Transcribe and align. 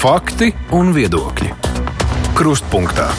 Fakti 0.00 0.46
un 0.72 0.94
viedokļi. 0.96 1.50
Krustpunktā. 2.32 3.10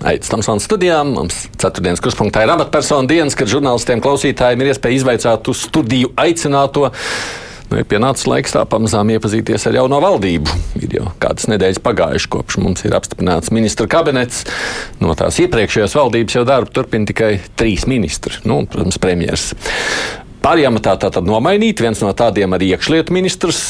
Aizsmeļamies 0.00 0.48
no 0.48 0.54
studijām. 0.64 1.10
Mums 1.12 1.42
ceturtdienas 1.60 2.00
kruspunktā 2.00 2.46
ir 2.46 2.52
amatpersonu 2.54 3.10
dienas, 3.10 3.36
kad 3.36 3.52
žurnālistiem 3.52 4.00
klausītājiem 4.00 4.64
ir 4.64 4.70
iespēja 4.72 5.02
izvaicāt 5.02 5.50
uz 5.52 5.66
studiju 5.66 6.14
aicināto. 6.16 6.88
Nu, 7.68 7.82
ir 7.82 7.84
pienācis 7.84 8.30
laiks 8.32 8.56
tā 8.56 8.64
pamazām 8.64 9.12
iepazīties 9.12 9.68
ar 9.68 9.76
jauno 9.82 10.00
valdību. 10.00 10.56
Ir 10.80 10.96
jau 10.96 11.12
kādas 11.20 11.50
nedēļas 11.52 11.84
pagājušas, 11.84 12.32
kopš 12.32 12.60
mums 12.64 12.88
ir 12.88 12.96
apstiprināts 12.96 13.52
ministra 13.52 13.84
kabinets. 13.92 14.46
No 15.04 15.12
tās 15.20 15.36
iepriekšējās 15.44 16.00
valdības 16.00 16.40
jau 16.40 16.48
darbu 16.48 16.72
turpina 16.72 17.12
tikai 17.12 17.34
trīs 17.60 17.84
ministri, 17.84 18.40
nu, 18.48 18.62
protams, 18.72 18.96
premjerministrs. 19.04 20.21
Pārējām 20.42 20.80
tā 20.82 20.96
tad 20.98 21.22
nomainīt. 21.22 21.80
Viens 21.84 22.00
no 22.02 22.10
tādiem 22.18 22.56
arī 22.56 22.72
iekšlietu 22.74 23.14
ministrs 23.14 23.62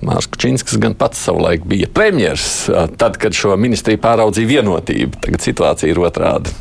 Mārcis 0.00 0.30
Kalniņskis 0.32 0.80
gan 0.80 0.96
pats 0.98 1.20
savulaik 1.26 1.66
bija 1.68 1.90
premjerministrs, 1.92 2.70
tad, 3.00 3.18
kad 3.20 3.36
šo 3.36 3.56
ministriju 3.60 4.00
pāraudzīja 4.02 4.54
vienotība. 4.56 5.20
Tagad 5.24 5.44
situācija 5.44 5.92
ir 5.92 6.00
otrāda. 6.00 6.52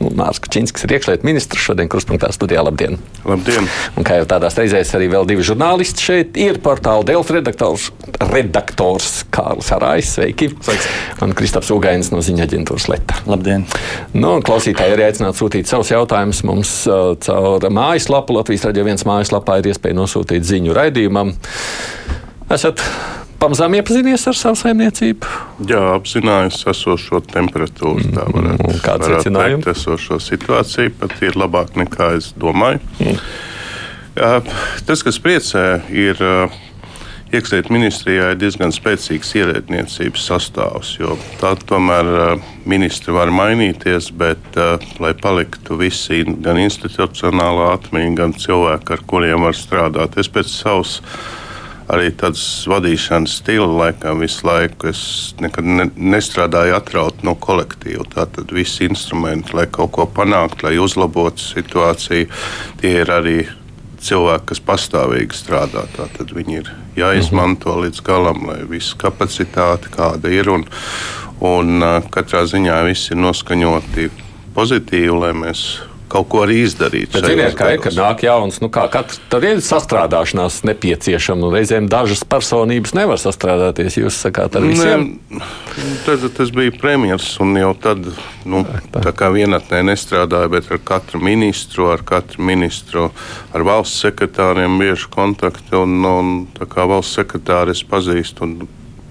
Nu, 0.00 0.08
Mārcis 0.16 0.40
Kalniņskis 0.46 0.86
ir 0.86 0.94
iekšlietu 0.96 1.26
ministrs. 1.28 1.60
Šodien 1.60 1.88
Kruspunkta 1.92 2.30
studijā 2.32 2.62
labdien! 2.64 2.96
Labdien! 3.28 3.66
Un 4.00 4.06
kā 4.06 4.16
jau 4.16 4.26
tādās 4.30 4.56
reizēs 4.56 4.94
arī 4.96 5.10
vēl 5.12 5.28
divi 5.28 5.44
žurnālisti 5.44 6.06
šeit 6.06 6.38
ir 6.40 6.56
portāla 6.64 7.04
Delfa 7.10 7.36
redaktors, 7.36 7.90
redaktors 8.30 9.10
Kārlis 9.34 9.68
Arājs. 9.76 10.14
Sveiki! 10.16 10.48
Sveiks. 10.64 10.88
Un 11.20 11.36
Kristaps 11.36 11.68
Ugainis 11.74 12.08
no 12.14 12.22
ziņa 12.24 12.48
aģentūras 12.48 12.88
Leta. 12.88 13.20
Labdien! 13.28 13.68
Nu, 14.16 14.38
klausītāji 14.46 14.96
arī 14.96 15.04
aicinātu 15.10 15.42
sūtīt 15.42 15.68
savus 15.68 15.92
jautājumus 15.92 16.42
mums 16.48 16.74
uh, 16.88 17.12
caur 17.20 17.68
mājaslapu. 17.68 18.38
Latvijas 18.40 18.70
raidījuma 18.70 18.94
viens 18.94 19.08
mājaslapā 19.08 19.60
ir 19.60 19.72
iespēja 19.74 20.00
nosūtīt 20.00 20.48
ziņu 20.48 20.80
raidījumam. 20.80 21.36
Esat 22.50 22.80
pamazām 23.40 23.74
iepazinies 23.78 24.26
ar 24.30 24.36
savu 24.38 24.58
saimniecību? 24.60 25.30
Jā, 25.70 25.80
apzinājos 25.96 26.62
esošo 26.70 27.22
temperatūru. 27.32 28.10
Tā 28.14 28.26
varētu, 28.28 28.66
Mm, 28.68 28.80
kāds 28.84 29.06
varētu 29.06 29.22
secinājums? 29.24 29.64
teikt, 29.64 29.76
esošo 29.76 30.18
situāciju 30.20 30.92
pat 31.00 31.22
ir 31.22 31.38
labāk 31.40 31.76
nekā 31.80 32.16
es 32.16 32.32
domāju. 32.38 32.80
Mm. 33.00 33.16
Tas, 34.86 35.02
kas 35.06 35.18
priecē, 35.22 35.80
ir 35.88 36.18
iekšlietu 37.32 37.70
ministrijā 37.72 38.32
ir 38.32 38.38
diezgan 38.40 38.72
spēcīgs 38.74 39.30
ierēdniecības 39.38 40.24
sastāvs, 40.26 40.96
jo 40.98 41.14
tā 41.40 41.54
tomēr 41.70 42.40
ministri 42.68 43.14
var 43.14 43.30
mainīties, 43.30 44.10
bet, 44.18 44.58
lai 44.98 45.12
paliktu 45.14 45.78
visi 45.78 46.24
gan 46.42 46.58
institucionālā 46.58 47.70
atmiņa, 47.78 48.16
gan 48.18 48.34
cilvēki, 48.34 48.96
ar 48.98 49.04
kuriem 49.06 49.46
var 49.46 49.54
strādāt. 49.54 50.18
Es 50.18 50.28
pēc 50.28 50.50
savas 50.50 50.98
arī 51.90 52.10
tāds 52.14 52.42
vadīšanas 52.70 53.36
stila 53.40 53.68
laikam 53.84 54.22
visu 54.22 54.46
laiku. 54.46 54.90
Es 54.90 55.02
nekad 55.42 55.66
ne, 55.66 55.88
nestrādāju 55.96 56.76
atraut 56.78 57.24
no 57.26 57.34
kolektīva. 57.34 58.06
Tātad 58.14 58.52
visi 58.54 58.86
instrumenti, 58.88 59.54
lai 59.56 59.66
kaut 59.70 59.92
ko 59.96 60.06
panāktu, 60.06 60.68
lai 60.68 60.78
uzlabotu 60.82 61.42
situāciju, 61.42 62.30
tie 62.80 62.94
ir 63.02 63.12
arī 63.14 63.38
cilvēki, 64.00 64.48
kas 64.52 64.62
pastāvīgi 64.64 65.36
strādā. 65.36 65.84
Tātad 65.96 66.32
viņi 66.36 66.60
ir 66.62 66.72
jāizmanto 66.98 67.76
līdz 67.82 68.02
galam, 68.06 68.46
lai 68.48 68.62
viss 68.70 68.96
kapacitāte 68.98 69.92
kāda 69.92 70.32
ir. 70.32 70.50
Un, 70.52 70.66
un 71.44 71.86
katrā 72.14 72.46
ziņā 72.48 72.80
viss 72.88 73.12
ir 73.12 73.20
noskaņoti 73.20 74.10
pozitīvi, 74.56 75.14
lai 75.20 75.34
mēs 75.36 75.66
kaut 76.10 76.28
ko 76.32 76.42
arī 76.44 76.60
izdarītu. 76.66 77.14
Bet, 77.16 77.26
ziniet, 77.30 77.54
kā 77.58 77.72
ir, 77.74 77.82
kad 77.84 77.96
nāk 77.96 78.24
jauns, 78.26 78.58
nu 78.62 78.70
kā 78.72 78.86
katrs, 78.92 79.20
tad 79.32 79.46
ir 79.46 79.62
sastrādāšanās 79.64 80.60
nepieciešama. 80.68 81.40
Nu, 81.44 81.50
reizēm 81.54 81.88
dažas 81.90 82.24
personības 82.28 82.94
nevar 82.98 83.20
sastrādāties. 83.22 84.00
Jūs 84.00 84.18
sakāt, 84.26 84.58
ar 84.58 84.66
visiem. 84.66 85.06
Nē, 85.30 85.50
tad, 86.06 86.26
tas 86.36 86.52
bija 86.54 86.74
premjerministrs, 86.74 87.38
un 87.44 87.54
jau 87.60 87.70
tad 87.86 88.10
nu, 88.48 88.64
tā 88.94 89.14
kā 89.16 89.30
vienatnē 89.34 89.84
nestrādāja, 89.92 90.50
bet 90.52 90.70
ar 90.74 90.82
katru 90.92 91.22
ministru, 91.22 91.90
ar 91.94 92.04
katru 92.06 92.44
ministru, 92.50 93.08
ar 93.54 93.66
valsts 93.66 94.02
sekretāriem 94.06 94.80
bieži 94.82 95.10
kontakti. 95.14 95.72
Un, 95.78 95.96
un, 96.06 96.36
tā 96.56 96.68
kā 96.70 96.88
valsts 96.90 97.20
sekretāri 97.20 97.76
es 97.76 97.84
pazīstu 97.86 98.46
un 98.46 98.58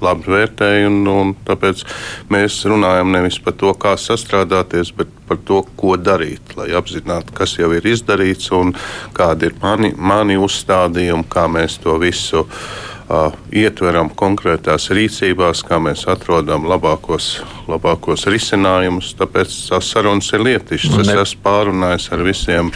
labi 0.03 0.33
vērtēju, 0.33 0.89
un, 0.89 0.99
un 1.13 1.33
tāpēc 1.47 1.85
mēs 2.33 2.61
runājam 2.69 3.13
nevis 3.15 3.39
par 3.43 3.57
to, 3.59 3.73
kā 3.79 3.95
sastrādāties, 3.99 4.93
bet 4.97 5.11
par 5.29 5.39
to, 5.45 5.61
ko 5.79 5.95
darīt, 5.99 6.55
lai 6.57 6.71
apzinātu, 6.77 7.35
kas 7.37 7.57
jau 7.59 7.71
ir 7.77 7.85
izdarīts 7.85 8.51
un 8.55 8.73
kādi 9.17 9.49
ir 9.49 9.57
mani, 9.61 9.93
mani 9.95 10.39
uzstādījumi, 10.41 11.27
kā 11.29 11.45
mēs 11.51 11.77
to 11.83 11.97
visu 12.01 12.45
uh, 12.45 13.35
ietveram 13.53 14.11
konkrētās 14.17 14.89
rīcībās, 14.95 15.63
kā 15.67 15.79
mēs 15.81 16.05
atrodam 16.09 16.67
labākos, 16.69 17.39
labākos 17.69 18.27
risinājumus. 18.29 19.13
Tāpēc 19.19 19.53
tās 19.69 19.93
sarunas 19.93 20.29
ir 20.33 20.45
lietišķas. 20.45 21.01
Es 21.05 21.23
esmu 21.27 21.45
pārunājis 21.45 22.09
ar 22.15 22.25
visiem. 22.25 22.73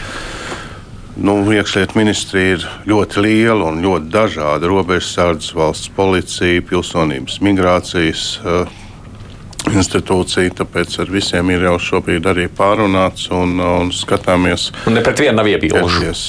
Nu, 1.16 1.36
Iekšlietu 1.54 1.94
ministrija 1.94 2.56
ir 2.56 2.64
ļoti 2.90 3.22
liela 3.22 3.68
un 3.70 3.78
ļoti 3.84 4.08
dažāda. 4.10 4.66
Robežsardzes, 4.66 5.52
valsts 5.54 5.92
policija, 5.94 6.62
pilsonības 6.66 7.36
migrācijas 7.44 8.24
uh, 8.42 8.64
institūcija. 9.70 10.56
Tāpēc 10.58 10.96
ar 11.04 11.12
visiem 11.14 11.52
ir 11.54 11.68
jau 11.68 11.76
šobrīd 11.88 12.26
arī 12.32 12.48
pārunāts 12.50 13.28
un, 13.34 13.54
un 13.62 13.92
skatāmies. 13.94 14.72
Un 14.90 14.98
ne 14.98 15.04
pret 15.06 15.22
vienu 15.22 15.38
nav 15.38 15.50
iebilduši. 15.52 16.00
Ķerties, 16.02 16.24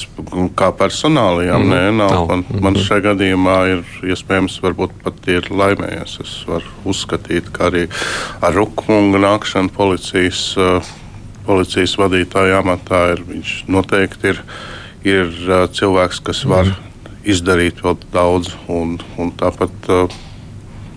kā 0.58 0.70
personālajām, 0.78 1.66
mm. 1.66 1.74
nē, 1.74 1.82
nav. 1.98 2.14
Nav. 2.14 2.28
Man, 2.30 2.44
man 2.68 2.78
šajā 2.78 3.08
gadījumā 3.08 3.56
ir 3.72 3.82
iespējams, 4.14 4.60
varbūt 4.62 4.94
pat 5.02 5.26
ir 5.32 5.50
laimējies. 5.50 6.20
Es 6.22 6.36
varu 6.46 6.76
uzskatīt, 6.94 7.50
ka 7.56 7.72
arī 7.72 7.88
ar 8.38 8.54
Rukmunga 8.54 9.24
nākšanu 9.26 9.74
policijas, 9.74 10.46
uh, 10.62 10.94
policijas 11.46 11.96
vadītāja 12.00 12.60
amatā 12.62 13.02
ir, 13.14 13.24
viņš 13.28 13.54
noteikti 13.70 14.34
ir, 14.34 14.42
ir 15.06 15.32
uh, 15.46 15.64
cilvēks, 15.72 16.22
kas 16.26 16.44
var 16.48 16.74
izdarīt 17.26 17.82
vēl 17.84 17.98
daudz 18.14 18.54
un, 18.70 18.98
un 19.18 19.34
tāpat 19.38 19.90
uh, 19.90 20.20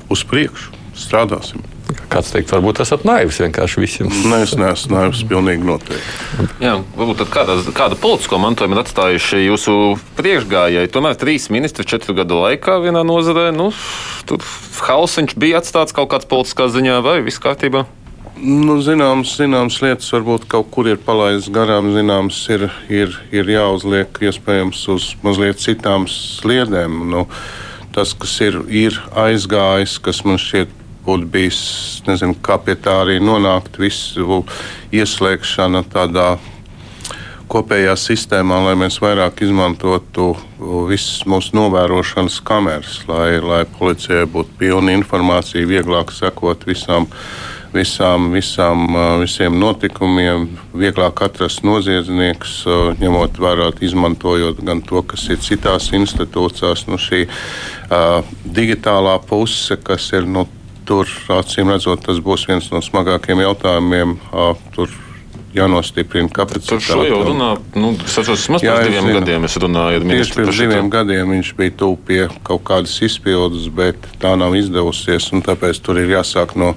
uz 0.09 0.25
priekšu 0.27 0.75
strādāsim. 0.99 1.63
Kāds 2.09 2.29
teikt, 2.33 2.51
varbūt 2.53 2.81
esat 2.83 3.03
naivs 3.05 3.39
vienkārši 3.41 3.81
visiem. 3.81 4.09
Nē, 4.29 4.43
es 4.45 4.53
neesmu 4.57 4.93
naivs, 4.93 5.23
pilnīgi 5.29 5.65
noteikti. 5.65 6.45
Jā, 6.61 6.75
varbūt 6.97 7.23
tad 7.23 7.31
kādā, 7.33 7.55
kāda 7.73 7.97
politisko 8.01 8.37
mantojumu 8.41 8.77
ir 8.77 8.81
atstājuši 8.83 9.41
jūsu 9.47 9.75
priekšgājēji. 10.17 10.91
Tomēr 10.93 11.17
trīs 11.21 11.49
ministri 11.53 11.87
četru 11.89 12.13
gadu 12.17 12.41
laikā 12.43 12.77
vienā 12.83 13.01
nozarē. 13.05 13.49
Nu, 13.55 13.71
tur 14.29 14.45
hausiņš 14.85 15.37
bija 15.41 15.63
atstāts 15.63 15.95
kaut 15.97 16.11
kāds 16.13 16.29
politiskā 16.29 16.69
ziņā, 16.73 16.99
vai 17.05 17.19
viss 17.25 17.41
kārtībā? 17.41 17.87
Nu, 18.39 18.77
zināms, 18.79 19.33
zināms 19.35 19.81
lietas 19.83 20.07
varbūt 20.15 20.45
kaut 20.47 20.69
kur 20.71 20.87
ir 20.87 20.99
palaistas 21.03 21.49
garām, 21.51 21.89
zināms, 21.91 22.37
ir, 22.53 22.69
ir, 22.87 23.17
ir 23.35 23.49
jāuzliek 23.51 24.15
iespējams 24.23 24.83
uz 24.93 25.07
mazliet 25.25 25.59
citām 25.59 26.05
sliedēm. 26.07 27.01
Nu, 27.11 27.25
tas, 27.95 28.13
kas 28.15 28.37
ir, 28.45 28.61
ir 28.71 28.95
aizgājis, 29.11 29.97
kas 30.05 30.23
man 30.23 30.39
šķiet 30.39 30.71
būtu 31.03 31.27
bijis, 31.33 31.59
nezinu, 32.07 32.37
kā 32.45 32.55
pie 32.63 32.77
tā 32.79 33.01
arī 33.01 33.17
nonākt, 33.19 33.75
visu 33.81 34.45
ieslēgšana 34.95 35.83
tādā 35.91 36.29
kopējā 37.51 37.97
sistēmā, 37.99 38.63
lai 38.69 38.79
mēs 38.79 39.01
vairāk 39.03 39.43
izmantotu 39.43 40.31
visas 40.87 41.25
mūsu 41.27 41.57
novērošanas 41.59 42.39
kameras, 42.45 43.01
lai, 43.09 43.41
lai 43.43 43.63
policijai 43.67 44.23
būtu 44.31 44.59
pilna 44.63 44.95
informācija, 44.95 45.67
vieglāk 45.67 46.15
sekot 46.15 46.67
visām, 46.69 47.09
visām, 47.73 48.29
visām, 48.33 48.85
visiem 49.21 49.57
notikumiem, 49.59 50.47
vieglāk 50.73 51.23
atrast 51.25 51.63
noziedzniekus, 51.67 52.55
uh, 52.67 52.93
ņemot 52.99 53.39
vērā, 53.41 53.71
izmantojot 53.85 54.63
gan 54.65 54.81
to, 54.85 55.03
kas 55.03 55.27
ir 55.29 55.41
citās 55.43 55.91
institūcijās, 55.95 56.87
nu, 56.89 56.97
šī 57.01 57.25
uh, 57.27 58.23
digitālā 58.45 59.19
puse, 59.29 59.77
kas 59.83 60.09
ir 60.17 60.25
nu, 60.29 60.47
tur, 60.89 61.05
acīm 61.35 61.69
redzot, 61.69 62.01
tas 62.07 62.17
būs 62.25 62.47
viens 62.49 62.71
no 62.73 62.81
smagākiem 62.81 63.43
jautājumiem. 63.45 64.17
Uh, 64.33 64.57
tur 64.73 64.89
jānostiprina 65.53 66.29
Par 66.29 66.43
kapacitāte. 66.45 66.85
šo 66.85 67.03
jau 67.07 67.21
runā, 67.25 67.49
nu, 67.77 67.93
es 68.05 68.17
atceros, 68.17 68.43
vismaz 68.43 68.65
Jā, 68.65 68.75
pirms 68.77 68.89
diviem 68.89 69.07
zinu. 69.07 69.19
gadiem 69.19 69.47
es 69.47 69.55
runāju 69.63 70.03
Tieši 70.05 70.35
par 70.35 70.43
pirms 70.43 70.59
diviem 70.61 70.91
gadiem 70.93 71.33
viņš 71.35 71.49
bija 71.57 71.75
tuvu 71.81 71.97
pie 72.09 72.19
kaut 72.45 72.63
kādas 72.69 72.93
izpildes, 73.05 73.65
bet 73.73 74.09
tā 74.21 74.35
nav 74.37 74.53
izdevusies. 74.59 75.31
un 75.33 75.41
Tāpēc 75.45 75.81
tur 75.81 76.01
ir 76.01 76.13
jāsāk 76.13 76.53
no, 76.59 76.75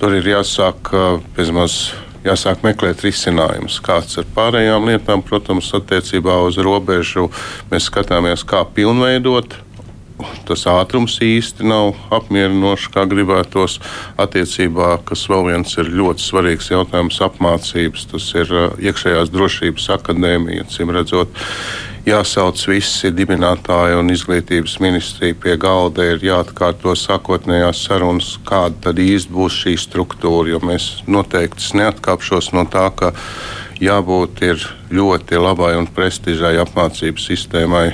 tur 0.00 0.16
ir 0.18 0.30
jāsāk 0.34 0.94
bezmaz. 1.36 1.90
Jāsāk 2.20 2.60
meklēt 2.60 3.00
risinājumus. 3.00 3.78
Kāds 3.80 4.18
ar 4.20 4.26
pārējām 4.36 4.90
lietām, 4.90 5.22
protams, 5.24 5.70
attiecībā 5.72 6.34
uz 6.44 6.58
robežu 6.60 7.30
mēs 7.70 7.86
skatāmies, 7.88 8.44
kā 8.44 8.60
pilnveidot 8.76 9.56
tas 10.48 10.64
ātrums 10.68 11.16
īsti 11.24 11.66
nav 11.68 11.94
apmierinošs, 12.14 12.88
kā 12.94 13.06
gribētos. 13.08 13.78
Attiecībā, 14.20 14.98
kas 15.08 15.26
vēl 15.30 15.46
viens 15.50 15.76
ir 15.80 15.92
ļoti 16.00 16.24
svarīgs 16.24 16.70
jautājums, 16.72 17.20
apmācības. 17.24 18.08
Tas 18.12 18.26
ir 18.36 18.52
uh, 18.54 18.66
iekšējās 18.90 19.32
drošības 19.34 19.88
akadēmija, 19.96 20.68
cim 20.72 20.92
redzot, 20.94 21.32
jāsauc 22.06 22.60
visi 22.70 23.10
dibinātāji 23.12 23.98
un 24.00 24.12
izglītības 24.12 24.78
ministrija 24.80 25.36
pie 25.42 25.56
galda, 25.60 26.06
ir 26.12 26.24
jāatkārto 26.24 26.94
sākotnējās 26.96 27.84
sarunas, 27.86 28.32
kāda 28.48 28.88
tad 28.88 29.02
īsti 29.02 29.34
būs 29.34 29.60
šī 29.64 29.76
struktūra. 29.80 30.54
Jo 30.54 30.60
mēs 30.64 30.90
noteikti 31.10 31.76
neatkāpšos 31.80 32.52
no 32.56 32.66
tā, 32.70 32.88
ka 32.96 33.12
jābūt 33.80 34.42
ļoti 34.90 35.40
labai 35.40 35.76
un 35.78 35.88
prestižai 35.88 36.56
apmācības 36.64 37.30
sistēmai, 37.30 37.86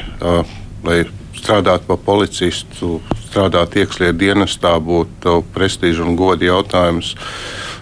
lai 0.87 1.05
strādātu 1.37 1.87
pa 1.91 1.97
policistu, 2.01 3.01
strādāt 3.29 3.77
iekšlietu 3.79 4.19
dienestā, 4.19 4.77
būtu 4.83 5.43
prestiža 5.55 6.05
un 6.07 6.17
goda 6.19 6.49
jautājums. 6.49 7.15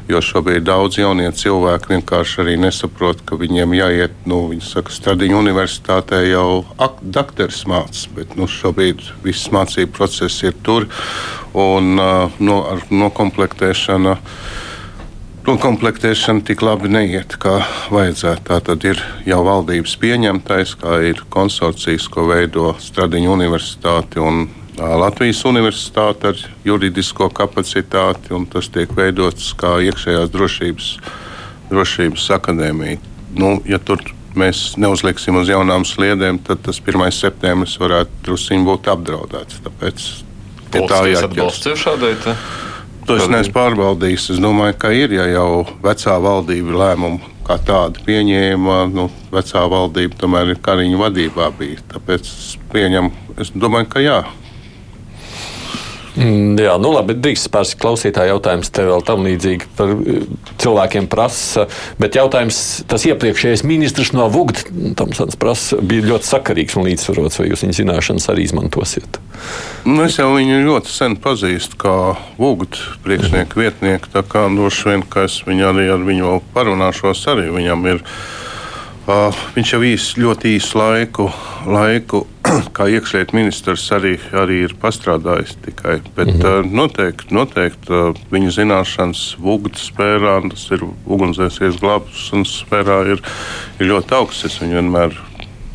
Jo 0.04 0.20
šobrīd 0.20 0.66
daudz 0.68 0.98
jaunie 1.00 1.30
cilvēki 1.32 1.94
vienkārši 1.94 2.42
arī 2.42 2.58
nesaprot, 2.60 3.22
ka 3.24 3.38
viņiem 3.40 3.72
jāiet, 3.72 4.16
nu, 4.28 4.42
viņi 4.50 4.66
saka, 4.66 4.92
Stradiņu 4.92 5.38
universitātē 5.40 6.20
jau 6.28 6.64
dakteris 7.00 7.62
mācās, 7.70 8.04
bet 8.12 8.34
nu, 8.36 8.44
šobrīd 8.44 9.00
viss 9.24 9.48
mācību 9.54 9.94
process 9.96 10.44
ir 10.44 10.52
tur 10.66 10.84
un 11.56 11.96
uh, 11.96 12.36
no, 12.36 12.58
ar 12.74 12.84
nokomplektēšanu. 12.92 14.18
Nokomplektēšana 15.44 16.44
tik 16.48 16.62
labi 16.64 16.88
neiet, 16.92 17.38
kā 17.40 17.58
vajadzētu. 17.92 18.44
Tā 18.48 18.60
tad 18.64 18.84
ir 18.88 19.00
jau 19.28 19.40
valdības 19.44 19.96
pieņemtais, 20.00 20.76
kā 20.80 21.00
ir 21.08 21.24
konsorcijas, 21.32 22.10
ko 22.12 22.28
veido 22.28 22.74
Stradiņu 22.80 23.32
universitāte 23.32 24.20
un 24.24 24.46
Latvijas 24.78 25.44
Universitāte 25.46 26.32
ar 26.32 26.40
juridisko 26.66 27.28
kapacitāti, 27.30 28.32
un 28.34 28.46
tas 28.50 28.66
tiek 28.74 28.90
veidots 28.96 29.52
kā 29.58 29.76
iekšējās 29.86 30.32
drošības, 30.34 30.90
drošības 31.70 32.26
akadēmija. 32.38 32.98
Nu, 33.38 33.56
ja 33.68 33.78
tur 33.78 34.02
mēs 34.34 34.74
neuzliksim 34.80 35.38
uz 35.38 35.50
jaunām 35.50 35.86
sliedēm, 35.86 36.40
tad 36.42 36.64
tas 36.66 36.82
1. 36.82 37.06
septembris 37.14 37.76
varētu 37.78 38.24
druskuļi 38.26 38.66
būt 38.66 38.90
apdraudēts. 38.90 39.62
Tāpēc 39.66 40.06
pie 40.74 40.86
tā 40.90 41.02
jāatbalsta 41.12 41.76
šādai. 41.78 42.14
Te? 42.24 42.34
To 43.06 43.18
es 43.20 43.28
neesmu 43.30 43.54
pārbaudījis. 43.54 44.30
Es 44.34 44.42
domāju, 44.42 44.78
ka 44.80 44.90
ir, 44.96 45.14
ja 45.14 45.28
jau 45.28 45.64
vecā 45.84 46.16
valdība 46.24 46.78
lēmumu 46.82 47.34
kā 47.44 47.58
tādu 47.60 48.00
pieņēma, 48.06 48.78
nu, 48.94 49.10
vecā 49.32 49.66
valdība 49.70 50.16
tomēr 50.22 50.54
ir 50.54 50.62
Kariņa 50.64 51.00
vadībā 51.02 51.50
bija. 51.58 51.82
Tāpēc 51.92 52.30
es 52.30 52.54
pieņemu, 52.72 53.12
es 53.44 53.52
domāju, 53.54 53.90
ka 53.92 54.02
jā. 54.02 54.22
Mm, 56.14 56.54
jā, 56.62 56.74
nu 56.78 56.92
labi, 56.94 57.16
drīkst 57.18 57.48
pārspēt 57.50 57.80
klausītāju 57.82 58.34
jautājums. 58.36 58.70
Te 58.74 58.84
vēl 58.86 59.02
tam 59.06 59.24
līdzīgi 59.26 59.70
par 59.74 59.90
eh, 59.96 60.20
cilvēkiem 60.62 61.08
prasa. 61.10 61.66
Bet 61.98 62.14
jautājums, 62.18 62.60
tas 62.90 63.06
iepriekšējais 63.08 63.64
ministrs 63.66 64.12
no 64.14 64.28
Vugda, 64.30 64.62
Tomsons 64.98 65.38
prasa, 65.40 65.80
bija 65.82 66.06
ļoti 66.12 66.30
sakarīgs 66.30 66.78
un 66.78 66.86
līdzsvarots. 66.86 67.40
Vai 67.40 67.48
jūs 67.50 67.66
viņa 67.66 67.78
zināšanas 67.80 68.30
arī 68.30 68.46
izmantosiet? 68.46 69.18
Nu, 69.88 70.04
es 70.06 70.20
jau 70.20 70.30
viņu 70.36 70.62
ļoti 70.68 70.94
sen 70.94 71.18
pazīstu 71.18 71.80
kā 71.82 71.96
Vugda 72.38 72.94
priekšnieku 73.06 73.64
vietnieku. 73.64 74.14
Tā 74.14 74.22
kā 74.22 74.46
droši 74.54 74.92
vien, 74.92 75.06
ka 75.10 75.26
es 75.26 75.40
viņu 75.48 75.68
arī 75.72 75.90
ar 75.96 76.06
viņu 76.06 76.30
vēl 76.30 76.42
parunāšos, 76.54 77.26
arī 77.34 77.50
viņam 77.58 77.90
ir. 77.90 78.06
Uh, 79.04 79.36
viņš 79.52 79.70
jau 79.74 79.82
īs, 79.84 80.04
ļoti 80.16 80.54
īsu 80.56 80.78
laiku, 80.80 81.26
laiku 81.68 82.22
kā 82.76 82.86
iekšlietu 82.88 83.36
ministrs 83.36 83.84
arī, 83.92 84.14
arī 84.32 84.62
ir 84.64 84.72
pastrādājis 84.80 85.58
tikai. 85.66 85.98
Bet 86.16 86.30
mm 86.32 86.40
-hmm. 86.40 86.70
noteikti, 86.72 87.34
noteikti 87.36 87.92
uh, 87.92 88.16
viņa 88.32 88.54
zināšanas 88.56 89.36
Vugdas 89.36 89.90
sfērā, 89.90 90.38
tas 90.48 90.64
ir 90.72 90.86
ugunsdzēsības 91.04 91.80
glābšanas 91.84 92.56
sfērā, 92.64 92.98
ir, 93.12 93.20
ir 93.78 93.86
ļoti 93.92 94.16
augsts. 94.16 94.44
Es 94.48 94.60
viņu 94.62 94.80
vienmēr 94.80 95.20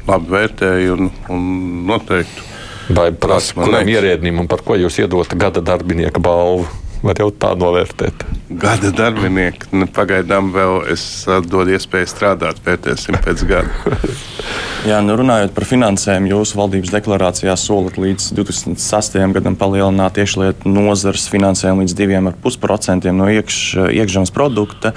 labi 0.07 0.31
vērtēju 0.33 0.97
un, 0.97 1.11
un 1.29 1.41
noteikti. 1.85 2.47
Vai 2.89 3.11
prasa, 3.11 3.53
kuram 3.53 3.87
ierēdnim 3.87 4.39
un 4.41 4.47
par 4.49 4.65
ko 4.65 4.73
jūs 4.73 4.97
iedot 5.03 5.37
gada 5.37 5.61
darbinieka 5.61 6.19
balvu? 6.19 6.65
Var 6.99 7.21
jau 7.21 7.29
tā 7.31 7.53
novērtēt. 7.55 8.25
Gada 8.59 8.89
darbinieki. 8.91 9.69
Nu, 9.71 9.85
pagaidām 9.87 10.49
vēl 10.51 10.81
es 10.91 11.03
dodu 11.47 11.71
iespēju 11.77 12.09
strādāt, 12.11 12.59
vērtēsim 12.65 13.15
pēc 13.23 13.43
gada. 13.47 13.93
Jā, 14.89 14.97
nu 15.03 15.15
runājot 15.19 15.53
par 15.55 15.67
finansēm, 15.67 16.27
jūsu 16.27 16.59
valdības 16.59 16.91
deklarācijā 16.91 17.55
solat 17.59 17.95
līdz 17.99 18.29
2006. 18.35 19.17
gadam 19.35 19.55
palielināt 19.59 20.19
iekšlietu 20.19 20.71
nozares 20.71 21.27
finansējumu 21.31 21.83
līdz 21.85 21.95
2,5% 21.99 23.15
no 23.15 23.27
iekš, 23.31 23.59
iekšzemes 23.95 24.35
produkta, 24.35 24.93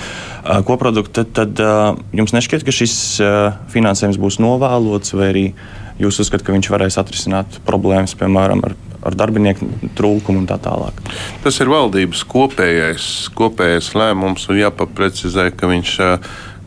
koprodukta. 0.67 1.27
Tad 1.27 1.63
jums 2.15 2.35
nešķiet, 2.35 2.67
ka 2.67 2.75
šis 2.75 2.97
finansējums 3.75 4.19
būs 4.23 4.39
novēlots, 4.43 5.15
vai 5.19 5.31
arī 5.35 5.45
jūs 6.03 6.23
uzskatāt, 6.23 6.47
ka 6.47 6.57
viņš 6.57 6.73
varēs 6.73 6.99
atrisināt 7.03 7.63
problēmas, 7.67 8.15
piemēram, 8.19 8.67
ar 8.67 8.79
ar 9.03 9.17
darbinieku 9.19 9.69
trūkumu 9.99 10.43
un 10.43 10.49
tā 10.51 10.59
tālāk. 10.63 11.03
Tas 11.43 11.59
ir 11.63 11.71
valdības 11.73 12.23
kopējais, 12.31 13.09
kopējais 13.39 13.93
lēmums 13.99 14.49
un 14.51 14.61
jāpaprecizē, 14.63 15.51
ka 15.57 15.71
viņš 15.71 15.99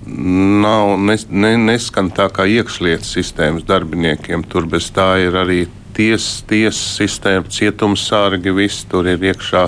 nav, 0.05 0.95
nes, 1.01 1.25
ne, 1.31 1.55
neskan 1.57 2.11
tā 2.13 2.27
kā 2.33 2.45
iekšlietu 2.49 3.07
sistēmas 3.07 3.65
darbiniekiem. 3.67 4.45
Tur 4.49 4.67
bez 4.69 4.91
tā 4.93 5.15
ir 5.23 5.37
arī 5.39 5.65
tiesas 5.95 6.43
ties 6.49 6.79
sistēma, 6.97 7.49
cietumsārgi, 7.51 8.53
viss 8.55 8.85
tur 8.91 9.07
ir 9.09 9.23
iekšā 9.31 9.63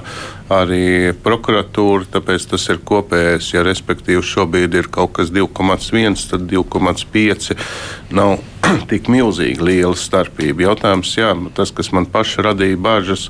arī 0.54 1.14
prokuratūra, 1.24 2.08
tāpēc 2.12 2.46
tas 2.52 2.68
ir 2.72 2.80
kopējais. 2.88 3.50
Ja 3.56 3.64
respektīvi 3.68 4.24
šobrīd 4.24 4.78
ir 4.80 4.92
kaut 4.92 5.16
kas 5.18 5.32
2,1, 5.36 6.20
tad 6.32 6.48
2,5 6.52 7.58
nav 8.16 8.38
tik 8.92 9.12
milzīgi 9.12 9.64
liela 9.64 9.96
starpība. 9.98 10.70
Jautājums, 10.70 11.18
jā, 11.20 11.34
tas, 11.58 11.74
kas 11.76 11.92
man 11.96 12.08
paši 12.12 12.48
radīja 12.48 12.80
bažas. 12.80 13.28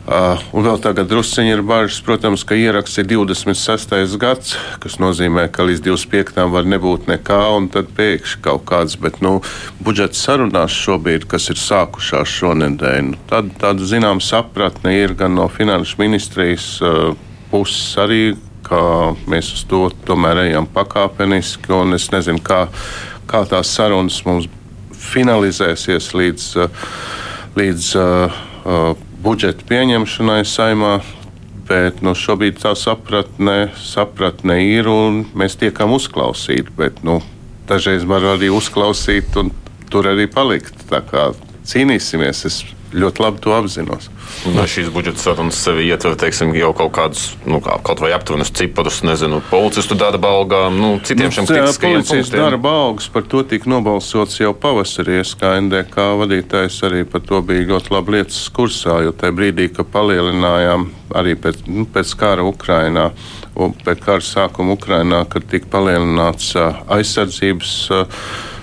Uh, 0.00 0.40
un 0.56 0.64
vēl 0.64 0.78
tagad 0.80 1.10
druskuļi 1.10 1.52
ir 1.52 1.60
bažas, 1.62 1.98
protams, 2.02 2.40
ka 2.48 2.56
ieraksts 2.56 2.98
ir 3.02 3.04
26. 3.10 4.14
gads, 4.18 4.54
kas 4.80 4.96
nozīmē, 4.98 5.44
ka 5.52 5.66
līdz 5.68 5.82
25. 5.84 6.40
var 6.50 6.64
nebūt 6.66 7.04
nekā, 7.10 7.40
un 7.54 7.68
tad 7.70 7.92
pēkšņi 7.98 8.40
kaut 8.42 8.64
kāds, 8.66 8.96
bet 8.98 9.20
nu, 9.20 9.36
budžeta 9.84 10.16
sarunās 10.16 10.72
šobrīd, 10.72 11.26
kas 11.30 11.50
ir 11.52 11.60
sākušās 11.60 12.32
šonadēļ, 12.32 13.02
nu, 13.10 13.20
tad, 13.28 13.52
tāda 13.60 13.86
zināmā 13.86 14.24
sapratne 14.24 14.94
ir 14.96 15.12
gan 15.20 15.36
no 15.36 15.50
finanšu 15.52 16.00
ministrijas 16.00 16.70
uh, 16.80 17.12
puses 17.52 17.92
arī, 18.00 18.22
ka 18.66 18.80
mēs 19.28 19.52
uz 19.58 19.66
to 19.68 19.82
tomēr 20.08 20.46
ejam 20.46 20.66
pakāpeniski, 20.74 21.74
un 21.76 21.98
es 21.98 22.08
nezinu, 22.14 22.40
kā, 22.40 22.64
kā 23.28 23.44
tās 23.52 23.76
sarunas 23.76 24.16
mums 24.24 24.48
finalizēsies 25.12 26.10
līdz. 26.16 26.50
Uh, 26.56 26.88
līdz 27.60 27.92
uh, 27.98 29.06
budžeta 29.22 29.66
pieņemšanai 29.68 30.42
saimā. 30.48 31.00
Bet 31.70 32.00
nu, 32.02 32.16
šobrīd 32.18 32.58
tā 32.58 32.72
sapratne, 32.74 33.70
sapratne 33.78 34.56
ir 34.64 34.88
un 34.90 35.20
mēs 35.38 35.54
tiekam 35.60 35.92
uzklausīti. 35.94 36.72
Bet, 36.74 37.04
nu, 37.06 37.20
dažreiz 37.70 38.02
var 38.10 38.26
arī 38.32 38.48
uzklausīt 38.50 39.36
un 39.38 39.52
tur 39.92 40.08
arī 40.10 40.26
palikt. 40.26 40.74
Tā 40.90 40.98
kā 41.06 41.28
cīnīsimies. 41.70 42.42
Es 42.48 42.64
ļoti 42.94 43.22
labi 43.22 43.40
to 43.44 43.52
apzinos. 43.54 44.08
Vai 44.54 44.66
šīs 44.70 44.90
budžeta 44.94 45.22
sarunas 45.22 45.58
sevi 45.62 45.86
ietver 45.90 46.16
teiksim, 46.18 46.52
jau 46.58 46.70
kaut 46.76 46.92
kādus, 46.96 47.24
nu, 47.46 47.60
kā, 47.62 47.76
kaut 47.86 48.02
vai 48.02 48.12
aptuvenus 48.16 48.52
ciparus, 48.56 49.00
nezinu, 49.06 49.40
policistu 49.50 49.96
darba 49.98 50.32
algām, 50.40 50.78
nu, 50.80 50.90
citiem 51.06 51.28
nu, 51.28 51.36
šiem 51.36 51.48
kritiskajiem 51.50 52.04
punktiem? 52.04 52.40
Darba 52.40 52.74
algas 52.86 53.08
par 53.12 53.26
to 53.30 53.42
tika 53.46 53.70
nobalsots 53.70 54.40
jau 54.40 54.52
pavasarī, 54.56 55.20
kā 55.40 55.54
NDK 55.62 56.06
vadītājs 56.20 56.80
arī 56.88 57.04
par 57.08 57.24
to 57.26 57.42
bija 57.46 57.68
ļoti 57.70 57.94
labi 57.94 58.16
lietas 58.16 58.42
kursā, 58.54 59.00
jo 59.06 59.14
tajā 59.16 59.36
brīdī, 59.36 59.70
kad 59.74 59.90
palielinājām 59.94 60.88
arī 61.16 61.36
pēc, 61.38 61.64
nu, 61.70 61.86
pēc 61.90 62.14
kara 62.18 62.46
Ukrainā, 62.46 63.10
un 63.58 63.74
pēc 63.84 64.04
kara 64.04 64.24
sākuma 64.24 64.76
Ukrainā, 64.78 65.24
kad 65.30 65.46
tika 65.50 65.70
palielināts 65.74 66.54
aizsardzības 66.90 67.74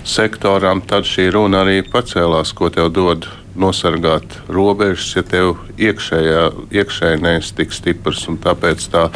sektoram, 0.07 0.81
tad 0.87 1.07
šī 1.07 1.29
runa 1.35 1.65
arī 1.65 1.81
pacēlās, 1.83 2.53
ko 2.55 2.71
tev 2.73 2.91
dod 2.95 3.27
nosargāt 3.57 4.37
robežas, 4.51 5.11
ja 5.17 5.23
tev 5.25 5.55
iekšējā, 5.77 6.43
iekšējais 6.79 7.53
tik 7.57 7.75
stiprs. 7.75 8.25
Tāpēc 8.43 8.89
tā 8.93 9.07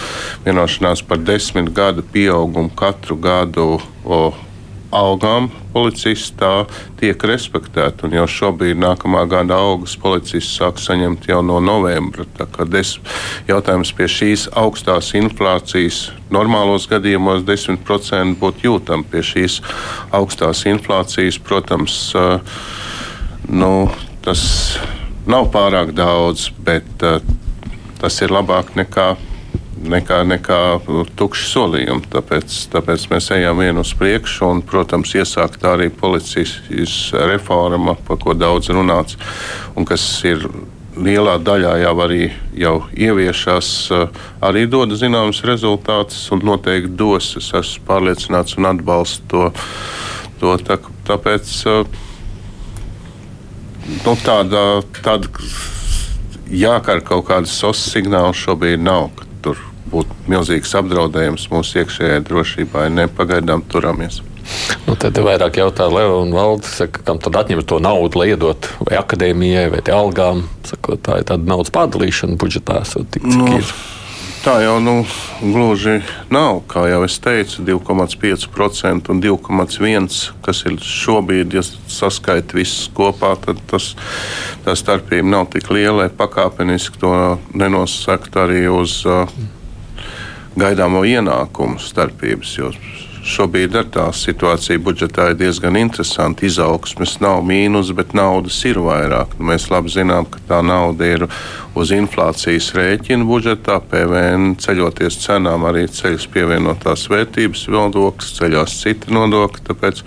vienošanās 0.45 1.05
par 1.07 1.21
desmit 1.23 1.73
gadu 1.75 2.05
pieaugumu 2.13 2.73
katru 2.77 3.19
gadu. 3.21 3.67
O, 4.01 4.23
algām 4.91 5.47
policistā 5.71 6.65
tiek 6.99 7.23
respektēta. 7.23 8.09
Jau 8.11 8.27
šobrīd, 8.29 8.79
nākamā 8.79 9.23
gada 9.31 9.57
augus, 9.63 9.95
policists 9.99 10.59
sāk 10.59 10.81
saņemt 10.83 11.29
jau 11.31 11.39
no 11.45 11.59
novembra. 11.63 12.27
Des, 12.67 12.97
jautājums 13.49 13.93
pie 13.95 14.09
šīs 14.11 14.47
augstās 14.59 15.13
inflācijas, 15.17 16.03
normālos 16.33 16.89
gadījumos 16.91 17.45
10% 17.47 18.37
būtu 18.41 18.67
jūtama. 18.67 19.07
Pie 19.11 19.23
šīs 19.25 19.61
augstās 20.15 20.65
inflācijas, 20.69 21.39
protams, 21.41 21.97
nu, 23.47 23.73
tas 24.25 24.41
nav 25.29 25.51
pārāk 25.53 25.93
daudz, 25.97 26.49
bet 26.65 27.05
uh, 27.05 27.19
tas 28.01 28.21
ir 28.21 28.33
labāk 28.33 28.75
nekā 28.79 29.13
nekā, 29.81 30.21
nekā 30.27 30.59
tukši 31.17 31.47
solījumi. 31.49 32.09
Tāpēc, 32.11 32.57
tāpēc 32.73 33.07
mēs 33.11 33.31
ejam 33.35 33.61
vienu 33.61 33.85
uz 33.85 33.93
priekšu, 33.97 34.45
un, 34.47 34.61
protams, 34.65 35.13
iesākt 35.17 35.65
arī 35.67 35.89
policijas 35.93 37.11
reforma, 37.31 37.95
par 38.07 38.19
ko 38.21 38.35
daudz 38.37 38.71
runāts, 38.73 39.17
un 39.75 39.87
kas 39.89 40.03
ir 40.27 40.45
lielā 41.01 41.37
daļā 41.41 41.77
jau 41.85 41.95
arī 42.03 42.27
jau 42.57 42.75
ieviešās, 42.91 43.71
arī 44.43 44.65
dod 44.69 44.93
zināmas 44.99 45.41
rezultātus 45.47 46.25
un 46.35 46.43
noteikti 46.45 46.93
dos. 46.99 47.33
Es 47.39 47.51
esmu 47.57 47.85
pārliecināts 47.87 48.59
un 48.59 48.69
atbalstu 48.73 49.27
to. 49.31 49.51
to 50.41 50.55
tā, 50.65 50.77
tāpēc 51.07 51.51
nu, 54.05 54.15
tāda, 54.25 54.63
tāda 55.03 55.29
jākar 56.51 57.03
kaut 57.05 57.27
kāda 57.29 57.49
SOS 57.49 57.83
signāla 57.93 58.33
šobrīd 58.35 58.81
nav. 58.83 59.09
Tur 59.45 59.59
būtu 59.91 60.31
milzīgs 60.31 60.73
apdraudējums 60.77 61.47
mūsu 61.51 61.81
iekšējai 61.81 62.25
drošībai. 62.27 62.89
Nepagaidām 62.97 63.63
turamies. 63.71 64.21
Nu, 64.87 64.95
tad 64.99 65.15
vairāk 65.21 65.59
jautā 65.61 65.85
Leo 65.91 66.21
un 66.23 66.33
Valdis, 66.35 66.81
kam 67.05 67.21
tad 67.21 67.37
atņemt 67.43 67.67
to 67.69 67.77
naudu, 67.83 68.19
lai 68.19 68.31
iedot 68.33 68.67
vai 68.81 68.97
akadēmijai, 68.99 69.67
vai 69.75 69.81
algām. 69.95 70.45
Saka, 70.67 70.97
tā 70.97 71.21
ir 71.21 71.27
tāda 71.29 71.47
naudas 71.47 71.71
pārdalīšana 71.75 72.39
budžetā. 72.41 72.81
Tik, 73.13 73.27
nu, 73.27 73.47
ir. 73.59 73.75
Tā 74.41 74.55
jau 74.57 74.79
nu, 74.81 75.03
gluži 75.37 75.99
nav. 76.33 76.63
Kā 76.65 76.87
jau 76.89 77.03
es 77.05 77.19
teicu, 77.21 77.61
2,5% 77.61 79.11
un 79.13 79.19
2,1%, 79.21 80.31
kas 80.41 80.63
ir 80.65 80.79
šobrīd, 80.81 81.53
ja 81.53 81.61
saskaita 81.61 82.57
visus 82.57 82.87
kopā, 82.97 83.35
tad 83.43 83.61
tas, 83.69 83.91
tā 84.65 84.73
starpība 84.73 85.29
nav 85.29 85.45
tik 85.53 85.69
liela, 85.69 86.09
pakāpeniski 86.09 87.03
to 87.03 87.13
nenosakt 87.53 88.41
arī 88.41 88.65
uz 88.73 89.03
uh, 89.05 89.29
gaidāmo 90.57 91.05
ienākumu 91.05 91.77
starpības. 91.77 92.57
Jo 92.57 92.73
Šobrīd 93.21 93.75
ar 93.77 93.85
tā 93.93 94.07
situācija 94.17 94.81
budžetā 94.81 95.27
ir 95.29 95.35
diezgan 95.37 95.75
interesanta. 95.77 96.41
Izaugsmes 96.47 97.19
nav 97.21 97.43
mīnus, 97.45 97.91
bet 97.93 98.15
naudas 98.17 98.55
ir 98.65 98.79
vairāk. 98.81 99.35
Nu, 99.37 99.45
mēs 99.51 99.67
labi 99.69 99.93
zinām, 99.93 100.25
ka 100.25 100.41
tā 100.49 100.61
nauda 100.65 101.05
ir 101.05 101.27
uz 101.77 101.91
inflācijas 101.93 102.71
rēķina 102.73 103.27
budžetā, 103.29 103.77
PVN 103.91 104.55
ceļoties 104.63 105.19
cenām 105.21 105.67
arī 105.69 105.85
ceļas 105.93 106.25
pievienotās 106.33 107.05
vērtības 107.13 107.67
nodoklis, 107.69 108.33
ceļās 108.39 108.79
citi 108.81 109.13
nodokļi. 109.13 109.63
Tāpēc 109.69 110.01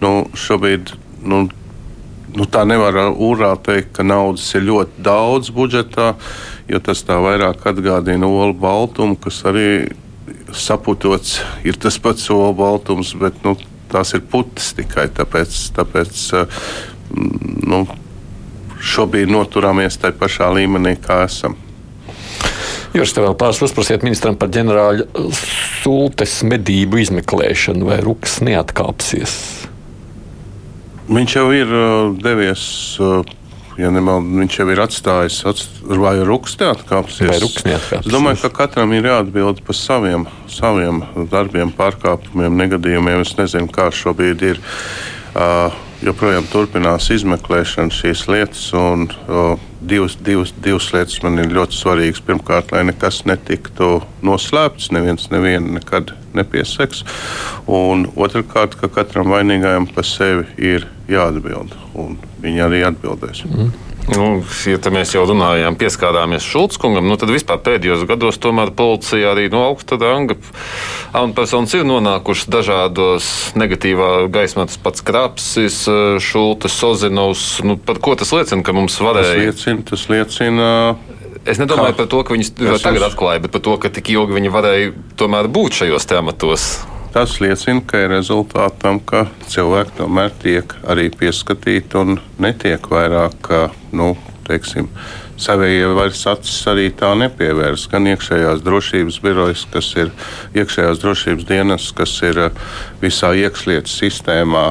nu, 0.00 0.14
šobrīd. 0.32 0.94
Nu, 1.28 1.42
nu, 2.36 2.48
tā 2.48 2.64
nevar 2.64 2.96
urā 3.12 3.52
teikt, 3.68 3.92
ka 3.98 4.06
naudas 4.06 4.48
ir 4.56 4.64
ļoti 4.70 5.04
daudz 5.04 5.52
budžetā, 5.52 6.14
jo 6.72 6.80
tas 6.80 7.04
tā 7.04 7.20
vairāk 7.20 7.68
atgādina 7.68 8.32
olu 8.32 8.56
baltumu, 8.64 9.20
kas 9.20 9.44
arī 9.44 9.68
saputots 10.60 11.38
ir 11.66 11.78
tas 11.80 11.98
pats 12.02 12.26
soli 12.28 12.54
baltums, 12.56 13.12
bet 13.20 13.38
nu, 13.44 13.56
tās 13.92 14.14
ir 14.16 14.24
putas 14.30 14.72
tikai 14.76 15.08
tāpēc. 15.14 15.60
tāpēc 15.76 16.24
nu, 17.66 17.84
šobrīd 18.86 19.30
noturāmies 19.32 19.96
tajā 20.00 20.18
pašā 20.20 20.50
līmenī, 20.52 20.96
kā 21.00 21.22
esam. 21.26 21.56
Jūs 22.96 23.12
te 23.12 23.20
vēl 23.20 23.34
pāris 23.36 23.60
uzprasiet 23.64 24.04
ministram 24.06 24.36
par 24.40 24.48
ģenerāļa 24.54 25.06
sultes 25.82 26.38
medību 26.48 27.00
izmeklēšanu, 27.02 27.88
vai 27.88 27.98
Rukas 28.04 28.38
neatkāpsies? 28.46 29.34
Viņš 31.06 31.34
jau 31.36 31.48
ir 31.54 31.74
devies 32.22 32.62
ja 33.80 33.90
nemaldu, 33.92 34.38
viņš 34.40 34.58
jau 34.60 34.68
ir 34.72 34.82
atstājis, 34.84 35.40
atst 35.48 35.80
vai 35.86 36.16
ruks 36.26 36.56
neatkāpsies. 36.60 37.30
Vai 37.30 37.40
ruks 37.42 37.66
neatkāpsies. 37.66 38.06
Es 38.06 38.12
domāju, 38.12 38.42
ka 38.46 38.52
katram 38.62 38.94
ir 38.96 39.08
jāatbild 39.10 39.62
par 39.66 39.78
saviem, 39.78 40.28
saviem 40.50 41.02
darbiem, 41.32 41.74
pārkāpumiem, 41.76 42.56
negadījumiem. 42.62 43.24
Es 43.26 43.36
nezinu, 43.40 43.72
kā 43.72 43.90
šobrīd 43.92 44.46
ir. 44.54 44.62
Uh, 45.36 45.74
joprojām 46.04 46.46
turpinās 46.50 47.08
izmeklēšana 47.12 47.92
šīs 47.92 48.26
lietas. 48.30 48.66
Un, 48.76 49.06
uh, 49.28 49.56
divas, 49.80 50.16
divas, 50.24 50.52
divas 50.64 50.88
lietas 50.94 51.18
man 51.24 51.40
ir 51.42 51.52
ļoti 51.56 51.78
svarīgas. 51.78 52.22
Pirmkārt, 52.26 52.72
lai 52.74 52.84
nekas 52.88 53.22
netiktu 53.28 54.00
noslēpts, 54.26 54.90
neviens 54.96 55.28
nevienu 55.32 55.76
nekad 55.78 56.12
nepieseks. 56.36 57.04
Un 57.66 58.08
otrkārt, 58.16 58.76
ka 58.80 58.90
katram 58.92 59.32
vainīgajam 59.32 59.88
par 59.94 60.08
sevi 60.08 60.46
ir 60.60 60.88
jāatbild. 61.10 61.76
Un 61.96 62.18
viņi 62.46 62.64
arī 62.66 62.86
atbildēs. 62.88 63.44
Mm. 63.48 63.74
Nu, 64.06 64.26
ja 64.70 64.78
mēs 64.94 65.16
jau 65.16 65.24
runājām, 65.26 65.74
pieskārāmies 65.80 66.44
Šulckungam, 66.46 67.08
nu, 67.10 67.16
tad 67.18 67.32
vispār 67.34 67.58
pēdējos 67.66 68.04
gados 68.06 68.38
tomēr 68.38 68.70
policija 68.78 69.32
arī 69.32 69.48
no 69.50 69.64
augsta 69.66 69.98
ranga 69.98 70.36
amatpersonas 71.10 71.74
ir 71.74 71.82
nonākušas 71.88 72.50
dažādos 72.52 73.30
negatīvā 73.58 74.28
gaismā. 74.30 74.68
Tas 74.70 74.78
pats 74.78 75.02
Krapsis, 75.06 75.82
Šultes, 76.22 76.78
Sozinovs. 76.78 77.48
Nu, 77.66 77.80
par 77.82 77.98
ko 78.02 78.14
tas 78.18 78.30
liecina, 78.36 78.62
ka 78.62 78.76
mums 78.76 79.00
varēja? 79.02 79.34
Tas 79.34 79.66
liecina, 79.66 79.86
tas 79.90 80.08
liecina 80.12 80.70
Es 81.46 81.60
nedomāju 81.62 81.94
kā? 81.94 82.00
par 82.00 82.08
to, 82.10 82.20
ka 82.26 82.34
viņi 82.34 82.80
tagad 82.82 83.04
atklāja, 83.06 83.42
bet 83.44 83.52
par 83.54 83.62
to, 83.62 83.76
ka 83.78 83.90
tik 83.94 84.10
ilgi 84.10 84.34
viņi 84.34 84.50
varēja 84.50 84.94
tomēr 85.20 85.46
būt 85.54 85.78
šajos 85.78 86.08
tematos. 86.10 86.64
Tas 87.16 87.38
liecina, 87.40 87.80
ka 87.88 88.02
ir 88.04 88.10
rezultāti 88.12 88.76
tam, 88.82 88.98
ka 89.00 89.22
cilvēki 89.48 89.94
tomēr 89.96 90.34
tiek 90.36 90.74
arī 90.84 91.06
pieskatīti 91.08 91.96
un 91.96 92.18
netiek 92.44 92.90
vairāk, 92.92 93.48
nu, 93.96 94.10
teiksim, 94.44 94.90
savējie 95.40 95.88
vairs 95.96 96.22
acis 96.30 96.58
arī 96.70 96.86
tā 96.96 97.12
nepievērs. 97.18 97.86
Gan 97.92 98.08
iekšējās 98.12 98.62
drošības 98.64 99.18
birojas, 99.24 99.64
kas 99.72 99.90
ir 100.00 100.12
iekšējās 100.56 101.00
drošības 101.02 101.46
dienas, 101.48 101.88
kas 101.96 102.14
ir 102.26 102.40
eh, 102.46 102.60
visā 103.02 103.32
iekšlietu 103.36 103.92
sistēmā. 103.92 104.64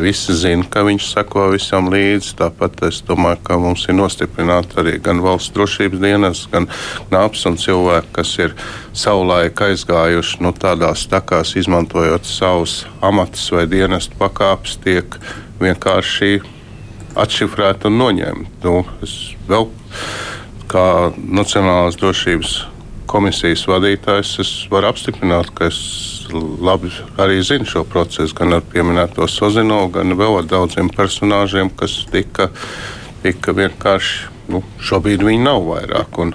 Visi 0.00 0.36
zina, 0.36 0.66
ka 0.70 0.84
viņš 0.88 1.08
seko 1.12 1.48
visam 1.54 1.90
līdzi. 1.92 2.34
Tāpat 2.40 2.84
es 2.88 3.02
domāju, 3.08 3.42
ka 3.46 3.60
mums 3.60 3.86
ir 3.88 3.98
nostiprināta 3.98 4.82
arī 4.82 4.98
gan 5.04 5.22
valsts 5.24 5.54
drošības 5.56 6.04
dienas, 6.04 6.44
gan 6.52 6.68
nāps 7.12 7.44
un 7.48 7.58
cilvēki, 7.60 8.12
kas 8.18 8.34
ir 8.40 8.56
savulaik 8.96 9.60
aizgājuši 9.68 10.44
nu, 10.44 10.54
tādās 10.56 11.06
takās, 11.10 11.54
izmantojot 11.60 12.28
savus 12.28 12.82
amatus 13.04 13.48
vai 13.54 13.66
dienestu 13.70 14.16
pakāpes, 14.20 14.78
tiek 14.84 15.18
vienkārši 15.62 16.57
atšifrēti 17.18 17.88
un 17.90 17.98
noņemti. 18.00 18.56
Nu, 18.64 18.82
es 19.04 19.14
vēl 19.48 19.68
kā 20.68 20.84
Nacionālās 21.16 21.96
drošības 22.00 22.56
komisijas 23.08 23.64
vadītājs, 23.68 24.34
es 24.42 24.50
varu 24.72 24.90
apstiprināt, 24.90 25.50
ka 25.56 25.70
es 25.70 25.78
labi 26.60 26.90
arī 27.20 27.40
zinu 27.44 27.68
šo 27.68 27.84
procesu, 27.88 28.34
gan 28.36 28.58
ar 28.58 28.64
pieminēto 28.72 29.28
Sozino, 29.32 29.86
gan 29.92 30.12
vēl 30.18 30.42
ar 30.42 30.48
daudziem 30.48 30.90
personāžiem, 30.92 31.72
kas 31.76 32.02
tika, 32.12 32.50
tika 33.24 33.54
vienkārši, 33.56 34.28
nu, 34.52 34.62
šobrīd 34.84 35.24
viņi 35.24 35.46
nav 35.46 35.64
vairāk. 35.70 36.20
Un, 36.20 36.34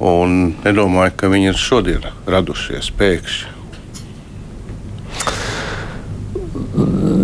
un 0.00 0.38
nedomāju, 0.64 1.16
ka 1.20 1.30
viņi 1.32 1.52
ir 1.52 1.60
šodien 1.60 2.08
radušies 2.30 2.90
pēkšņi. 2.96 3.55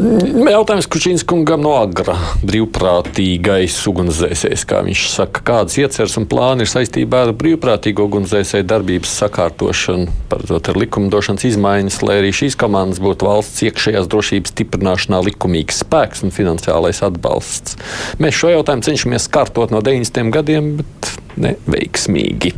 Jautājums 0.02 0.88
Kučīns 0.90 1.23
kungam 1.28 1.61
no 1.62 1.76
agra 1.78 2.16
brīvprātīgais 2.42 3.76
ugunsdzēsējs, 3.87 4.64
kā 4.66 4.80
viņš 4.82 5.02
saka, 5.12 5.42
kādas 5.47 5.76
ieceres 5.78 6.16
un 6.18 6.26
plāni 6.30 6.64
ir 6.64 6.71
saistībā 6.73 7.21
ar 7.28 7.30
brīvprātīgo 7.38 8.09
ugunsdzēsēju 8.09 8.66
darbības 8.73 9.12
sakārtošanu, 9.21 10.09
paredzot 10.32 10.73
ar 10.73 10.80
likumdošanas 10.82 11.47
izmaiņas, 11.52 12.00
lai 12.09 12.18
arī 12.23 12.35
šīs 12.35 12.59
komandas 12.59 12.99
būtu 13.04 13.28
valsts 13.28 13.62
iekšējās 13.68 14.11
drošības 14.11 14.54
stiprināšanā 14.56 15.23
likumīgs 15.28 15.85
spēks 15.85 16.26
un 16.26 16.35
finansiālais 16.35 17.04
atbalsts. 17.06 17.78
Mēs 18.18 18.42
šo 18.42 18.50
jautājumu 18.56 18.88
cenšamies 18.88 19.30
kārtot 19.30 19.71
no 19.71 19.85
90. 19.87 20.35
gadiem, 20.35 20.76
bet 20.82 21.14
neveiksmīgi. 21.47 22.56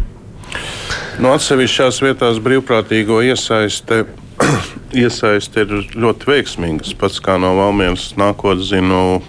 No 1.21 1.37
atsevišķās 1.37 2.01
vietās 2.07 2.41
brīvprātīgo 2.43 3.21
iesaiste 3.29 4.07
iesaiste 5.05 5.65
ir 5.65 5.75
ļoti 5.95 6.31
veiksmīga. 6.31 6.87
Es 6.87 6.97
pats 6.99 7.21
kā 7.25 7.37
no 7.41 7.55
Valmieras 7.59 8.13
nākotnes 8.21 8.71
zinu 8.73 9.21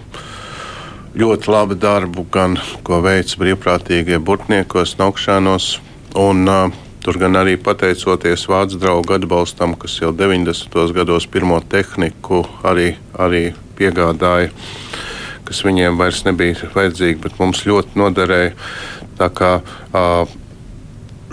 ļoti 1.16 1.52
labu 1.52 1.78
darbu, 1.80 2.26
gan 2.32 2.58
ko 2.84 3.02
veic 3.06 3.36
brīvprātīgie 3.40 4.20
burtniekos, 4.20 4.98
naukšanos. 5.02 5.76
Un, 6.16 6.48
uh, 6.50 6.82
Tur 7.06 7.20
gan 7.22 7.38
arī 7.38 7.52
pateicoties 7.62 8.48
vācu 8.50 8.80
draugu 8.82 9.14
atbalstam, 9.14 9.76
kas 9.78 10.00
jau 10.00 10.08
90. 10.10 10.74
gados 10.96 11.28
pirmo 11.30 11.60
tehniku 11.70 12.40
arī, 12.66 12.96
arī 13.22 13.52
piegādāja, 13.78 14.50
kas 15.46 15.60
viņiem 15.68 16.00
vairs 16.00 16.24
nebija 16.26 16.72
vajadzīga, 16.74 17.20
bet 17.28 17.38
mums 17.38 17.62
ļoti 17.70 18.02
noderēja. 18.02 18.56
Tā 19.22 19.28
kā 19.38 19.52
uh, 19.62 20.34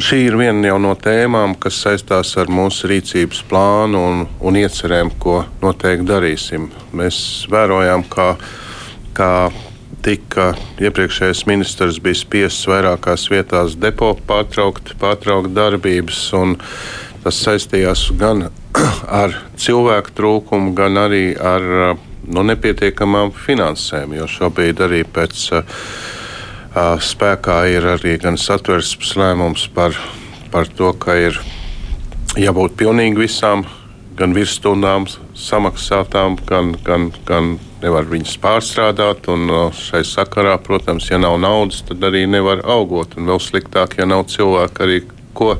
šī 0.01 0.19
ir 0.29 0.37
viena 0.41 0.77
no 0.81 0.95
tēmām, 0.97 1.57
kas 1.61 1.81
saistās 1.85 2.33
ar 2.41 2.51
mūsu 2.53 2.89
rīcības 2.91 3.43
plānu 3.51 4.01
un, 4.09 4.23
un 4.41 4.57
iecerēm, 4.57 5.13
ko 5.21 5.43
noteikti 5.63 6.09
darīsim. 6.09 6.71
Mēs 6.97 7.19
vērojam, 7.53 8.05
kā, 8.13 8.33
kā 9.17 9.33
tika 10.03 10.53
iepriekšējais 10.83 11.45
ministrs 11.47 12.01
bija 12.03 12.19
spiests 12.19 12.67
vairākās 12.71 13.29
vietās 13.31 13.77
depo 13.79 14.13
pārtraukt, 14.27 14.95
pārtraukt 15.01 15.53
darbības. 15.55 16.25
Tas 17.23 17.43
saistījās 17.45 18.09
gan 18.19 18.49
ar 19.23 19.37
cilvēku 19.61 20.17
trūkumu, 20.19 20.73
gan 20.79 20.99
arī 21.05 21.37
ar 21.37 21.69
nu, 22.27 22.43
nepietiekamām 22.49 23.31
finansēm. 23.45 24.17
Jo 24.19 24.27
šobrīd 24.31 24.83
arī 24.83 25.05
pēc 25.07 25.47
uh, 25.55 25.79
spēkā 26.73 27.59
ir 27.69 27.85
arī 27.97 28.17
gan 28.21 28.39
satversmes 28.41 29.13
lēmums 29.17 29.67
par, 29.75 29.97
par 30.53 30.69
to, 30.73 30.93
ka 30.97 31.17
ir 31.21 31.37
jābūt 32.41 32.77
pilnīgi 32.81 33.21
visām 33.21 33.67
gan 34.17 34.33
virsstundām 34.33 35.07
samaksātām, 35.37 36.39
gan, 36.49 36.73
gan, 36.85 37.11
gan 37.29 37.59
nevar 37.83 38.09
viņas 38.09 38.39
pārstrādāt. 38.41 39.29
Un 39.33 39.73
šai 39.77 40.03
sakarā, 40.07 40.57
protams, 40.63 41.11
ja 41.11 41.21
nav 41.21 41.39
naudas, 41.43 41.83
tad 41.89 42.05
arī 42.09 42.25
nevar 42.31 42.65
augot. 42.65 43.17
Un 43.17 43.29
vēl 43.29 43.41
sliktāk, 43.43 43.99
ja 43.99 44.09
nav 44.09 44.27
cilvēku 44.33 44.87
arī 44.87 45.01
ko, 45.37 45.57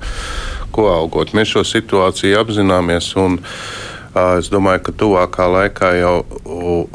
ko 0.73 0.89
augot. 0.93 1.35
Mēs 1.37 1.53
šo 1.53 1.65
situāciju 1.67 2.41
apzināmies. 2.41 3.13
Un, 3.21 3.41
Es 4.13 4.51
domāju, 4.53 4.83
ka 4.85 4.93
tuvākā 5.01 5.47
laikā 5.49 5.89
jau 5.97 6.17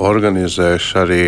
organizēšu 0.05 0.97
arī 1.01 1.23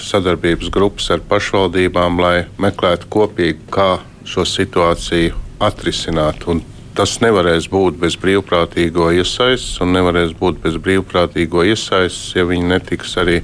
sadarbības 0.00 0.70
grupas 0.72 1.10
ar 1.12 1.20
pašvaldībām, 1.28 2.16
lai 2.16 2.46
meklētu 2.56 3.10
kopīgi, 3.12 3.66
kā 3.68 3.98
šo 4.24 4.46
situāciju 4.48 5.36
atrisināt. 5.60 6.46
Un 6.48 6.62
tas 6.96 7.18
nevarēs 7.20 7.68
būt 7.68 7.98
bez 8.00 8.16
brīvprātīgo 8.16 9.10
iesaistes, 9.18 9.76
un 9.84 9.92
nevarēs 9.98 10.32
būt 10.38 10.62
bez 10.64 10.80
brīvprātīgo 10.80 11.66
iesaistes, 11.74 12.32
ja 12.32 12.46
viņi 12.48 12.72
netiks 12.72 13.18
arī 13.20 13.42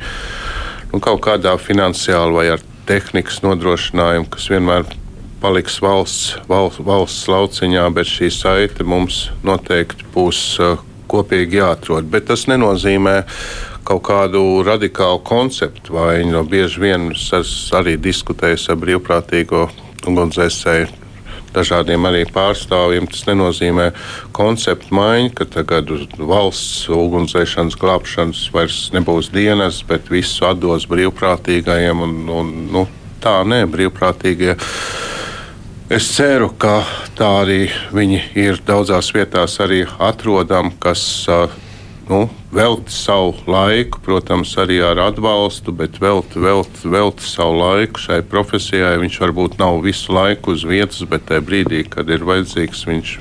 nu, 0.88 1.02
kaut 1.04 1.20
kādā 1.28 1.52
finansiāli 1.60 2.38
vai 2.38 2.46
ar 2.56 2.64
tehnikas 2.88 3.42
nodrošinājumu, 3.44 4.30
kas 4.32 4.48
vienmēr 4.48 4.88
paliks 5.44 5.76
valsts, 5.84 6.32
valsts, 6.48 6.80
valsts 6.80 7.28
lauciņā, 7.28 7.84
bet 7.92 8.08
šī 8.08 8.32
saite 8.32 8.88
mums 8.88 9.26
noteikti 9.44 10.08
būs 10.16 10.42
uh, 10.64 10.80
kopīgi 11.14 11.62
jāatrod. 11.62 12.10
Bet 12.10 12.28
tas 12.32 12.48
nenozīmē 12.50 13.20
kaut 13.86 14.04
kādu 14.08 14.64
radikālu 14.66 15.22
konceptu, 15.24 15.94
vai 15.96 16.24
no 16.26 16.42
bieži 16.48 16.82
vien 16.82 17.08
es 17.14 17.54
arī 17.76 17.96
diskutēju 18.00 18.74
ar 18.74 18.82
brīvprātīgo 18.82 19.64
ugunsdzēsēju 20.04 21.04
dažādiem 21.54 22.08
arī 22.08 22.24
pārstāvjiem. 22.34 23.06
Tas 23.10 23.24
nenozīmē 23.28 23.90
konceptu 24.36 24.94
maiņu, 24.96 25.32
ka 25.38 25.46
tagad 25.58 25.90
valsts 26.18 26.88
ugunsdzēšanas 26.92 27.78
glābšanas 27.80 28.44
vairs 28.54 28.80
nebūs 28.96 29.30
dienas, 29.34 29.82
bet 29.86 30.10
visu 30.12 30.48
atdos 30.48 30.88
brīvprātīgajiem. 30.90 32.04
Un, 32.06 32.16
un, 32.40 32.52
nu, 32.74 32.86
tā 33.24 33.40
nē, 33.46 33.64
brīvprātīgie. 33.70 34.56
Es 35.92 36.06
ceru, 36.16 36.46
ka 36.48 36.78
tā 37.12 37.26
arī 37.42 37.66
viņi 37.92 38.20
ir 38.40 38.56
daudzās 38.64 39.10
vietās 39.12 39.58
arī 39.60 39.82
atrodami, 40.00 40.72
kas 40.80 41.02
nu, 42.08 42.22
velti 42.56 42.92
savu 42.92 43.34
laiku, 43.44 44.00
protams, 44.00 44.54
arī 44.56 44.78
ar 44.80 45.02
atbalstu, 45.10 45.74
bet 45.76 46.00
velti, 46.00 46.40
velti, 46.40 46.88
velti 46.88 47.28
savu 47.28 47.60
laiku 47.60 48.00
šai 48.00 48.22
profesijai. 48.24 48.96
Viņš 49.02 49.20
varbūt 49.26 49.60
nav 49.60 49.82
visu 49.84 50.16
laiku 50.16 50.56
uz 50.56 50.64
vietas, 50.64 51.04
bet 51.04 51.28
tajā 51.28 51.44
brīdī, 51.44 51.84
kad 51.84 52.08
ir 52.08 52.24
vajadzīgs, 52.24 52.86
viņš 52.88 53.14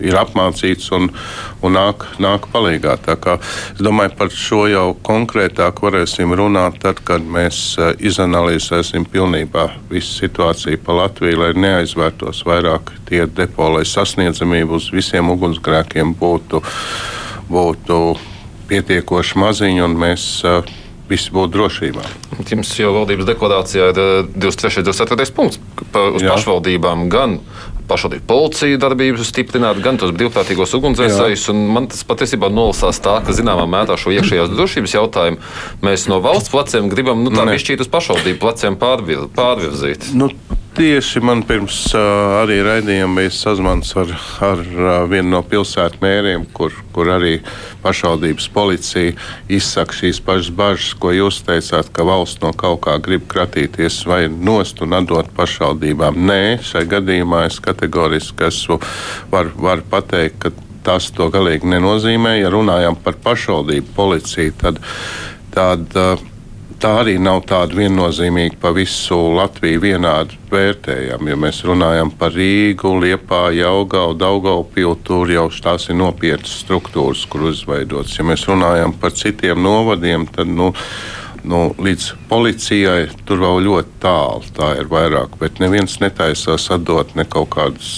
ir 0.00 0.16
apmācīts 0.18 0.90
un, 0.96 1.08
un 1.64 1.76
nāk, 1.76 2.06
nāk 2.22 2.48
palīgā. 2.52 2.96
Es 2.98 3.82
domāju, 3.82 4.14
par 4.18 4.32
šo 4.34 4.64
jau 4.70 4.86
konkrētāk 5.06 5.82
varēsim 5.84 6.34
runāt 6.38 6.80
tad, 6.84 7.02
kad 7.06 7.24
mēs 7.24 7.60
uh, 7.78 7.92
izanalizēsim 7.98 9.06
pilnībā 9.10 9.68
visu 9.92 10.18
situāciju 10.22 10.80
pa 10.84 10.98
Latviju, 11.02 11.42
lai 11.42 11.52
neaizvērtos 11.58 12.44
vairāk 12.48 12.94
tie 13.08 13.24
depo, 13.26 13.70
lai 13.76 13.84
sasniedzamība 13.88 14.78
uz 14.78 14.90
visiem 14.94 15.30
ugunsgrēkiem 15.34 16.16
būtu 16.18 16.62
būtu 17.48 18.02
pietiekoši 18.68 19.38
maziņi 19.40 19.80
un 19.84 19.96
mēs 19.96 20.26
uh, 20.44 20.60
visi 21.08 21.32
būtu 21.32 21.54
drošībā. 21.56 22.04
Jums 22.48 22.74
jau 22.78 22.92
valdības 22.96 23.28
deklarācijā 23.28 23.90
ir 23.92 24.00
23. 24.36 24.82
un 24.82 24.90
24. 24.90 25.32
punkts 25.36 25.60
par 25.92 26.18
pašvaldībām 26.20 27.08
gan 27.12 27.38
pašvaldību 27.88 28.26
policiju 28.28 28.80
darbību 28.82 29.26
stiprināt, 29.26 29.80
gan 29.84 29.98
tos 30.00 30.12
brīvprātīgos 30.16 30.74
ugunsdzēsējus. 30.78 31.48
Man 31.56 31.88
tas 31.92 32.04
patiesībā 32.08 32.50
nolasās 32.52 33.00
tā, 33.04 33.18
ka 33.24 33.34
zināmā 33.36 33.66
mērā 33.70 33.98
šo 34.00 34.14
iekšējās 34.16 34.52
drošības 34.54 34.96
jautājumu 34.98 35.42
mēs 35.84 36.08
no 36.12 36.20
valsts 36.24 36.52
pleciem 36.54 36.90
gribam 36.92 37.24
nu, 37.24 37.34
tā 37.34 37.48
piešķirt 37.48 37.86
uz 37.86 37.92
pašvaldību 37.92 38.42
pleciem 38.44 38.78
pārvir, 38.80 39.26
pārvirzīt. 39.36 40.10
Nu, 40.18 40.30
Tieši 40.78 41.18
man 41.26 41.40
pirms 41.42 41.74
uh, 41.90 42.36
arī 42.38 42.60
raidījuma 42.62 43.18
bija 43.18 43.32
sazvans 43.34 43.88
ar, 43.98 44.12
ar 44.46 44.60
uh, 44.62 44.90
vienu 45.10 45.32
no 45.32 45.40
pilsētu 45.42 45.98
mēriem, 46.04 46.44
kur, 46.54 46.70
kur 46.94 47.10
arī 47.10 47.32
pašvaldības 47.82 48.46
policija 48.54 49.16
izsaka 49.50 49.96
šīs 49.98 50.22
pašas 50.22 50.52
bažas, 50.54 50.92
ko 51.02 51.10
jūs 51.16 51.40
teicāt, 51.48 51.90
ka 51.90 52.06
valsts 52.06 52.38
no 52.44 52.52
kaut 52.54 52.84
kā 52.86 52.94
grib 53.02 53.26
kratīties 53.26 54.04
vai 54.06 54.20
nost 54.30 54.78
un 54.86 54.94
atdot 55.00 55.34
pašvaldībām. 55.34 56.22
Nē, 56.30 56.40
šai 56.62 56.86
gadījumā 56.94 57.48
es 57.48 57.58
kategoriski 57.58 58.46
esmu, 58.46 58.78
var, 59.34 59.50
var 59.58 59.82
pateikt, 59.90 60.38
ka 60.46 60.54
tas 60.86 61.10
to 61.10 61.26
galīgi 61.34 61.74
nenozīmē. 61.74 62.38
Ja 62.38 62.54
runājam 62.54 62.94
par 63.02 63.18
pašvaldību 63.26 63.96
policiju, 63.98 64.54
tad, 64.62 64.78
tad 65.58 65.98
uh, 65.98 66.28
tā 66.78 66.92
arī 67.02 67.16
nav 67.22 67.42
tāda 67.48 67.74
viennozīmīga 67.78 68.58
pa 68.62 68.70
visu 68.74 69.16
Latviju 69.34 69.80
vienādi 69.82 70.38
vērtējama. 70.50 71.30
Ja 71.32 71.38
mēs 71.40 71.60
runājam 71.66 72.12
par 72.18 72.34
Rīgu, 72.34 72.92
Liepā, 73.02 73.48
Jaugau, 73.56 74.12
Daugaupilu, 74.18 74.94
tur 75.06 75.30
jau 75.32 75.48
tās 75.50 75.88
ir 75.90 75.98
nopietnas 75.98 76.60
struktūras, 76.62 77.24
kur 77.30 77.48
izveidotas. 77.50 78.14
Ja 78.18 78.26
mēs 78.28 78.46
runājam 78.48 78.94
par 79.00 79.14
citiem 79.18 79.62
novadiem, 79.62 80.28
tad 80.34 80.50
nu, 80.50 80.70
nu, 81.42 81.64
līdz 81.78 82.12
policijai 82.30 83.08
tur 83.26 83.42
vēl 83.42 83.64
ļoti 83.66 83.98
tālu. 84.04 84.54
Tā 84.54 84.74
ir 84.78 84.90
vairāk, 84.92 85.34
bet 85.42 85.58
neviens 85.62 85.98
netaisās 86.02 86.70
atdot 86.74 87.16
ne 87.18 87.26
kaut 87.26 87.50
kādas 87.56 87.92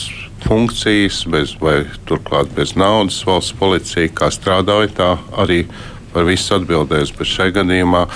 funkcijas, 0.47 1.27
bez, 1.29 1.53
vai 1.61 1.83
turklāt 2.09 2.55
bez 2.57 2.73
naudas 2.81 3.21
valsts 3.29 3.57
policija, 3.61 4.09
kā 4.17 4.31
strādāja, 4.33 4.89
tā 4.97 5.11
arī 5.43 5.67
par 6.15 6.25
visu 6.25 6.57
atbildēs. 6.57 7.13
Bet 7.19 7.29
šai 7.29 7.51
gadījumā 7.61 8.07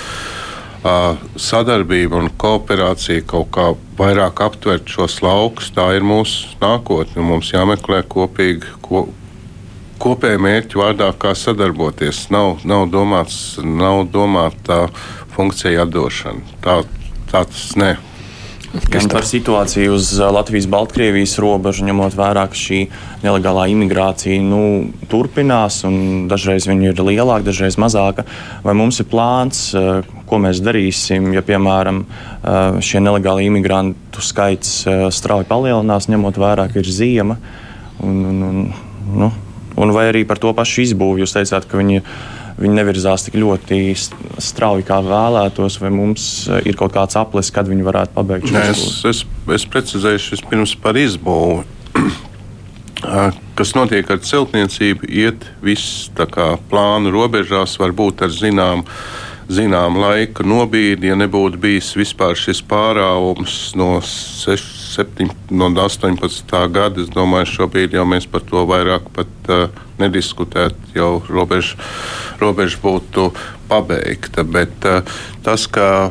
sadarbība 0.85 2.19
un 2.21 2.31
kooperācija 2.37 3.25
kaut 3.29 3.51
kā 3.55 3.71
vairāk 3.99 4.43
aptvert 4.45 4.89
šos 4.91 5.21
laukus, 5.25 5.71
tā 5.73 5.95
ir 5.97 6.05
mūsu 6.05 6.57
nākotne. 6.61 7.25
Mums 7.25 7.53
jāmeklē 7.55 8.03
kopīgi. 8.09 8.75
Ko, 8.85 9.07
Kopējā 10.05 10.41
mērķa 10.43 10.77
vārdā, 10.77 11.07
kā 11.17 11.31
sadarboties, 11.39 12.27
nav, 12.35 12.59
nav 12.67 12.89
domāts, 12.93 13.37
nav 13.63 14.03
domāta 14.13 14.89
funkcija 15.33 15.87
atdošana. 15.87 16.43
Tā, 16.65 16.81
tā 17.31 17.45
tas 17.47 17.71
ne. 17.81 17.95
Gan 18.75 19.07
par 19.07 19.23
situāciju 19.23 19.93
uz 19.95 20.09
uh, 20.19 20.33
Latvijas-Baltkrievijas 20.35 21.37
robežu, 21.39 21.85
ņemot 21.87 22.17
vērā, 22.19 22.43
ka 22.51 22.59
šī 22.59 22.81
nelegālā 23.23 23.69
imigrācija 23.71 24.43
nu, 24.43 24.91
turpinās, 25.11 25.77
un 25.87 26.27
dažreiz 26.31 26.67
viņa 26.67 26.91
ir 26.91 27.03
lielāka, 27.07 27.47
dažreiz 27.47 27.79
mazāka. 27.79 28.25
Vai 28.67 28.75
mums 28.75 28.99
ir 28.99 29.07
plāns, 29.13 29.69
uh, 29.79 30.03
ko 30.27 30.43
mēs 30.43 30.59
darīsim, 30.65 31.31
ja, 31.37 31.45
piemēram, 31.47 32.03
uh, 32.03 32.83
šie 32.83 33.05
nelegāli 33.05 33.47
imigrantu 33.47 34.25
skaits 34.25 34.81
strauji 35.15 35.47
palielinās, 35.47 36.11
ņemot 36.11 36.43
vērā, 36.43 36.67
ka 36.73 36.83
ir 36.83 36.91
ziema? 36.91 37.39
Un, 38.03 38.25
un, 38.27 38.43
un, 38.49 38.63
nu, 39.23 39.31
un 39.79 39.95
vai 39.95 40.09
arī 40.11 40.27
par 40.27 40.43
to 40.43 40.51
pašu 40.57 40.83
izbūvi 40.89 41.23
jūs 41.23 41.39
teicāt, 41.39 41.71
ka 41.71 41.79
viņi 41.79 42.01
ir 42.01 42.17
viņi 42.59 42.77
nevirzās 42.79 43.27
tik 43.27 43.39
ļoti 43.41 43.81
strauji, 44.43 44.87
kā 44.87 45.01
vēlētos, 45.05 45.81
vai 45.83 45.91
mums 45.95 46.27
eh, 46.49 46.69
ir 46.71 46.79
kaut 46.79 46.95
kāds 46.97 47.19
aplis, 47.19 47.53
kad 47.55 47.69
viņi 47.71 47.87
varētu 47.87 48.17
pabeigt 48.17 48.51
šo 48.51 48.63
es, 48.63 48.85
es, 49.11 49.25
es 49.59 49.67
precizēšu 49.71 50.37
vispirms 50.37 50.77
par 50.83 50.99
izbūvi. 51.01 51.65
Kas 53.59 53.75
notiek 53.77 54.09
ar 54.11 54.23
celtniecību, 54.25 55.11
iet 55.13 55.45
viss 55.63 56.09
plānu 56.17 57.13
robežās, 57.13 57.77
varbūt 57.83 58.25
ar 58.25 58.33
zināmu 58.33 58.87
zinām 59.53 59.99
laika 60.01 60.45
nobīdi, 60.47 61.11
ja 61.11 61.17
nebūtu 61.19 61.61
bijis 61.61 61.93
vispār 61.99 62.37
šis 62.39 62.63
pārāvums 62.65 63.75
no 63.77 63.99
6, 64.01 64.84
7, 64.95 65.29
no 65.51 65.71
18. 65.73 66.55
gada. 66.71 67.03
Es 67.03 67.11
domāju, 67.15 67.51
šobrīd 67.53 67.97
jau 67.97 68.07
mēs 68.09 68.29
par 68.31 68.45
to 68.47 68.63
vairāk 68.69 69.09
pat 69.17 69.51
uh, 69.51 69.83
nediskutētu, 69.99 70.95
jau 70.95 71.11
robeža, 71.29 71.79
robeža 72.43 72.81
būtu 72.83 73.29
pabeigta. 73.71 74.45
Bet 74.47 74.87
uh, 74.89 75.17
tas, 75.47 75.67
ka 75.67 76.11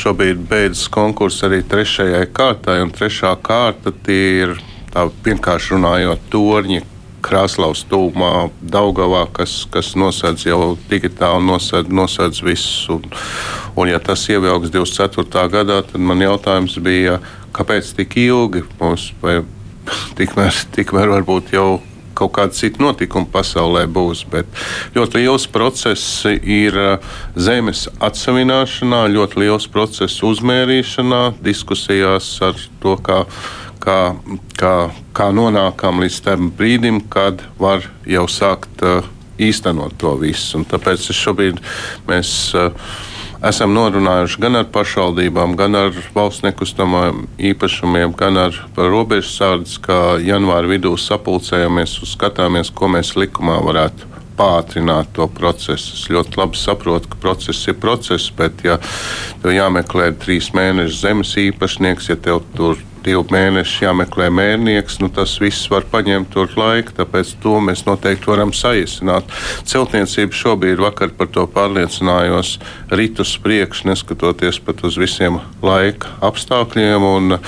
šobrīd 0.00 0.42
beidzas 0.50 0.88
konkurss 0.92 1.46
arī 1.46 1.62
trešajai 1.62 2.26
kārtai, 2.34 2.80
un 2.82 2.94
trešā 2.94 3.36
kārta 3.44 3.94
ir 4.10 4.58
tā 4.94 5.08
vienkārši 5.26 5.74
runājot 5.74 6.28
torņi, 6.32 6.82
Krāslaus 7.24 7.86
tūmā, 7.88 8.50
Daugavā, 8.60 9.24
kas, 9.32 9.62
kas 9.72 9.94
nosedz 9.96 10.44
jau 10.44 10.74
digitāli, 10.90 11.40
nosedz, 11.48 11.88
nosedz 11.88 12.42
visus. 12.44 12.84
Un, 12.92 13.06
un 13.80 13.88
ja 13.88 14.00
tas 14.02 14.26
ievilks 14.28 14.72
24. 14.74 15.46
gadā, 15.52 15.80
tad 15.88 16.04
man 16.04 16.20
jautājums 16.20 16.76
bija, 16.84 17.16
kāpēc 17.54 17.94
tik 17.98 18.16
ilgi 18.24 18.64
mums, 18.80 19.10
vai 19.22 19.40
tikmēr, 20.18 20.64
tikmēr 20.74 21.12
varbūt 21.18 21.54
jau 21.54 21.68
kaut 22.14 22.32
kāda 22.36 22.54
cita 22.54 22.82
notikuma 22.82 23.28
pasaulē 23.30 23.84
būs. 23.90 24.24
Bet 24.30 24.46
ļoti 24.94 25.24
liels 25.24 25.46
process 25.50 26.24
ir 26.30 26.76
uh, 26.78 27.14
zemes 27.34 27.88
atsevināšanā, 28.02 29.04
ļoti 29.14 29.42
liels 29.44 29.66
process 29.70 30.22
uzmērīšanā, 30.26 31.22
diskusijās 31.44 32.30
ar 32.46 32.58
to, 32.82 32.94
kā, 33.04 33.24
kā, 33.82 33.98
kā, 34.60 34.76
kā 35.16 35.30
nonākam 35.34 36.02
līdz 36.04 36.20
tam 36.28 36.52
brīdim, 36.54 37.02
kad 37.10 37.42
var 37.58 37.88
jau 38.06 38.28
sākt 38.30 38.86
uh, 38.86 39.10
īstenot 39.42 39.98
to 39.98 40.14
visu. 40.22 40.60
Un 40.60 40.68
tāpēc 40.70 41.10
šobrīd 41.10 41.60
mēs. 42.10 42.30
Uh, 42.54 43.10
esam 43.48 43.74
norunājuši 43.76 44.40
gan 44.40 44.58
ar 44.60 44.66
pašvaldībām, 44.72 45.54
gan 45.58 45.76
ar 45.78 46.00
valsts 46.14 46.44
nekustamajiem 46.46 47.26
īpašumiem, 47.52 48.14
gan 48.18 48.40
ar 48.46 48.58
robežsardzi, 48.76 49.80
ka 49.84 50.00
janvāra 50.24 50.70
vidū 50.70 50.94
sapulcējamies 51.00 51.98
un 52.00 52.10
skatāmies, 52.10 52.72
ko 52.74 52.90
mēs 52.94 53.14
likumā 53.18 53.60
varētu 53.64 54.10
pātrināt 54.38 55.12
to 55.14 55.26
procesu. 55.30 55.94
Es 55.94 56.08
ļoti 56.10 56.40
labi 56.40 56.58
saprotu, 56.58 57.10
ka 57.12 57.20
process 57.22 57.68
ir 57.70 57.78
process, 57.80 58.32
bet, 58.34 58.64
ja 58.66 58.80
tev 59.42 59.54
jāmeklē 59.54 60.10
trīs 60.24 60.50
mēnešu 60.56 60.98
zemes 61.04 61.36
īpašnieks, 61.44 62.10
ja 62.10 62.18
tev 62.18 62.42
tur 62.56 62.80
divu 63.04 63.24
mēnešu 63.32 63.84
jāmeklē 63.84 64.30
mērnieks, 64.32 64.98
nu, 65.02 65.10
tas 65.12 65.36
viss 65.42 65.68
var 65.72 65.86
paņemt 65.90 66.30
tur 66.34 66.50
laiku, 66.58 66.94
tāpēc 66.96 67.34
to 67.42 67.58
mēs 67.64 67.84
noteikti 67.88 68.30
varam 68.30 68.54
saīsināt. 68.56 69.30
Celtniecība 69.68 70.36
šobrīd 70.36 70.82
vakar 70.82 71.14
par 71.16 71.30
to 71.34 71.46
pārliecinājos 71.54 72.56
rit 72.94 73.20
uz 73.22 73.34
priekšu, 73.44 73.88
neskatoties 73.92 74.60
pat 74.64 74.84
uz 74.86 74.98
visiem 75.00 75.40
laika 75.64 76.14
apstākļiem, 76.24 77.04
un 77.04 77.38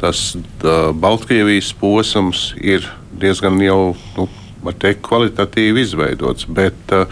tas 0.00 0.32
da, 0.62 0.90
Baltkrievijas 0.92 1.72
posms 1.80 2.52
ir 2.60 2.86
diezgan 3.18 3.60
jau. 3.64 3.96
Nu, 4.18 4.28
var 4.58 4.74
teikt, 4.74 5.04
kvalitatīvi 5.06 5.84
izveidots, 5.86 6.48
bet 6.50 6.90
uh, 6.90 7.06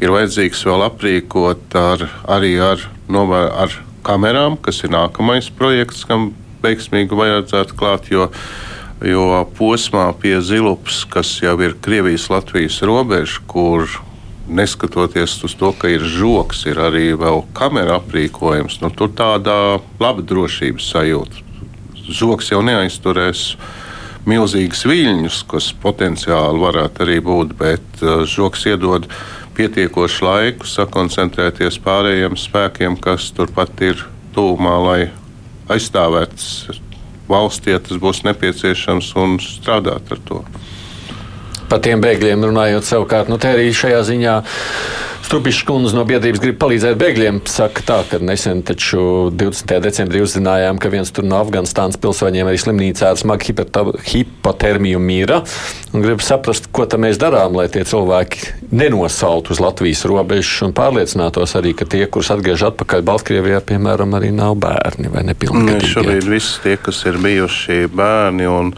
ir 0.00 0.08
vajadzīgs 0.08 0.62
vēl 0.64 0.86
aprīkot 0.86 1.76
ar, 1.76 2.06
arī 2.32 2.54
ar, 2.64 2.80
novēr, 3.12 3.50
ar 3.66 3.74
kamerām, 4.08 4.56
kas 4.64 4.80
ir 4.86 4.94
nākamais 4.94 5.50
projekts, 5.58 6.06
kam 6.08 6.30
veiksmīgi 6.64 7.16
vajadzētu 7.18 7.78
klāt, 7.78 8.10
jo, 8.12 8.28
jo 9.04 9.44
posmā 9.58 10.08
pie 10.20 10.38
Zilupas, 10.44 11.04
kas 11.10 11.36
jau 11.42 11.56
ir 11.64 11.76
Krievijas-Latvijas 11.84 12.80
robeža, 12.86 13.42
kur 13.50 13.88
neskatoties 14.48 15.36
uz 15.44 15.54
to, 15.58 15.72
ka 15.76 15.90
ir 15.92 16.04
žoks, 16.04 16.64
ir 16.70 16.80
arī 16.80 17.12
vēl 17.18 17.44
kamera 17.56 17.98
aprīkojums, 18.00 18.80
nu, 18.82 18.90
tur 18.90 19.12
tāda 19.12 19.78
laba 20.00 20.24
drošības 20.24 20.88
sajūta. 20.94 21.44
Žoks 22.08 22.54
jau 22.54 22.62
neaizturēs 22.64 23.50
milzīgus 24.28 24.84
viļņus, 24.88 25.42
kas 25.48 25.72
potenciāli 25.82 26.62
varētu 26.62 27.04
arī 27.04 27.18
būt, 27.24 27.52
bet 27.60 28.02
uh, 28.02 28.24
žoks 28.28 28.64
iedod 28.68 29.08
pietiekošu 29.58 30.24
laiku 30.24 30.68
sakoncentrēties 30.68 31.80
pārējiem 31.84 32.36
spēkiem, 32.38 32.96
kas 33.02 33.32
turpat 33.36 33.80
ir 33.84 34.04
tūmā, 34.36 34.76
lai 34.84 35.00
aizstāvēts 35.72 36.68
valsts, 37.28 37.68
ja 37.68 37.80
tas 37.82 38.00
būs 38.00 38.22
nepieciešams, 38.26 39.12
un 39.20 39.36
strādāt 39.42 40.12
ar 40.14 40.22
to. 40.28 40.42
Par 41.68 41.82
tiem 41.84 42.00
bēgļiem 42.04 42.48
runājot, 42.48 42.86
savukārt, 42.88 43.28
nu, 43.32 43.36
te 43.40 43.52
arī 43.52 43.68
šajā 43.76 44.00
ziņā 44.08 44.38
Strupišs 45.28 45.66
kundze 45.68 45.92
no 45.92 46.06
biedrības 46.08 46.40
grib 46.40 46.56
palīdzēt 46.56 46.94
bēgļiem. 46.96 47.42
Saka 47.52 47.82
tā, 47.84 47.96
ka 48.08 48.16
nesen 48.24 48.62
taču 48.64 49.28
20. 49.28 49.74
decembrī 49.84 50.22
uzzinājām, 50.24 50.78
ka 50.80 50.88
viens 50.88 51.12
tur 51.12 51.26
no 51.28 51.36
Afganistānas 51.42 51.98
pilsoņiem 52.00 52.48
arī 52.48 52.60
slimnīcā 52.62 53.10
ar 53.12 53.20
smagu 53.20 53.52
hipotermiju 54.08 55.02
mīra. 55.04 55.42
Un 55.92 56.06
grib 56.06 56.24
saprast, 56.24 56.70
ko 56.72 56.86
tam 56.88 57.04
mēs 57.04 57.20
darām, 57.20 57.58
lai 57.60 57.66
tie 57.68 57.84
cilvēki 57.84 58.72
nenosaltu 58.72 59.52
uz 59.52 59.60
Latvijas 59.60 60.06
robežas 60.08 60.64
un 60.64 60.72
pārliecinātos 60.80 61.52
arī, 61.60 61.74
ka 61.76 61.84
tie, 61.84 62.06
kurus 62.08 62.32
atgriež 62.32 62.64
atpakaļ 62.70 63.04
Baltkrievijā, 63.12 63.60
piemēram, 63.68 64.16
arī 64.16 64.32
nav 64.32 64.56
bērni 64.64 65.12
vai 65.12 65.26
nepilngadīgi. 65.28 65.92
Šobrīd 65.92 66.32
visi 66.32 66.56
tie, 66.64 66.80
kas 66.80 67.04
ir 67.04 67.20
bijuši 67.20 67.82
bērni 67.92 68.48
un, 68.48 68.72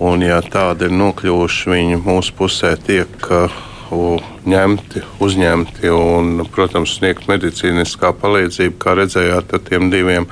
un 0.00 0.24
ja 0.24 0.40
tādi 0.42 0.88
ir 0.88 0.96
nokļuvuši, 0.96 1.74
viņi 1.74 2.00
mūsu 2.04 2.36
pusē 2.38 2.76
tiek. 2.80 3.20
Uh, 3.30 3.66
ņemti, 3.90 5.02
uzņemti 5.18 5.90
un, 5.90 6.44
protams, 6.54 6.96
sniegt 6.98 7.26
medicīniskā 7.26 8.12
palīdzību, 8.20 8.76
kā 8.78 8.94
redzējāt, 8.94 9.56
tiem 9.66 9.90
diviem 9.90 10.28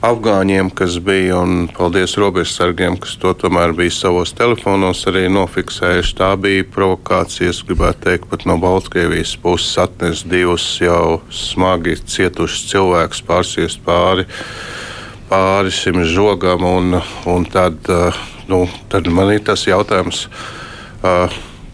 afgāņiem, 0.00 0.70
kas 0.72 0.96
bija, 1.04 1.42
un 1.44 1.68
paldies 1.76 2.16
robežsargiem, 2.16 2.96
kas 3.00 3.18
to 3.20 3.34
tomēr 3.36 3.74
bija 3.76 3.92
savos 3.92 4.32
telefonos 4.36 5.04
arī 5.10 5.26
nofiksējuši. 5.32 6.16
Tā 6.16 6.30
bija 6.40 6.64
provokācija, 6.72 7.52
gribētu 7.68 8.06
teikt, 8.06 8.28
pat 8.30 8.46
no 8.48 8.56
Baltkrievijas 8.62 9.36
puses 9.42 9.76
atnest 9.82 10.28
divus 10.32 10.64
jau 10.80 11.20
smagi 11.28 11.98
cietušus 12.00 12.70
cilvēkus 12.72 13.24
pārsiest 13.28 13.84
pāri, 13.84 14.24
pāri 15.30 15.70
šim 15.74 16.02
žogam, 16.10 16.66
un, 16.66 16.98
un 17.30 17.46
tad, 17.46 17.86
nu, 18.50 18.64
tad 18.90 19.08
man 19.14 19.30
ir 19.34 19.46
tas 19.46 19.66
jautājums. 19.68 20.26
Uh, 21.00 21.30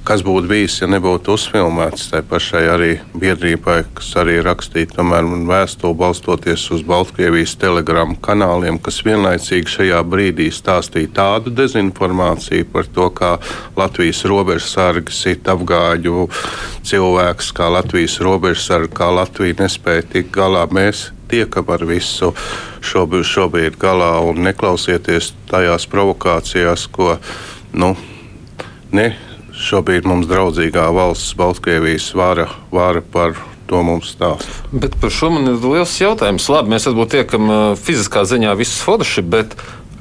kas 0.07 0.23
būtu 0.23 0.47
bijis, 0.47 0.77
ja 0.79 0.87
nebūtu 0.90 1.35
uzfilmēts 1.35 2.11
tai 2.12 2.21
pašai 2.27 2.62
arī 2.71 2.90
biedrībai, 3.19 3.81
kas 3.97 4.12
arī 4.21 4.37
rakstīja 4.45 5.03
vēstuli 5.49 5.99
balstoties 5.99 6.66
uz 6.77 6.85
Baltkrievijas 6.87 7.57
telegramu 7.59 8.14
kanāliem, 8.23 8.79
kas 8.79 9.01
vienlaicīgi 9.07 9.73
šajā 9.73 10.03
brīdī 10.07 10.47
stāstīja 10.55 11.11
tādu 11.16 11.51
dezinformāciju 11.51 12.69
par 12.73 12.87
to, 12.87 13.09
kā 13.11 13.33
Latvijas 13.77 14.23
robežsargi 14.31 15.12
sit 15.12 15.51
afgāņu 15.51 16.29
cilvēks, 16.87 17.51
kā 17.57 17.71
Latvijas 17.75 18.21
robežsargi, 18.23 18.95
kā 18.95 19.11
Latvija 19.11 19.59
nespēja 19.64 20.07
tikt 20.14 20.35
galā. 20.38 20.69
Mēs 20.71 21.09
tiekam 21.30 21.70
ar 21.74 21.84
visu 21.88 22.32
šobrīd, 22.86 23.26
šobrīd 23.26 23.78
galā 23.80 24.16
un 24.26 24.42
neklausieties 24.46 25.32
tajās 25.50 25.88
provokācijās, 25.90 26.86
ko 26.92 27.16
nu, 27.76 27.94
ne 28.94 29.10
šobrīd 29.56 30.06
mums 30.08 30.28
draudzīgā 30.30 30.86
valsts, 30.94 31.34
Baltkrievijas 31.38 32.10
vara, 32.16 32.48
vara 32.72 33.00
par 33.00 33.36
to 33.66 33.80
mums 33.82 34.12
stāsta. 34.14 34.52
Bet 34.70 34.94
par 35.00 35.10
šo 35.10 35.32
man 35.34 35.48
ir 35.50 35.64
liels 35.64 35.96
jautājums. 35.98 36.46
Labi, 36.52 36.74
mēs 36.74 36.86
varbūt 36.90 37.16
tiekam 37.16 37.50
fiziskā 37.80 38.22
ziņā 38.28 38.54
visus 38.58 38.78
forši, 38.84 39.24
bet 39.26 39.56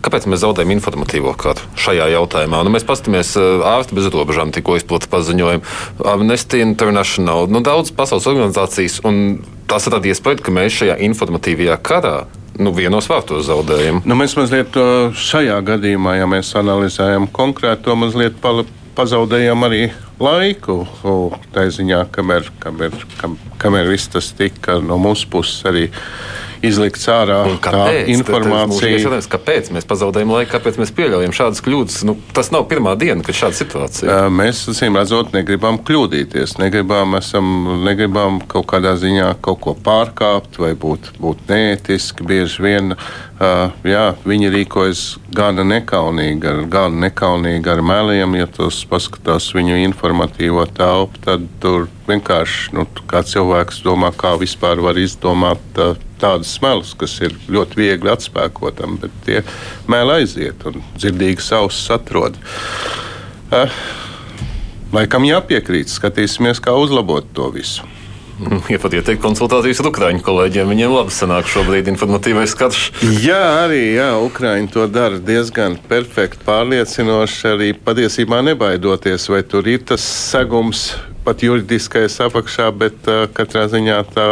kāpēc 0.05 0.27
mēs 0.29 0.43
zaudējam 0.43 0.75
informatīvo 0.75 1.33
kādu 1.39 1.65
šajā 1.81 2.07
jautājumā? 2.13 2.61
Nu, 2.65 2.71
mēs 2.73 2.85
paskatāmies 2.87 3.33
ārsti 3.39 3.97
bez 3.97 4.09
robežām, 4.13 4.53
tikko 4.55 4.77
izplatīja 4.79 5.11
paziņojumu, 5.11 5.75
Amnesty 6.13 6.61
International, 6.63 7.49
nu, 7.51 7.61
daudz 7.65 7.91
pasaules 7.95 8.29
organizācijas, 8.31 9.01
un 9.07 9.41
tās 9.69 9.89
rada 9.91 10.11
iespēju, 10.11 10.43
ka 10.45 10.55
mēs 10.55 10.79
šajā 10.79 10.99
informatīvajā 11.09 11.77
karā 11.85 12.15
nu, 12.61 12.71
vienos 12.75 13.09
vārtos 13.11 13.47
zaudējam. 13.49 14.01
Nu, 14.07 14.17
mēs 14.19 14.37
mazliet 14.39 14.77
šajā 15.19 15.59
gadījumā, 15.67 16.17
ja 16.19 16.29
mēs 16.29 16.53
analizējam 16.59 17.27
konkrēti, 17.35 17.85
to 17.87 17.97
mazliet 17.99 18.39
pazaudējām 18.95 19.67
arī 19.67 19.81
laiku. 20.21 20.83
Tā 21.55 21.67
ziņā, 21.75 22.05
kamēr, 22.15 22.49
kamēr, 22.63 22.95
kam, 23.19 23.37
kamēr 23.61 23.91
viss 23.91 24.11
tas 24.11 24.31
tika 24.37 24.79
no 24.83 24.99
mūsu 25.01 25.29
puses 25.31 25.65
arī 25.67 25.89
izlikts 26.65 27.07
ārā. 27.11 27.41
Kāpēc? 27.63 28.11
informācija. 28.15 28.91
Jautājums, 28.95 29.29
kāpēc 29.31 29.71
mēs 29.75 29.87
pazaudējam 29.89 30.33
laiku, 30.35 30.51
kāpēc 30.55 30.79
mēs 30.81 30.93
pieļaujam 30.95 31.35
šādas 31.35 31.63
kļūdas? 31.65 31.99
Nu, 32.07 32.17
tas 32.35 32.51
nav 32.53 32.67
pirmā 32.71 32.95
diena, 32.99 33.25
kad 33.25 33.37
šāda 33.37 33.59
situācija. 33.59 34.17
Mēs, 34.33 34.65
acīm 34.71 34.97
redzot, 34.99 35.33
negribam 35.35 35.79
kļūdīties. 35.85 36.57
Negribam, 36.61 37.17
esam, 37.19 37.51
negribam 37.85 38.41
kaut 38.51 38.69
kādā 38.71 38.95
ziņā 39.01 39.33
kaut 39.45 39.61
ko 39.65 39.75
pārkāpt 39.85 40.59
vai 40.61 40.73
būt, 40.79 41.15
būt 41.21 41.47
neētiski. 41.51 42.25
Bieži 42.25 42.65
vien 42.65 42.95
Uh, 43.35 43.73
jā, 43.83 44.13
viņi 44.23 44.47
rīkojas 44.53 44.99
gana 45.35 45.65
nekaunīgi, 45.67 46.47
ar, 46.47 46.61
gana 46.71 47.01
nekaunīgi 47.09 47.67
ar 47.67 47.81
meliem. 47.83 48.37
Ja 48.39 48.47
tos 48.47 48.77
paskatās 48.87 49.49
viņu 49.51 49.75
informatīvo 49.81 50.63
telpu, 50.71 51.19
tad 51.25 51.43
tur 51.59 51.89
vienkārši 52.07 52.77
nu, 52.77 52.85
kā 53.11 53.25
cilvēks 53.27 53.81
domā, 53.83 54.13
kā 54.15 54.37
vispār 54.39 54.79
var 54.79 54.95
izdomāt 55.01 55.83
uh, 55.83 55.99
tādas 56.21 56.53
smelus, 56.57 56.93
kas 56.97 57.17
ir 57.25 57.35
ļoti 57.51 57.81
viegli 57.81 58.11
atspēkotam, 58.13 58.99
bet 59.01 59.15
tie 59.27 59.41
mēli 59.91 60.21
aiziet 60.21 60.65
un 60.69 60.81
dzirdīgi 60.95 61.43
savus 61.43 61.81
atrod. 61.93 62.39
Uh, 63.53 63.69
laikam 64.95 65.27
jāpiekrīt, 65.27 65.91
skatīsimies, 65.91 66.63
kā 66.63 66.75
uzlabot 66.79 67.27
to 67.35 67.51
visu. 67.55 67.85
Ja 68.67 68.75
pat 68.83 68.91
ieteikt 68.97 69.21
konsultācijas 69.23 69.79
ar 69.79 69.87
Ukrāņu 69.93 70.19
kolēģiem, 70.25 70.67
viņiem 70.73 70.91
labi 70.91 71.13
sanāk 71.15 71.47
šobrīd 71.47 71.87
informatīvais 71.87 72.55
karš. 72.59 72.81
Jā, 73.23 73.39
arī 73.63 73.95
jā, 73.95 74.09
Ukrāņi 74.25 74.67
to 74.73 74.89
dara 74.91 75.21
diezgan 75.23 75.77
perfekti, 75.87 76.43
pārliecinoši, 76.43 77.39
arī 77.53 77.69
patiesībā 77.79 78.41
nebaidoties, 78.43 79.29
vai 79.31 79.39
tur 79.47 79.69
ir 79.71 79.87
tas 79.87 80.03
segums 80.03 80.89
pat 81.23 81.47
juridiskais 81.47 82.19
apakšā, 82.27 82.67
bet 82.75 83.07
uh, 83.07 83.23
katrā 83.33 83.69
ziņā 83.71 84.01
tā 84.11 84.27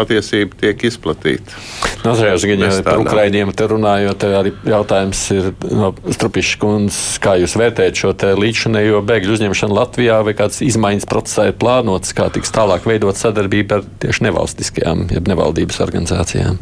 patiesība 0.00 0.58
tiek 0.64 0.84
izplatīta. 0.88 1.60
Nazarēs 2.02 2.46
Gaņā 2.48 2.72
par 2.86 3.02
Ukraiņiem 3.04 3.52
runājot, 3.70 4.26
arī 4.40 4.54
jautājums 4.66 5.22
ir 5.36 5.50
no 5.68 5.92
Strupišas 6.08 6.60
kundzes, 6.62 7.18
kā 7.22 7.36
jūs 7.40 7.56
vērtējat 7.60 8.02
šo 8.02 8.14
līdzinējo 8.40 9.04
bēgļu 9.06 9.36
uzņemšanu 9.36 9.76
Latvijā, 9.76 10.20
vai 10.26 10.36
kādas 10.38 10.62
izmaiņas 10.64 11.08
procesā 11.10 11.50
ir 11.50 11.58
plānotas, 11.60 12.16
kā 12.16 12.30
tiks 12.32 12.52
tālāk 12.56 12.88
veidot 12.88 13.20
sadarbību 13.20 13.78
ar 13.78 13.88
tieši 14.02 14.28
nevalstiskajām, 14.30 15.08
jeb 15.12 15.30
nevaldības 15.30 15.82
organizācijām? 15.84 16.60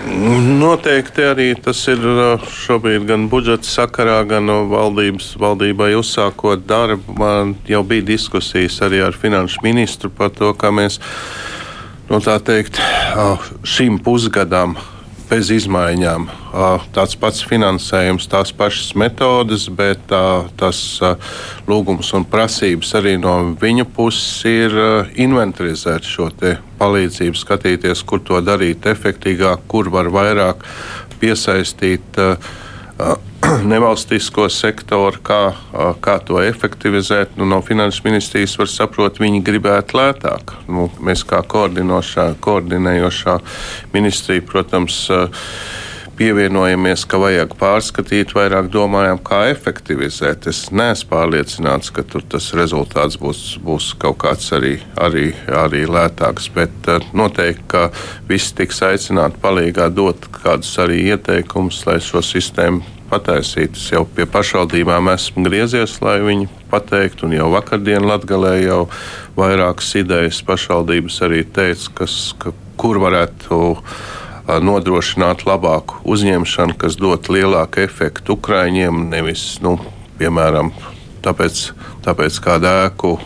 Noteikti 0.00 1.24
arī 1.28 1.50
tas 1.60 1.82
ir 1.92 2.00
šobrīd 2.62 3.04
gan 3.08 3.26
budžeta 3.28 3.68
sakarā, 3.68 4.22
gan 4.28 4.46
no 4.48 4.62
valdības, 4.70 5.34
valdībai 5.40 5.92
uzsākot 5.98 6.64
darbu. 6.68 7.16
Man 7.20 7.54
jau 7.68 7.82
bija 7.84 8.06
diskusijas 8.14 8.80
arī 8.86 9.02
ar 9.04 9.16
finanšu 9.16 9.60
ministru 9.66 10.10
par 10.10 10.32
to, 10.32 10.54
kā 10.56 10.72
mēs 10.72 10.98
nu, 12.10 12.18
teikt, 12.20 12.80
šim 13.62 14.00
pusgadam 14.02 14.74
bez 15.30 15.50
izmaiņām. 15.54 16.26
Tāds 16.94 17.14
pats 17.20 17.44
finansējums, 17.46 18.26
tās 18.30 18.50
pašas 18.56 18.96
metodes, 18.98 19.68
bet 19.70 20.02
tas 20.58 20.80
lūgums 21.70 22.10
un 22.18 22.26
prasības 22.26 22.90
arī 22.98 23.14
no 23.22 23.36
viņa 23.60 23.86
puses 23.94 24.42
ir 24.50 24.74
inventarizēt 25.22 26.06
šo 26.06 26.30
palīdzību, 26.80 27.38
skatīties, 27.38 28.02
kur 28.02 28.24
to 28.26 28.42
darīt 28.42 28.90
efektīvāk, 28.90 29.66
kur 29.70 29.92
var 29.94 30.10
vairāk 30.10 30.66
piesaistīt 31.22 32.18
nevalstisko 33.72 34.48
sektoru, 34.52 35.18
kā, 35.24 35.40
kā 36.02 36.16
to 36.26 36.40
efektivizēt. 36.42 37.36
Nu, 37.40 37.48
no 37.48 37.60
finanses 37.64 38.04
ministrijas 38.04 38.58
var 38.60 38.70
saprast, 38.70 39.20
viņi 39.22 39.42
gribētu 39.46 39.98
lētāk. 39.98 40.54
Nu, 40.70 40.88
mēs 41.02 41.24
kā 41.28 41.42
koordinējošā 41.50 43.36
ministrija, 43.94 44.44
protams, 44.46 45.08
pievienojamies, 46.20 47.06
ka 47.08 47.16
vajag 47.22 47.54
pārskatīt, 47.56 48.34
vairāk 48.36 48.68
domājam, 48.72 49.18
kā 49.24 49.46
efektivizēt. 49.54 50.50
Es 50.52 50.66
neesmu 50.68 51.08
pārliecināts, 51.14 51.88
ka 51.96 52.04
tas 52.04 52.50
rezultāts 52.58 53.16
būs, 53.20 53.56
būs 53.64 53.94
kaut 54.02 54.20
kāds 54.26 54.52
arī, 54.52 54.74
arī, 55.00 55.30
arī 55.62 55.86
lētāks, 55.88 56.50
bet 56.52 56.92
noteikti, 57.16 57.66
ka 57.72 57.88
visi 58.28 58.54
tiks 58.60 58.84
aicināti 58.84 59.40
palīgā 59.40 59.88
dot 59.96 60.28
kādus 60.42 60.76
arī 60.84 61.06
ieteikumus, 61.14 61.86
lai 61.88 61.98
šo 62.04 62.20
sistēmu 62.20 62.99
pataisītas. 63.10 63.88
Jau 63.92 64.04
pie 64.06 64.26
pašvaldībām 64.30 65.10
esmu 65.12 65.44
griezies, 65.48 65.98
lai 66.04 66.18
viņi 66.24 66.48
pateiktu, 66.70 67.26
un 67.28 67.36
jau 67.36 67.50
vakardien 67.52 68.06
Latgalē 68.06 68.54
jau 68.62 68.84
vairākas 69.38 69.92
idejas 70.00 70.40
pašvaldības 70.46 71.20
arī 71.26 71.44
teica, 71.44 71.92
kas, 72.02 72.16
ka, 72.40 72.54
kur 72.80 73.00
varētu 73.02 73.60
nodrošināt 74.64 75.44
labāku 75.46 76.00
uzņemšanu, 76.10 76.74
kas 76.80 76.96
dot 76.98 77.28
lielāku 77.30 77.84
efektu 77.84 78.38
Ukraiņiem, 78.38 79.04
nevis, 79.12 79.44
nu, 79.62 79.76
piemēram, 80.18 80.72
tāpēc, 81.22 81.68
tāpēc 82.06 82.40
kādu 82.42 82.70
ēku 82.86 83.16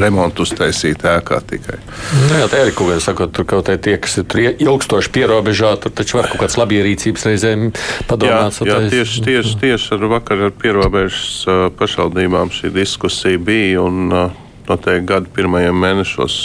remontu 0.00 0.44
uztaisīt 0.44 1.04
ēkā 1.06 1.40
tikai. 1.48 1.78
Nu, 2.28 2.38
jā, 2.40 2.48
tā 2.50 2.62
ir 2.64 2.72
kaut 2.74 2.90
kāda 2.92 3.02
sakot, 3.04 3.34
tur 3.34 3.46
kaut 3.48 3.68
kā 3.68 3.76
tie, 3.80 3.96
kas 4.02 4.18
ir 4.22 4.54
ilgstoši 4.64 5.12
pierobežā, 5.14 5.74
tur 5.82 5.94
taču 5.94 6.18
var 6.18 6.30
kaut 6.32 6.44
kāds 6.44 6.58
labierīcības 6.60 7.28
reizēm 7.30 7.68
padomāt. 8.10 8.60
Jā, 8.62 8.80
jā 8.84 8.94
tieši, 8.94 9.26
tieši, 9.28 9.58
tieši 9.62 9.92
ar 9.98 10.08
vakar 10.16 10.48
ar 10.48 10.56
pierobežas 10.58 11.44
pašvaldībām 11.78 12.52
šī 12.54 12.72
diskusija 12.74 13.42
bija 13.42 13.84
un 13.84 14.10
noteikti 14.68 15.06
gadu 15.08 15.30
pirmajiem 15.34 15.78
mēnešos. 15.86 16.40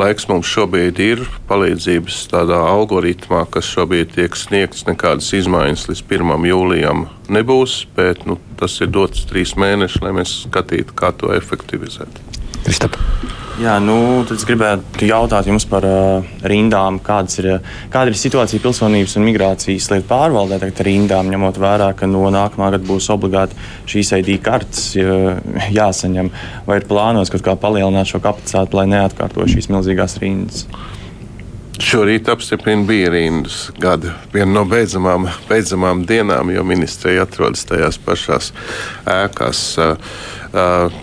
Laiks 0.00 0.24
mums 0.30 0.48
šobrīd 0.48 0.96
ir 1.04 1.20
palīdzības 1.50 2.22
tādā 2.30 2.62
algoritmā, 2.64 3.42
kas 3.52 3.68
šobrīd 3.68 4.14
tiek 4.14 4.38
sniegts. 4.40 4.86
Nekādas 4.88 5.28
izmaiņas 5.36 5.84
līdz 5.90 6.02
1. 6.08 6.46
jūlijam 6.48 7.04
nebūs, 7.28 7.82
bet 7.96 8.24
nu, 8.28 8.38
tas 8.60 8.78
ir 8.80 8.88
dots 8.94 9.26
trīs 9.28 9.52
mēneši, 9.60 10.00
lai 10.06 10.14
mēs 10.16 10.32
skatītu, 10.46 10.96
kā 10.96 11.12
to 11.12 11.34
efektivizēt. 11.36 12.22
Kristap. 12.62 12.98
Jā, 13.60 13.74
nu, 13.84 14.22
tad 14.24 14.38
es 14.40 14.46
gribētu 14.48 15.04
jautāt 15.04 15.46
jums 15.50 15.66
par 15.68 15.84
uh, 15.84 16.30
rindām. 16.48 16.96
Ir, 17.38 17.48
kāda 17.92 18.08
ir 18.08 18.16
situācija 18.16 18.62
pilsonības 18.64 19.18
un 19.20 19.26
migrācijas 19.28 19.90
lietu 19.92 20.08
pārvaldē 20.08 20.56
tagad 20.62 20.80
ar 20.80 20.88
rindām, 20.88 21.28
ņemot 21.30 21.60
vērā, 21.60 21.90
ka 21.98 22.08
no 22.08 22.24
nākamā 22.32 22.70
gada 22.72 22.88
būs 22.88 23.10
obligāti 23.12 23.58
šīs 23.92 24.14
ID 24.22 24.32
kartes 24.42 24.96
jāsaņem? 24.96 26.32
Vai 26.66 26.80
ir 26.80 26.88
plānots 26.88 27.34
kaut 27.34 27.44
kā 27.44 27.54
palielināt 27.60 28.08
šo 28.10 28.22
kapacitāti, 28.24 28.78
lai 28.80 28.88
neatkārto 28.94 29.46
šīs 29.52 29.68
milzīgās 29.74 30.16
rindas? 30.24 30.64
Šorīt 31.82 32.28
apstiprina 32.32 32.86
bija 32.88 33.12
rindas 33.12 33.66
gada 33.80 34.16
viena 34.32 34.52
no 34.54 34.66
beidzamām, 34.70 35.28
beidzamām 35.48 36.06
dienām, 36.08 36.50
jo 36.54 36.64
ministrija 36.64 37.26
atrodas 37.26 37.66
tajās 37.68 38.00
pašās 38.00 38.52
ēkās. 39.20 39.64
Uh, 39.82 40.12
uh, 40.56 41.00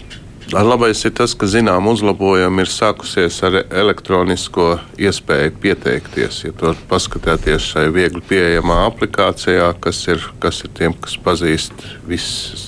Labais 0.49 1.03
ir 1.05 1.11
tas, 1.13 1.35
ka 1.37 1.45
zinām 1.45 1.85
uzlabojumi 1.91 2.63
ir 2.63 2.71
sākusies 2.73 3.35
ar 3.45 3.59
elektronisko 3.61 4.79
iespēju 4.97 5.51
pieteikties. 5.61 6.39
Ja 6.47 6.53
tur 6.57 6.79
paskatāties 6.89 7.67
šai 7.69 7.85
viegli 7.93 8.23
pieejamā 8.31 8.79
aplikācijā, 8.87 9.69
kas 9.83 10.01
ir, 10.09 10.25
kas 10.41 10.63
ir 10.65 10.73
tiem, 10.79 10.97
kas 10.97 11.19
pazīst 11.21 11.85
visus 12.09 12.65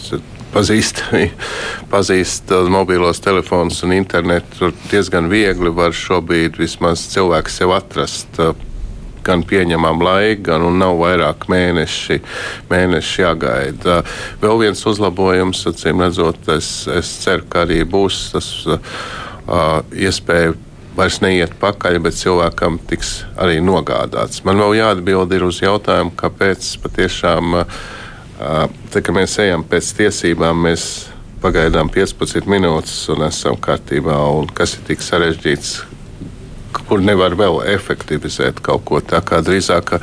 pazīst, 0.53 1.01
pazīst 1.93 2.51
mobilos 2.69 3.23
telefonus 3.23 3.81
un 3.87 3.95
internetu. 3.97 4.57
Tur 4.59 4.75
diezgan 4.91 5.31
viegli 5.31 5.73
var 5.73 5.95
šobrīd 5.95 6.59
vismaz 6.61 7.07
cilvēks 7.15 7.61
sev 7.61 7.73
atrast 7.77 8.41
gan 9.25 9.45
pieņemam 9.47 10.01
laiku, 10.05 10.47
gan 10.49 10.65
nav 10.79 10.97
vairāk 11.01 11.47
mēneši, 11.51 12.19
mēneši 12.71 13.23
jāgaida. 13.25 14.01
Vēl 14.41 14.65
viens 14.65 14.83
uzlabojums, 14.87 15.63
acīm 15.71 16.03
redzot, 16.03 16.41
es, 16.55 16.73
es 16.91 17.13
ceru, 17.23 17.47
ka 17.49 17.65
arī 17.65 17.81
būs 17.87 18.27
tas 18.35 18.51
uh, 18.67 18.81
iespēja 19.91 20.53
vairs 20.95 21.21
neiet 21.23 21.53
pakaļ, 21.61 21.99
bet 22.03 22.17
cilvēkam 22.19 22.79
tiks 22.89 23.21
arī 23.39 23.61
nogādāts. 23.63 24.43
Man 24.47 24.59
vēl 24.59 24.77
jāatbild 24.81 25.33
uz 25.47 25.61
jautājumu, 25.63 26.13
kāpēc 26.19 26.67
patiešām, 26.83 27.63
te, 28.91 28.99
kad 28.99 29.15
mēs 29.15 29.37
ejam 29.43 29.63
pēc 29.67 29.93
tiesībām, 30.01 30.67
mēs 30.67 30.89
pagaidām 31.41 31.89
15 31.89 32.49
minūtes 32.49 32.97
un 33.13 33.25
esam 33.25 33.57
kārtībā, 33.57 34.17
un 34.37 34.51
kas 34.53 34.75
ir 34.77 34.85
tik 34.91 35.05
sarežģīts, 35.05 35.73
kur 36.91 36.99
nevar 36.99 37.37
vēl 37.39 37.61
efektivizēt 37.71 38.59
kaut 38.59 38.83
ko. 38.89 38.99
Tā 38.99 39.21
kā 39.23 39.39
drīzāk 39.39 39.93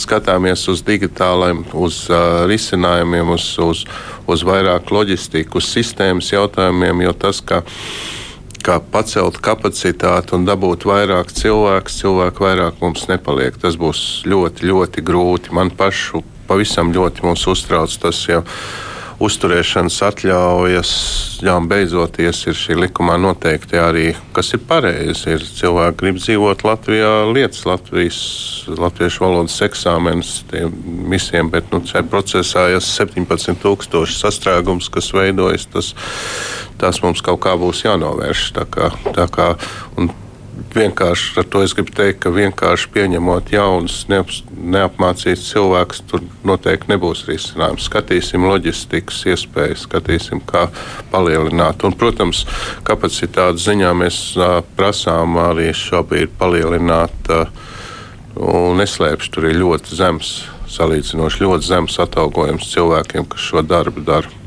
skatāmies 0.00 0.62
uz 0.72 0.80
digitāliem, 0.86 1.60
uz 1.76 2.06
uh, 2.08 2.46
risinājumiem, 2.48 3.34
uz, 3.34 3.50
uz, 3.60 3.82
uz 4.24 4.44
vairāk 4.48 4.88
loģistiku, 4.88 5.60
uz 5.60 5.68
sistēmas 5.68 6.32
jautājumiem, 6.32 7.04
jo 7.04 7.12
tas, 7.12 7.42
ka 7.44 7.60
kā 8.64 8.78
pacelt 8.80 9.42
kapacitāti 9.44 10.34
un 10.38 10.48
dabūt 10.48 10.88
vairāk 10.88 11.36
cilvēku, 11.36 11.92
cilvēku 11.92 12.48
vairāk 12.48 12.80
mums 12.80 13.04
nepaliek. 13.12 13.60
Tas 13.60 13.76
būs 13.76 14.24
ļoti, 14.28 14.72
ļoti 14.72 15.04
grūti. 15.04 15.52
Man 15.52 15.68
pašu 15.76 16.24
pavisam 16.48 16.96
ļoti 16.96 17.28
uztrauc 17.28 17.92
tas 18.00 18.24
jau 18.24 18.40
uzturēšanas 19.22 19.96
atļaujas, 20.06 20.90
jā, 21.42 21.54
beidzoties 21.70 22.44
ir 22.46 22.58
šī 22.58 22.76
likumā 22.84 23.16
noteikti 23.20 23.80
arī, 23.80 24.06
kas 24.36 24.52
ir 24.54 24.62
pareizi. 24.68 25.34
Ir 25.34 25.42
cilvēki 25.42 25.98
grib 26.02 26.20
dzīvot 26.20 26.62
Latvijā, 26.66 27.10
lietas 27.32 27.64
Latvijas, 27.66 28.20
latviešu 28.70 29.24
valodas 29.24 29.58
eksāmenus 29.66 30.32
visiem, 31.10 31.50
bet 31.50 31.72
nu, 31.74 31.82
šajā 31.88 32.06
procesā 32.10 32.68
ir 32.74 32.84
17,000 32.84 34.06
sastrēgums, 34.14 34.90
kas 34.94 35.10
veidojas. 35.16 35.66
Tas, 35.72 35.92
tas 36.78 37.02
mums 37.02 37.24
kaut 37.26 37.42
kā 37.42 37.58
būs 37.58 37.82
jānovērš. 37.88 38.48
Tā 38.54 38.68
kā, 38.70 38.92
tā 39.10 39.26
kā, 39.34 39.52
vienkārši 40.74 41.38
ar 41.40 41.46
to 41.50 41.62
es 41.64 41.74
gribu 41.76 41.92
teikt, 41.94 42.20
ka 42.24 42.32
vienkārši 42.34 42.90
pieņemot 42.94 43.52
jaunus, 43.52 44.00
neap, 44.10 44.32
neapmācītus 44.74 45.46
cilvēkus, 45.52 46.02
tur 46.10 46.24
noteikti 46.48 46.92
nebūs 46.92 47.24
risinājums. 47.28 47.86
Skatīsim 47.88 48.46
loģistikas 48.48 49.22
iespējas, 49.32 49.86
skatīsim, 49.88 50.42
kā 50.48 50.66
palielināt. 51.12 51.84
Un, 51.86 51.96
protams, 51.98 52.44
kapacitātes 52.88 53.66
ziņā 53.68 53.94
mēs 53.98 54.20
uh, 54.38 54.60
prasām 54.78 55.38
arī 55.42 55.70
šobrīd 55.76 56.34
palielināt, 56.40 57.32
uh, 57.34 57.48
un 58.38 58.78
neslēpšu, 58.82 59.34
tur 59.34 59.50
ir 59.50 59.60
ļoti 59.62 59.98
zems, 59.98 60.34
salīdzinoši 60.68 61.46
ļoti 61.46 61.72
zems 61.72 61.98
atalgojums 62.04 62.68
cilvēkiem, 62.74 63.26
kas 63.32 63.48
šo 63.50 63.64
darbu 63.66 64.04
dara. 64.06 64.37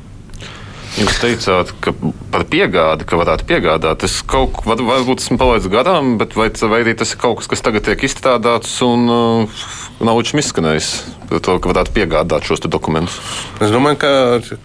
Jūs 0.99 1.21
teicāt, 1.21 1.69
ka 1.79 1.93
par 2.33 2.43
piegādi, 2.51 3.05
ka 3.07 3.15
varētu 3.19 3.45
piegādāt. 3.47 4.03
Es 4.03 4.17
kaut 4.27 4.51
ko 4.57 4.73
var, 4.73 4.81
varbūt 4.83 5.23
esmu 5.23 5.37
palaidis 5.39 5.71
garām, 5.71 6.17
bet 6.19 6.35
vai, 6.35 6.49
vai 6.51 6.81
arī 6.83 6.95
tas 6.99 7.13
ir 7.15 7.21
kaut 7.21 7.39
kas, 7.39 7.47
kas 7.53 7.63
tagad 7.63 7.85
tiek 7.87 8.03
izstrādāts 8.03 8.73
un 8.83 9.07
uh, 9.07 9.61
nav 10.03 10.19
līdz 10.19 10.35
izskanējis 10.43 10.91
par 11.29 11.39
to, 11.47 11.55
ka 11.63 11.71
varētu 11.71 11.95
piegādāt 11.95 12.49
šos 12.49 12.65
dokumentus? 12.67 13.21
Es 13.63 13.71
domāju, 13.71 14.01
ka, 14.03 14.11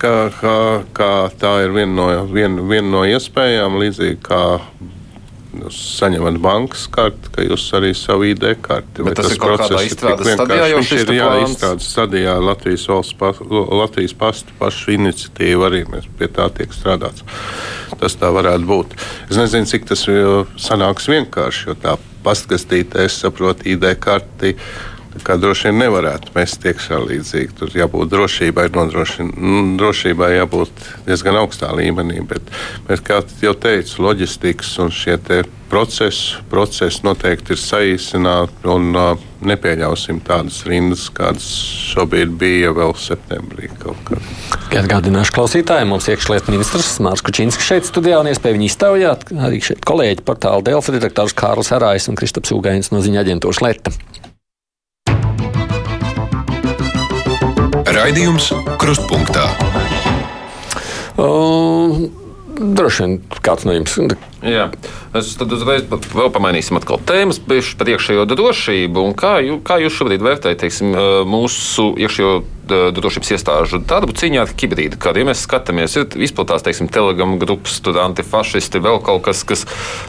ka, 0.03 0.13
ka, 0.41 0.57
ka 0.99 1.11
tā 1.39 1.55
ir 1.69 1.77
viena 1.79 1.95
no, 1.95 2.09
vien, 2.33 2.59
viena 2.67 2.91
no 2.91 3.07
iespējām, 3.07 3.79
līdzīgi 3.85 4.19
kā 4.27 4.43
jūs 5.65 5.79
saņemat 5.97 6.39
bankas 6.43 6.87
karti, 6.93 7.31
ka 7.35 7.45
jūs 7.47 7.65
arī 7.79 7.93
savu 7.97 8.29
ID 8.31 8.49
karti. 8.65 9.05
Bet 9.07 9.19
tas, 9.19 9.29
tas 9.29 9.37
ir 9.37 9.43
kaut 9.43 9.63
kādā 9.63 9.83
izstrādes 9.87 10.33
stadijā, 10.37 10.67
jau 10.73 10.83
šis 10.91 11.05
ir 11.05 11.13
jā, 11.17 11.29
izstrādes 11.45 11.91
stadijā 11.93 12.35
Latvijas 12.43 12.89
valsts, 12.93 13.19
pa, 13.21 13.33
Latvijas 13.83 14.17
pastu 14.19 14.57
pašu 14.61 14.97
iniciatīva 14.97 15.71
arī 15.71 15.85
mēs 15.93 16.11
pie 16.19 16.31
tā 16.33 16.49
tiek 16.57 16.75
strādāts. 16.77 17.25
Tas 17.97 18.19
tā 18.21 18.33
varētu 18.35 18.69
būt. 18.69 18.99
Es 19.31 19.39
nezinu, 19.41 19.69
cik 19.71 19.89
tas 19.89 20.05
sanāks 20.61 21.09
vienkārši, 21.09 21.71
jo 21.71 21.79
tā 21.81 21.97
pastkastītē, 22.27 23.07
es 23.07 23.21
saprotu, 23.23 23.69
ID 23.73 23.93
karti 24.03 24.57
kā 25.25 25.37
droši 25.41 25.71
vien 25.71 25.81
nevarētu 25.85 26.35
mest 26.35 26.65
iekšā 26.67 27.01
līdzīgi. 27.07 27.57
Tur 27.61 27.77
jābūt 27.77 28.13
drošībai, 28.13 28.69
nu, 29.37 29.63
drošībai 29.81 30.33
jābūt 30.37 30.89
diezgan 31.07 31.41
augstā 31.43 31.73
līmenī. 31.77 32.21
Bet, 32.29 32.51
bet 32.89 33.05
kā 33.07 33.23
jau 33.43 33.55
teicu, 33.55 34.03
loģistikas 34.07 34.75
un 34.83 34.93
šie 34.95 35.17
procesi, 35.71 36.37
procesi 36.51 37.03
noteikti 37.07 37.55
ir 37.55 37.61
saīsināti 37.61 38.69
un 38.71 38.93
uh, 38.95 39.25
nepieļausim 39.47 40.21
tādas 40.27 40.61
rindas, 40.69 41.07
kādas 41.15 41.47
šobrīd 41.93 42.37
bija 42.41 42.73
vēl 42.77 42.95
septembrī. 43.01 43.71
Atgādināšu 44.77 45.35
klausītājiem, 45.37 45.91
mums 45.93 46.09
iekšlietu 46.13 46.55
ministrs 46.55 46.97
Mārcis 47.03 47.27
Kučinskis 47.27 47.71
šeit 47.71 47.89
studijā 47.89 48.21
un 48.23 48.31
iespēju 48.31 48.59
viņu 48.59 48.71
iztaujāt. 48.71 49.27
Arī 49.49 49.63
šeit 49.65 49.83
kolēģi 49.89 50.27
portāla 50.27 50.65
Delfa 50.67 50.95
redaktors 50.95 51.37
Kārlis 51.37 51.73
Arājs 51.77 52.11
un 52.11 52.19
Kristaps 52.19 52.55
Ugainis 52.57 52.93
no 52.95 53.03
ziņa 53.05 53.27
aģentūras 53.27 53.65
Leta. 53.65 53.95
Raidījums 57.97 58.51
Krustpunktā. 58.77 59.47
Uh, 61.17 62.26
Droši 62.57 63.05
vien 63.05 63.15
kāds 63.45 63.67
no 63.69 63.75
jums. 63.77 63.99
Jā, 64.47 64.69
es 65.17 65.35
tad 65.37 65.53
uzreiz 65.53 65.85
vēl 65.91 66.29
pamainīsim 66.33 66.79
tēmas 67.09 67.41
par 67.43 67.91
iekšējo 67.93 68.25
drošību. 68.31 69.05
Kā, 69.19 69.37
jū, 69.45 69.59
kā 69.65 69.77
jūs 69.83 69.97
šobrīd 69.99 70.25
vērtējat 70.25 70.63
teiksim, 70.63 70.95
mūsu 71.29 71.91
iekšējo 72.01 72.35
drošības 72.97 73.33
iestāžu 73.37 73.81
darbu 73.85 74.17
cīņā 74.17 74.43
ar 74.47 74.53
hibrīdu? 74.53 75.01
Kad 75.03 75.21
ja 75.21 75.27
mēs 75.29 75.45
skatāmies, 75.45 75.99
ir 76.01 76.17
izplatās 76.29 76.65
teiksim, 76.67 76.89
telegram 76.93 77.37
grupas, 77.43 77.77
tur 77.85 78.01
antifašisti, 78.03 78.81
vēl 78.85 79.03
kaut 79.05 79.27
kas, 79.29 79.45
kas 79.47 79.67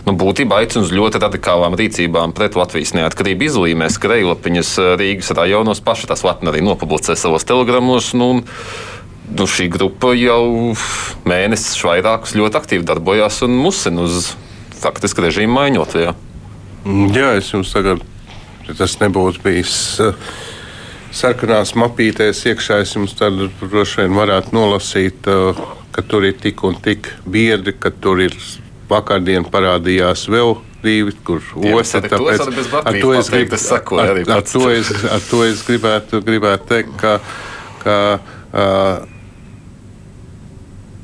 nu, 0.07 0.15
būtībā 0.15 0.63
aicina 0.63 0.85
uz 0.87 0.93
ļoti 0.95 1.23
radikālām 1.23 1.75
rīcībām 1.79 2.35
pret 2.37 2.55
Latvijas 2.59 2.95
neatkarību. 2.97 3.49
Izlīmēs 3.49 3.99
krejlapiņas 4.03 4.75
Rīgas 5.01 5.33
rajonos 5.35 5.83
paši 5.83 6.13
tās 6.13 6.23
Latvijas 6.27 6.53
arī 6.53 6.63
nopublicē 6.63 7.17
savos 7.19 7.47
telegramos. 7.47 8.13
Nu, 8.17 8.37
nu, 9.35 9.47
šī 9.49 9.67
grupa 9.73 10.13
jau 10.15 10.73
mēnesis 11.27 11.79
vairākus 11.83 12.35
ļoti 12.37 12.59
aktīvi 12.59 12.87
darbojās 12.87 13.41
un 13.47 13.57
musina 13.59 14.05
uz 14.07 14.33
faktiski 14.77 15.25
režīmu 15.25 15.57
maiņot. 15.57 15.95
Jā. 15.99 16.13
Mm, 16.85 17.09
jā, 17.15 17.31
es 17.39 17.49
jums 17.51 17.73
tagad, 17.73 18.03
ja 18.67 18.77
tas 18.77 18.95
nebūtu 19.01 19.43
bijis. 19.43 19.73
Uh, 20.03 20.13
sarkanās 21.15 21.73
mapītēs 21.79 22.45
iekšā 22.51 22.81
es 22.83 22.93
jums 22.95 23.15
tādu 23.17 23.49
droši 23.63 24.05
vien 24.05 24.15
varētu 24.17 24.55
nolasīt, 24.55 25.27
uh, 25.31 25.59
ka 25.95 26.05
tur 26.05 26.27
ir 26.29 26.37
tik 26.39 26.63
un 26.67 26.77
tik 26.83 27.11
biedri, 27.27 27.75
ka 27.75 27.91
tur 27.91 28.21
ir 28.23 28.37
vakardien 28.87 29.43
parādījās 29.51 30.27
vēl 30.31 30.55
divi, 30.83 31.11
kur 31.25 31.41
otra. 31.57 32.01
Tāpēc 32.05 32.71
ar 32.79 33.01
to 33.01 33.13
es 33.17 33.31
gribu 33.33 33.57
ar, 33.57 34.13
ar, 34.13 34.23
ar, 34.37 34.43
to 34.47 34.63
es, 34.71 34.91
ar 35.09 35.23
to 35.27 35.43
es 35.47 35.63
gribētu, 35.67 36.21
gribētu 36.23 36.69
teikt, 36.69 36.95
ka, 37.01 37.17
ka 37.83 37.97
uh, 38.21 39.16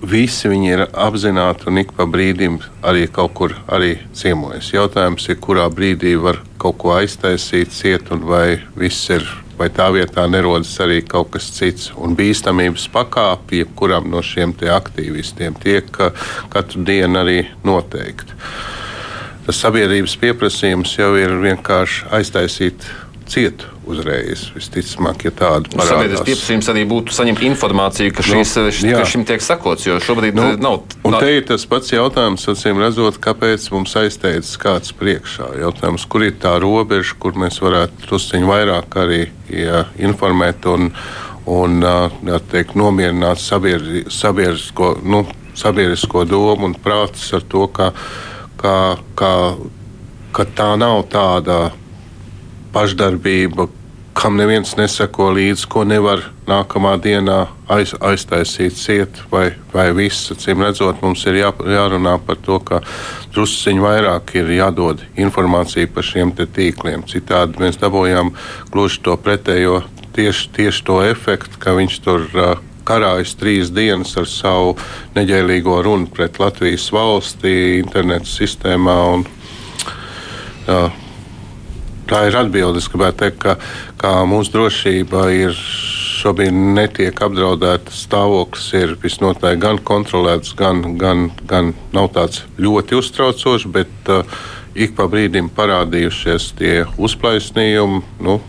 visi 0.04 0.50
viņi 0.52 0.70
ir 0.74 0.84
apzināti 0.92 1.70
un 1.72 1.80
ik 1.82 1.94
pa 1.98 2.06
brīdim 2.10 2.60
arī 2.86 3.06
kaut 3.12 3.34
kur 3.38 3.56
arī 3.72 3.96
ciemojas. 4.16 4.74
Jautājums 4.74 5.30
ir, 5.30 5.40
kurā 5.44 5.70
brīdī 5.72 6.16
var 6.20 6.42
kaut 6.62 6.78
ko 6.82 6.94
aiztaisīt, 6.98 7.72
ciet, 7.74 8.12
un 8.12 8.26
vai 8.28 8.60
viss 8.80 9.10
ir, 9.14 9.26
vai 9.58 9.70
tā 9.74 9.90
vietā 9.96 10.26
nerodas 10.28 10.74
arī 10.84 11.02
kaut 11.08 11.32
kas 11.36 11.50
cits. 11.56 11.92
Un 11.96 12.18
bīstamības 12.20 12.90
pakāpe 12.94 13.62
jebkuram 13.62 14.10
no 14.12 14.22
šiem 14.22 14.56
aktīvistiem 14.76 15.56
tiek 15.64 15.90
katru 16.54 16.84
dienu 16.84 17.24
arī 17.24 17.40
noteikti. 17.64 18.36
Tas 19.44 19.60
sabiedrības 19.60 20.16
pieprasījums 20.22 20.94
jau 20.96 21.14
ir 21.20 21.34
vienkārši 21.42 22.08
aiztaisīt 22.16 22.86
cietu 23.34 23.70
uzreiz. 23.90 24.46
Visticamāk, 24.56 25.26
ja 25.28 25.32
tāda 25.36 25.72
nu, 25.74 25.84
sabiedrības 25.84 26.24
pieprasījums 26.28 26.70
arī 26.72 26.84
būtu 26.90 27.16
saņemt 27.16 27.44
informāciju, 27.50 28.14
ka, 28.16 28.26
šīs, 28.26 28.54
no, 28.60 28.70
nu, 28.70 28.94
ka 28.96 29.08
šim 29.10 29.26
tiek 29.28 29.44
sakots, 29.44 29.88
jo 29.88 29.98
šobrīd 30.04 30.38
nu, 30.38 30.48
nav. 30.62 30.80
Un 31.08 31.18
te 31.20 31.34
ir 31.36 31.46
tas 31.50 31.66
pats 31.70 31.92
jautājums, 31.94 32.46
acīm 32.54 32.80
redzot, 32.82 33.20
kāpēc 33.24 33.68
mums 33.74 33.96
aizteicis 34.00 34.56
kāds 34.62 34.96
priekšā. 35.00 35.54
Jautājums, 35.64 36.08
kur 36.10 36.28
ir 36.28 36.38
tā 36.44 36.56
robeža, 36.64 37.18
kur 37.20 37.38
mēs 37.40 37.60
varētu 37.64 38.08
drusciņi 38.08 38.50
vairāk 38.50 38.98
arī 39.04 39.22
ja, 39.52 39.86
informēt 40.00 40.68
un, 40.72 40.92
un 41.52 41.80
jā, 41.84 42.42
teikt, 42.54 42.78
nomierināt 42.80 43.42
sabiedri, 43.44 44.06
sabiedrisko, 44.14 44.96
nu, 45.04 45.26
sabiedrisko 45.60 46.26
domu 46.30 46.72
un 46.72 46.76
prātus 46.80 47.28
ar 47.36 47.46
to, 47.50 47.68
ka, 47.74 47.92
ka, 48.62 48.76
ka, 49.20 49.32
ka 50.34 50.52
tā 50.56 50.74
nav 50.80 51.04
tāda 51.12 51.74
pašdarbība, 52.74 53.68
kam 54.18 54.38
neviens 54.38 54.76
nesako 54.78 55.32
līdzi, 55.34 55.68
ko 55.70 55.84
nevar 55.88 56.22
nākamā 56.48 56.94
dienā 57.02 57.38
aiz, 57.72 57.94
aiztaisīt 57.98 58.76
ciet, 58.78 59.22
vai, 59.32 59.48
vai 59.74 59.88
viss. 59.96 60.32
Cim 60.42 60.62
redzot, 60.62 61.02
mums 61.02 61.24
ir 61.30 61.40
jā, 61.42 61.52
jārunā 61.76 62.18
par 62.26 62.38
to, 62.46 62.60
ka 62.66 62.82
drusciņi 63.34 63.84
vairāk 63.84 64.36
ir 64.38 64.52
jādod 64.58 65.02
informācija 65.20 65.90
par 65.94 66.06
šiem 66.08 66.34
tīkliem. 66.38 67.06
Citādi 67.10 67.64
mēs 67.64 67.80
dabūjām 67.82 68.34
gluži 68.74 69.02
to 69.06 69.18
pretējo, 69.18 69.82
tieši, 70.14 70.50
tieši 70.58 70.86
to 70.86 71.02
efektu, 71.06 71.60
ka 71.62 71.74
viņš 71.78 72.00
tur 72.06 72.28
uh, 72.34 72.56
karājas 72.86 73.36
trīs 73.40 73.72
dienas 73.74 74.14
ar 74.20 74.28
savu 74.30 74.76
neģēlīgo 75.18 75.80
runu 75.86 76.10
pret 76.14 76.40
Latvijas 76.42 76.90
valsti, 76.94 77.80
internetu 77.80 78.30
sistēmā. 78.30 78.98
Un, 79.16 79.26
uh, 80.68 81.03
tā 82.10 82.26
ir 82.30 82.38
atbilde. 82.40 82.82
Es 82.82 82.90
gribētu 82.92 83.24
teikt, 83.24 83.40
ka, 83.44 83.58
ka 84.02 84.14
mūsu 84.30 84.54
drošība 84.56 85.28
ir 85.36 85.58
šobrīd 86.24 86.56
netiek 86.78 87.22
apdraudēta. 87.26 87.94
Stāvoklis 87.94 88.70
ir 88.80 88.96
visnotaļ 89.04 89.60
gan 89.62 89.82
kontrolēts, 89.84 90.56
gan, 90.60 90.84
gan, 91.02 91.30
gan 91.50 91.74
nav 91.96 92.12
tāds 92.16 92.44
ļoti 92.62 93.00
uztraucošs, 93.00 93.68
bet 93.74 94.12
uh, 94.14 94.24
ik 94.76 94.96
pa 94.98 95.10
brīdim 95.12 95.52
parādījušies 95.54 96.54
tie 96.60 96.76
uzplaisnījumi. 96.98 98.02
Nu, 98.24 98.40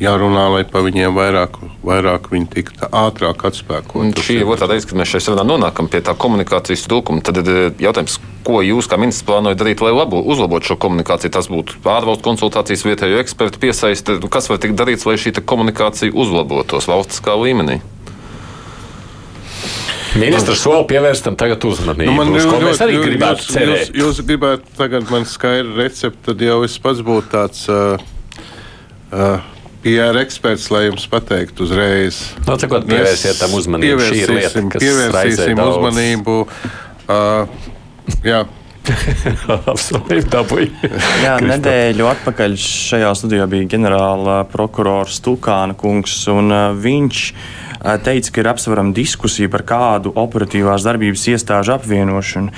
jārunā, 0.00 0.44
lai 0.52 0.62
pa 0.68 0.82
viņiem 0.84 1.14
vairāk, 1.14 1.58
vairāk 1.86 2.28
viņi 2.32 2.48
tiktu 2.50 2.88
ātrāk 2.90 3.44
atspēkot. 3.48 4.18
Šī 4.24 4.40
ir 4.40 4.50
otrā 4.50 4.68
reize, 4.70 4.88
kad 4.90 4.98
mēs 4.98 5.12
šeit 5.12 5.26
sarunā 5.26 5.46
nonākam 5.46 5.88
pie 5.90 6.02
tā 6.04 6.16
komunikācijas 6.18 6.86
trūkuma. 6.88 7.22
Tad 7.24 7.40
ir 7.42 7.50
eh, 7.52 7.64
jautājums, 7.84 8.18
ko 8.46 8.60
jūs 8.64 8.90
kā 8.90 8.98
ministrs 9.00 9.26
plānojat 9.28 9.60
darīt, 9.60 9.84
lai 9.84 9.94
labo, 9.94 10.20
uzlabotu 10.20 10.72
šo 10.72 10.78
komunikāciju? 10.82 11.32
Tas 11.34 11.50
būtu 11.52 11.80
ārvalstu 11.86 12.26
konsultācijas 12.26 12.84
vietējo 12.88 13.22
ekspertu 13.22 13.62
piesaiste. 13.62 14.18
Kas 14.32 14.50
var 14.50 14.62
tikt 14.62 14.78
darīts, 14.80 15.06
lai 15.08 15.18
šī 15.20 15.36
komunikācija 15.44 16.14
uzlabotos 16.14 16.90
valstiskā 16.90 17.38
līmenī? 17.38 17.80
Ministrs 20.14 20.60
soli 20.62 20.84
pievērst 20.92 21.24
tam 21.26 21.34
tagad 21.38 21.64
uzmanību. 21.66 22.06
Nu, 22.06 22.14
man 22.14 22.28
uz, 22.36 22.44
ko 22.46 22.60
mēs 22.62 22.78
arī 22.84 23.00
jūs, 23.00 23.06
gribētu 23.08 23.42
jūs, 23.42 23.48
cerēt. 23.50 23.88
Jūs, 23.88 23.96
jūs 23.98 24.20
gribētu 24.28 24.76
tagad 24.78 25.10
man 25.10 25.26
skaidru 25.26 25.74
recepti, 25.80 26.20
tad 26.28 26.44
jau 26.46 26.60
es 26.66 26.76
pats 26.82 27.02
būtu 27.02 27.32
tāds. 27.32 27.64
Uh, 27.66 27.98
uh, 29.10 29.53
PR 29.84 30.16
eksperts, 30.22 30.70
lai 30.72 30.86
jums 30.88 31.04
pateiktu 31.12 31.66
uzreiz. 31.66 32.20
No, 32.44 32.54
nu, 32.54 32.58
cekot, 32.62 32.86
pievērsiet 32.88 33.40
tam 33.42 33.54
uzmanību. 33.58 34.00
Pievērsīsim, 34.00 34.68
lieta, 34.70 34.84
pievērsīsim 34.84 35.60
uzmanību. 35.60 36.36
Uh, 37.04 37.66
jā. 38.24 38.44
Absolūti 39.72 40.22
dabūju. 40.32 40.70
Jā, 41.24 41.36
nedēļu 41.40 42.08
atpakaļ 42.10 42.56
šajā 42.60 43.12
studijā 43.16 43.46
bija 43.48 43.68
ģenerāla 43.76 44.42
prokurora 44.52 45.08
Stukāna 45.08 45.76
kungs, 45.76 46.16
un 46.32 46.52
uh, 46.52 46.64
viņš 46.76 47.22
uh, 47.32 47.94
teica, 48.04 48.32
ka 48.32 48.42
ir 48.42 48.50
apsverama 48.52 48.96
diskusija 48.96 49.52
par 49.52 49.64
kādu 49.68 50.12
operatīvās 50.20 50.84
darbības 50.88 51.28
iestāžu 51.32 51.76
apvienošanu. 51.76 52.52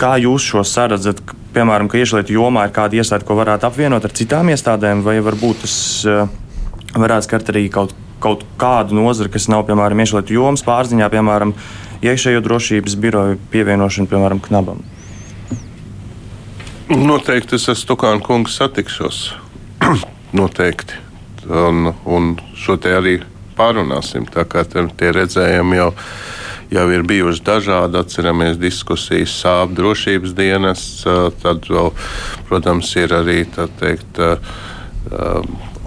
Kā 0.00 0.16
jūs 0.22 0.46
šo 0.48 0.64
saredzat? 0.64 1.20
piemēram, 1.58 1.88
ka 1.90 1.98
iekšlietu 2.00 2.36
jomā 2.36 2.66
ir 2.68 2.74
kāda 2.76 3.00
iestāde, 3.00 3.26
ko 3.26 3.36
varētu 3.38 3.68
apvienot 3.68 4.04
ar 4.04 4.14
citām 4.14 4.50
iestādēm, 4.52 5.02
vai 5.06 5.18
varbūt 5.24 5.64
tas 5.64 5.74
uh, 6.08 6.28
varētu 6.94 7.28
skart 7.28 7.50
arī 7.52 7.64
kaut, 7.72 7.94
kaut 8.22 8.44
kādu 8.60 8.98
nozari, 8.98 9.32
kas 9.32 9.48
nav, 9.50 9.64
piemēram, 9.68 10.04
iekšlietu 10.04 10.36
jomas 10.36 10.64
pārziņā, 10.66 11.08
piemēram, 11.14 11.54
iekšējo 12.04 12.44
drošības 12.44 12.98
biroju 13.02 13.40
pievienošanu, 13.52 14.10
piemēram, 14.12 14.42
Knabam? 14.44 14.84
Noteikti 16.88 17.58
es 17.58 17.68
ar 17.68 17.76
Stokānu 17.76 18.24
kungu 18.24 18.52
satikšos. 18.52 19.22
Noteikti. 20.38 21.04
Un, 21.48 21.92
un 22.08 22.32
šo 22.56 22.76
te 22.80 22.92
arī 22.96 23.18
pārunāsim. 23.56 24.26
Tā 24.32 24.44
kā 24.48 24.64
tie 24.68 25.12
redzējumi 25.16 25.78
jau, 25.78 25.90
jau 26.74 26.86
ir 26.92 27.04
bijuši 27.08 27.44
dažādi. 27.46 28.00
Atceramies 28.00 28.58
diskusijas 28.60 29.34
sāp 29.42 29.76
drošības 29.78 30.34
dienas. 30.38 30.86
Tad 31.42 31.68
vēl, 31.70 31.92
protams, 32.48 32.94
ir 33.00 33.14
arī 33.16 33.42
teikt, 33.52 34.22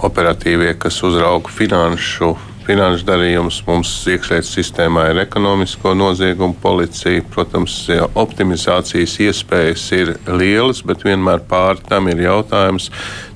operatīvie, 0.02 0.74
kas 0.82 1.04
uzrauga 1.06 1.54
finanšu 1.54 2.36
finanšu 2.66 3.06
darījumus. 3.08 3.62
Mums 3.68 3.92
iekšlietu 4.12 4.48
sistēmā 4.48 5.08
ir 5.12 5.22
ekonomisko 5.24 5.96
noziegumu 5.98 6.56
policija. 6.62 7.24
Protams, 7.34 7.78
optimizācijas 8.16 9.18
iespējas 9.26 9.88
ir 9.98 10.14
lielas, 10.30 10.84
bet 10.86 11.06
vienmēr 11.08 11.44
pāri 11.50 11.84
tam 11.90 12.10
ir 12.12 12.22
jautājums, 12.28 12.92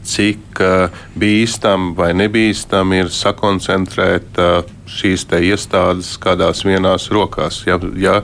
cik 0.06 0.62
uh, 0.62 1.02
bīstam 1.18 1.94
vai 1.98 2.14
nebīstam 2.18 2.94
ir 2.98 3.12
sakoncentrēt 3.14 4.40
uh, 4.42 4.62
šīs 4.86 5.26
iestādes 5.42 6.16
kādās 6.22 6.64
vienās 6.66 7.10
rokās. 7.12 7.64
Ja, 7.68 7.80
ja, 7.98 8.22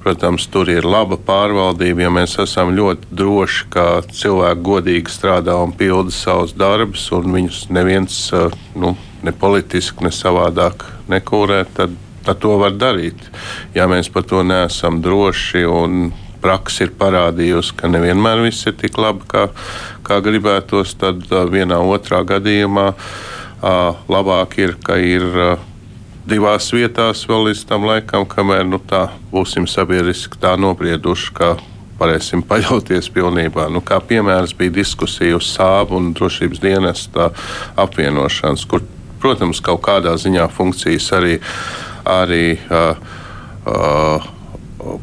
Protams, 0.00 0.46
tur 0.48 0.70
ir 0.72 0.86
laba 0.88 1.18
pārvaldība, 1.20 2.06
ja 2.06 2.10
mēs 2.14 2.38
esam 2.40 2.70
ļoti 2.72 3.10
droši, 3.12 3.66
ka 3.68 3.82
cilvēki 4.08 4.62
godīgi 4.64 5.12
strādā 5.12 5.58
un 5.60 5.74
pilda 5.76 6.14
savus 6.14 6.54
darbus, 6.56 7.04
un 7.12 7.28
viņus 7.34 7.66
neviens 7.68 8.16
uh, 8.32 8.48
nu, 8.80 8.94
ne 9.20 9.34
politiski, 9.36 10.06
ne 10.06 10.14
savādāk 10.14 10.86
nekūrē, 11.12 11.60
tad, 11.76 11.92
tad 12.24 12.40
to 12.40 12.56
var 12.62 12.78
darīt. 12.80 13.28
Ja 13.76 13.90
mēs 13.92 14.08
par 14.08 14.24
to 14.24 14.40
neesam 14.40 15.02
droši 15.04 15.66
un 15.68 16.14
praksa 16.40 16.86
ir 16.86 16.94
parādījusi, 16.96 17.76
ka 17.76 17.90
nevienmēr 17.92 18.40
viss 18.46 18.64
ir 18.68 18.78
tik 18.80 18.96
labi, 19.00 19.26
kā, 19.28 19.50
kā 20.10 20.18
gribētos, 20.24 20.96
tad 20.98 21.22
vienā 21.52 21.78
otrā 21.86 22.24
gadījumā 22.26 22.90
labāk 24.10 24.58
ir, 24.58 24.76
ka 24.82 24.98
ir 24.98 25.26
divās 26.28 26.70
vietās 26.74 27.22
vēl 27.28 27.50
līdz 27.50 27.64
tam 27.68 27.86
laikam, 27.88 28.26
kamēr 28.28 28.66
nu, 28.66 28.80
tā 28.82 29.08
būsim 29.30 29.68
sabiedriski 29.70 30.40
tā 30.40 30.56
nobrieduši, 30.60 31.34
ka 31.36 31.54
varēsim 32.00 32.42
paļauties 32.48 33.10
pilnībā. 33.12 33.68
Nu, 33.72 33.82
kā 33.84 34.00
piemērs 34.00 34.54
bija 34.56 34.78
diskusija 34.80 35.36
uz 35.36 35.50
sābu 35.52 35.98
un 36.00 36.10
drošības 36.16 36.62
dienesta 36.62 37.30
apvienošanas, 37.80 38.64
kur 38.68 38.84
protams, 39.20 39.60
kaut 39.64 39.82
kādā 39.84 40.14
ziņā 40.16 40.48
funkcijas 40.56 41.10
arī, 41.18 41.34
arī 42.08 42.44
uh, 42.56 42.96
uh, 43.68 44.30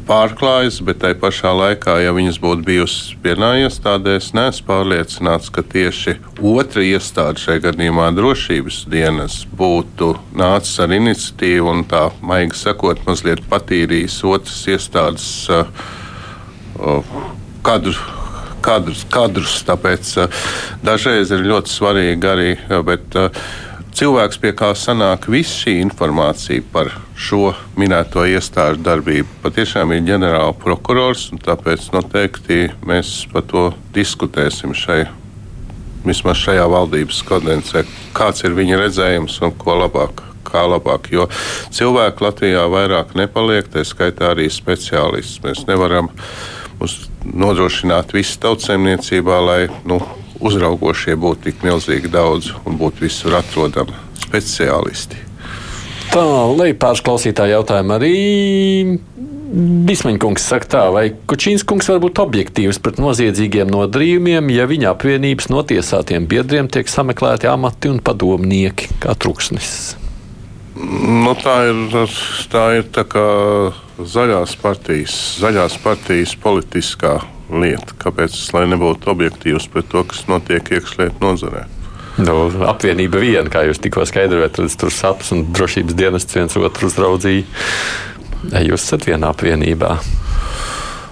pārklājas, 0.08 0.80
bet 0.84 1.00
tai 1.02 1.12
pašā 1.18 1.52
laikā, 1.54 1.98
ja 2.02 2.12
viņas 2.16 2.38
būtu 2.42 2.64
bijusi 2.66 3.16
vienā 3.24 3.54
iestādē, 3.64 4.16
es 4.18 4.30
neesmu 4.36 4.66
pārliecināts, 4.68 5.50
ka 5.54 5.62
tieši 5.62 6.16
otra 6.42 6.84
iestāde, 6.86 7.40
šajā 7.42 7.64
gadījumā 7.68 8.10
drošības 8.16 8.82
dienas, 8.90 9.40
būtu 9.58 10.14
nācis 10.38 10.78
ar 10.84 10.94
iniciatīvu 10.98 11.72
un 11.72 11.84
tā 11.88 12.08
maigi 12.20 12.58
sakot, 12.58 13.02
mazliet 13.06 13.44
patīrījis 13.50 14.20
otras 14.28 14.60
iestādes 14.74 15.28
uh, 15.52 15.66
uh, 16.78 17.18
kadru. 17.66 17.96
Kadrus, 18.58 19.04
kadrus, 19.06 19.52
tāpēc 19.64 20.08
uh, 20.18 20.46
dažreiz 20.84 21.30
ir 21.32 21.44
ļoti 21.46 21.70
svarīgi 21.70 22.26
arī, 22.26 22.48
bet 22.84 23.14
uh, 23.16 23.46
cilvēks, 23.98 24.38
pie 24.38 24.52
kā 24.54 24.68
sanāk 24.78 25.26
viss 25.32 25.56
šī 25.64 25.78
informācija 25.82 26.62
par 26.72 26.90
šo 27.18 27.50
minēto 27.78 28.22
iestāžu 28.30 28.78
darbību, 28.86 29.40
patiešām 29.42 29.94
ir 29.96 30.04
ģenerāla 30.06 30.54
prokurors. 30.60 31.28
Tāpēc 31.42 31.88
noteikti 31.94 32.68
mēs 32.86 33.24
par 33.32 33.46
to 33.50 33.64
diskutēsim 33.96 34.74
šai, 34.76 35.00
vismaz 36.06 36.38
šajā 36.44 36.68
valdības 36.70 37.24
kadencē, 37.26 37.82
kāds 38.14 38.46
ir 38.46 38.54
viņa 38.58 38.78
redzējums 38.84 39.40
un 39.42 39.56
ko 39.58 39.80
labāk. 39.82 40.22
Kā 40.48 40.62
labāk, 40.64 41.10
jo 41.12 41.26
cilvēku 41.76 42.24
Latvijā 42.24 42.62
vairāk 42.72 43.10
nepaliek, 43.18 43.66
tā 43.68 43.82
skaitā 43.84 44.30
arī 44.30 44.46
speciālists. 44.48 45.42
Mēs 45.44 45.66
nevaram 45.68 46.08
nodrošināt 47.26 48.14
visu 48.16 48.38
tautsēmniecībā, 48.46 49.42
lai 49.44 49.60
nu, 49.84 49.98
uzraugošie 50.40 51.16
būtu 51.18 51.48
tik 51.48 51.64
milzīgi 51.66 52.10
daudz 52.12 52.52
un 52.64 52.78
būtu 52.80 53.06
visur 53.06 53.38
atrodami 53.38 53.96
speciālisti. 54.28 55.24
Tā, 56.08 56.24
lai 56.56 56.72
pāris 56.72 57.04
klausītāji 57.04 57.56
jautājumu 57.56 57.96
arī. 57.98 58.14
Bismaņkungs 59.88 60.44
saka, 60.44 60.68
tā, 60.68 60.80
vai 60.92 61.06
Kučīns 61.28 61.64
kungs 61.68 61.88
var 61.88 62.02
būt 62.04 62.20
objektīvs 62.20 62.80
pret 62.84 62.98
noziedzīgiem 63.00 63.70
nodarījumiem, 63.72 64.50
ja 64.52 64.66
viņa 64.68 64.90
apvienības 64.92 65.48
notiesātiem 65.52 66.28
biedriem 66.28 66.68
tiek 66.68 66.90
sameklēti 66.92 67.48
amati 67.48 67.92
un 67.92 68.02
padomnieki 68.04 69.00
kā 69.04 69.16
truksnis? 69.16 69.96
Nu, 70.78 71.32
tā 71.34 71.56
ir, 71.70 71.78
tā 72.52 72.64
ir 72.78 72.86
tā 72.94 73.02
kā 73.10 73.24
zaļās 73.98 74.54
partijas, 74.62 75.16
zaļās 75.42 75.78
partijas 75.82 76.36
politiskā 76.38 77.16
lieta. 77.50 77.96
Kāpēc 77.98 78.36
lai 78.54 78.66
nebūtu 78.70 79.10
objektīvs 79.10 79.66
pret 79.72 79.90
to, 79.90 80.04
kas 80.06 80.28
notiek 80.30 80.70
iekšlietu 80.78 81.18
nozarē? 81.24 81.64
Nu, 82.18 82.48
apvienība 82.66 83.20
viena, 83.22 83.46
kā 83.50 83.62
jūs 83.66 83.78
tikko 83.82 84.06
skaidrojat, 84.08 84.56
tad 84.58 84.78
tur 84.80 84.94
saps 84.94 85.30
un 85.34 85.44
drošības 85.54 85.98
dienests 85.98 86.38
viens 86.38 86.56
otru 86.58 86.90
uzraudzīja. 86.90 87.46
Jūs 88.66 88.86
esat 88.86 89.06
vienā 89.06 89.30
apvienībā. 89.34 89.96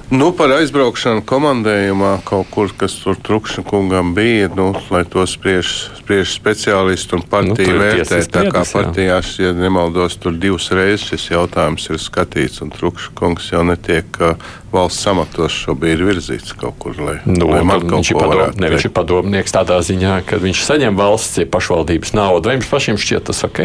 Nu, 0.07 0.29
par 0.39 0.53
aizbraukšanu 0.55 1.25
komandējumā 1.27 2.13
kaut 2.27 2.47
kur, 2.55 2.71
kas 2.79 2.93
tur 3.03 3.17
trukšņa 3.27 3.65
kungam 3.67 4.13
bija, 4.15 4.47
nu, 4.55 4.69
lai 4.95 5.01
to 5.11 5.25
spriež, 5.27 5.71
spriež 5.99 6.31
speciālisti 6.31 7.17
un 7.17 7.25
partija 7.27 7.73
nu, 7.75 7.81
vērtē. 7.83 8.21
Tā 8.31 8.45
kā 8.55 8.63
partijās, 8.71 9.33
ja 9.43 9.51
nemaldos, 9.57 10.15
tur 10.23 10.37
divas 10.39 10.69
reizes 10.71 11.09
šis 11.09 11.25
jautājums 11.33 11.89
ir 11.91 11.99
skatīts, 11.99 12.63
un 12.63 12.71
trukšņa 12.71 13.17
kungs 13.19 13.49
jau 13.51 13.65
netiek 13.67 14.21
uh, 14.23 14.37
valsts 14.71 15.09
amatos 15.11 15.57
šobrīd 15.65 16.05
virzīts 16.07 16.55
kaut 16.61 16.79
kur, 16.85 16.95
lai, 17.03 17.17
nu, 17.27 17.49
lai 17.51 17.65
man 17.67 17.83
kaut 17.91 18.07
ko 18.07 18.23
padom, 18.23 18.55
ne, 18.63 18.71
Viņš 18.77 18.87
ir 18.87 18.95
padomnieks 18.95 19.57
tādā 19.57 19.81
ziņā, 19.89 20.21
ka 20.29 20.39
viņš 20.43 20.61
saņem 20.69 21.01
valsts 21.01 21.43
ja 21.43 21.49
pašvaldības 21.51 22.15
naudu. 22.15 22.47
Vai 22.53 22.61
jums 22.61 22.71
pašiem 22.71 23.01
šķiet 23.03 23.27
tas 23.33 23.43
ok? 23.49 23.65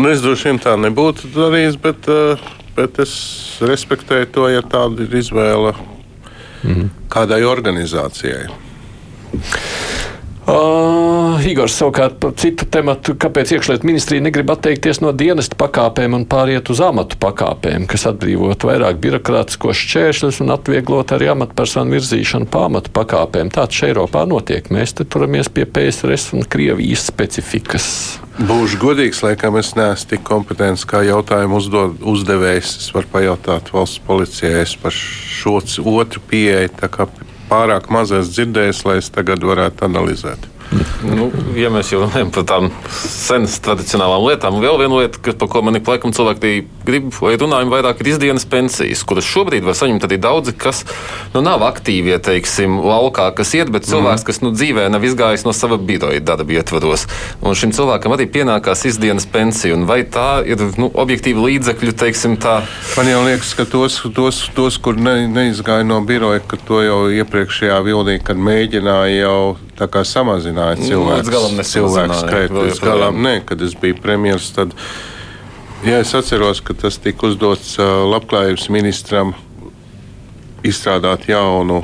Nu, 0.00 0.08
es 0.08 0.24
droši 0.24 0.48
vien 0.48 0.62
tā 0.62 0.72
nebūtu 0.80 1.28
darījis, 1.34 1.76
bet, 1.84 2.08
uh, 2.08 2.48
bet 2.80 3.00
es 3.04 3.12
respektēju 3.60 4.30
to, 4.34 4.48
ja 4.48 4.64
tāda 4.64 5.04
ir 5.04 5.16
izvēle 5.20 5.74
mm. 6.64 6.90
kādai 7.12 7.42
organizācijai. 7.48 8.48
Uh, 10.50 11.36
Igors 11.46 11.76
savukārt 11.78 12.16
par 12.22 12.32
citu 12.40 12.66
tematu, 12.66 13.14
kāpēc 13.14 13.52
iekšlietu 13.54 13.86
ministrija 13.86 14.24
negrib 14.24 14.50
atteikties 14.50 14.98
no 15.04 15.12
dienesta 15.14 15.54
pakāpēm 15.60 16.16
un 16.16 16.24
pāriet 16.26 16.72
uz 16.72 16.80
amatu 16.82 17.20
pakāpēm, 17.22 17.86
kas 17.90 18.08
atbrīvot 18.10 18.66
vairāk 18.66 18.98
birokrātiskos 19.02 19.78
šķēršļus 19.78 20.40
un 20.42 20.54
atvieglot 20.56 21.14
arī 21.14 21.30
amatpersonu 21.34 21.94
virzīšanu 21.94 22.50
pa 22.50 22.64
amatu 22.66 22.92
pakāpēm. 22.96 23.52
Tāds 23.54 23.78
šeit 23.78 23.90
Eiropā 23.90 24.24
notiek. 24.28 24.68
Mēs 24.72 24.94
te 24.96 25.06
turamies 25.08 25.50
pie 25.52 25.66
PSRS 25.66 26.34
un 26.36 26.46
Krievijas 26.46 27.06
specifikas. 27.10 27.88
Būšu 28.40 28.78
godīgs, 28.80 29.22
laikam 29.24 29.58
es 29.60 29.74
neesmu 29.76 30.14
tik 30.14 30.22
kompetents 30.26 30.86
kā 30.88 31.02
jautājumu 31.06 31.58
uzdod, 31.60 31.98
uzdevējs. 32.12 32.76
Es 32.84 32.92
varu 32.94 33.10
pajautāt 33.12 33.72
valsts 33.74 34.02
policijai 34.06 34.64
par 34.82 34.94
šo 34.94 35.58
otru 35.98 36.22
pieeju. 36.30 36.70
Pārāk 37.50 37.88
maz 37.90 38.12
esmu 38.14 38.30
dzirdējis, 38.36 38.84
lai 38.86 39.00
es 39.00 39.10
tagad 39.10 39.42
varētu 39.42 39.88
analizēt. 39.88 40.44
Nu, 41.02 41.30
ja 41.58 41.70
mēs 41.72 41.88
jau 41.90 42.04
runājam 42.04 42.28
par 42.30 42.44
tādām 42.46 42.68
senas 43.02 43.56
tradicionālām 43.64 44.22
lietām, 44.28 44.60
vēl 44.62 44.76
viena 44.78 45.00
lieta, 45.00 45.18
kas, 45.24 45.34
par 45.40 45.48
ko 45.50 45.62
man 45.66 45.78
ik 45.80 45.88
laikam 45.88 46.12
cilvēki 46.14 46.52
grib 46.86 47.08
vai 47.16 47.32
runājam 47.40 47.72
vairāk, 47.72 48.02
ir 48.02 48.12
izdienas 48.12 48.46
pensijas, 48.50 49.02
kuras 49.08 49.26
šobrīd 49.26 49.66
var 49.66 49.74
saņemt 49.78 50.06
arī 50.06 50.20
daudzi, 50.22 50.54
kas 50.54 50.84
nu, 51.34 51.42
nav 51.42 51.64
aktīvi, 51.66 52.14
teiksim, 52.22 52.78
laukā, 52.86 53.30
kas 53.34 53.54
iet, 53.58 53.72
bet 53.74 53.88
cilvēks, 53.88 54.22
mm. 54.22 54.28
kas 54.28 54.40
nu, 54.44 54.52
dzīvē 54.54 54.86
nav 54.94 55.06
izgājis 55.08 55.46
no 55.48 55.54
sava 55.56 55.80
biroja 55.80 56.22
darba 56.22 56.54
ietvaros. 56.60 57.08
Un 57.42 57.58
šim 57.58 57.74
cilvēkam 57.74 58.14
arī 58.14 58.28
pienākās 58.30 58.86
izdienas 58.92 59.26
pensija, 59.30 59.74
un 59.74 59.88
vai 59.90 60.04
tā 60.06 60.44
ir 60.46 60.62
nu, 60.78 60.92
objektīva 60.94 61.48
līdzekļu, 61.48 61.96
teiksim, 62.04 62.36
tā? 62.42 62.60
Man 62.94 63.10
jau 63.10 63.24
liekas, 63.26 63.56
ka 63.58 63.66
tos, 63.66 63.98
tos, 64.14 64.44
tos 64.54 64.78
kur 64.78 65.00
ne, 65.00 65.24
neizgāja 65.32 65.88
no 65.88 65.98
biroja, 66.06 66.44
ka 66.46 66.60
to 66.68 66.84
jau 66.86 67.00
iepriekšējā 67.18 67.82
vilnī, 67.88 68.20
kad 68.22 68.38
mēģināja 68.38 69.24
jau 69.24 69.40
samazināja 69.88 70.76
nu, 70.80 70.86
cilvēku, 70.88 71.64
cilvēku 71.64 72.18
skaitu. 72.20 72.64
Līdz 72.66 72.80
galam 72.84 73.22
nē, 73.24 73.40
kad 73.48 73.62
es 73.62 73.76
biju 73.78 73.96
premjerministrs, 74.02 74.56
tad 74.56 74.74
jā, 75.86 76.00
es 76.00 76.14
atceros, 76.14 76.60
ka 76.60 76.74
tas 76.74 76.98
tika 77.00 77.30
uzdots 77.30 77.76
labklājības 77.80 78.68
ministram 78.70 79.34
izstrādāt 80.66 81.28
jaunu 81.30 81.82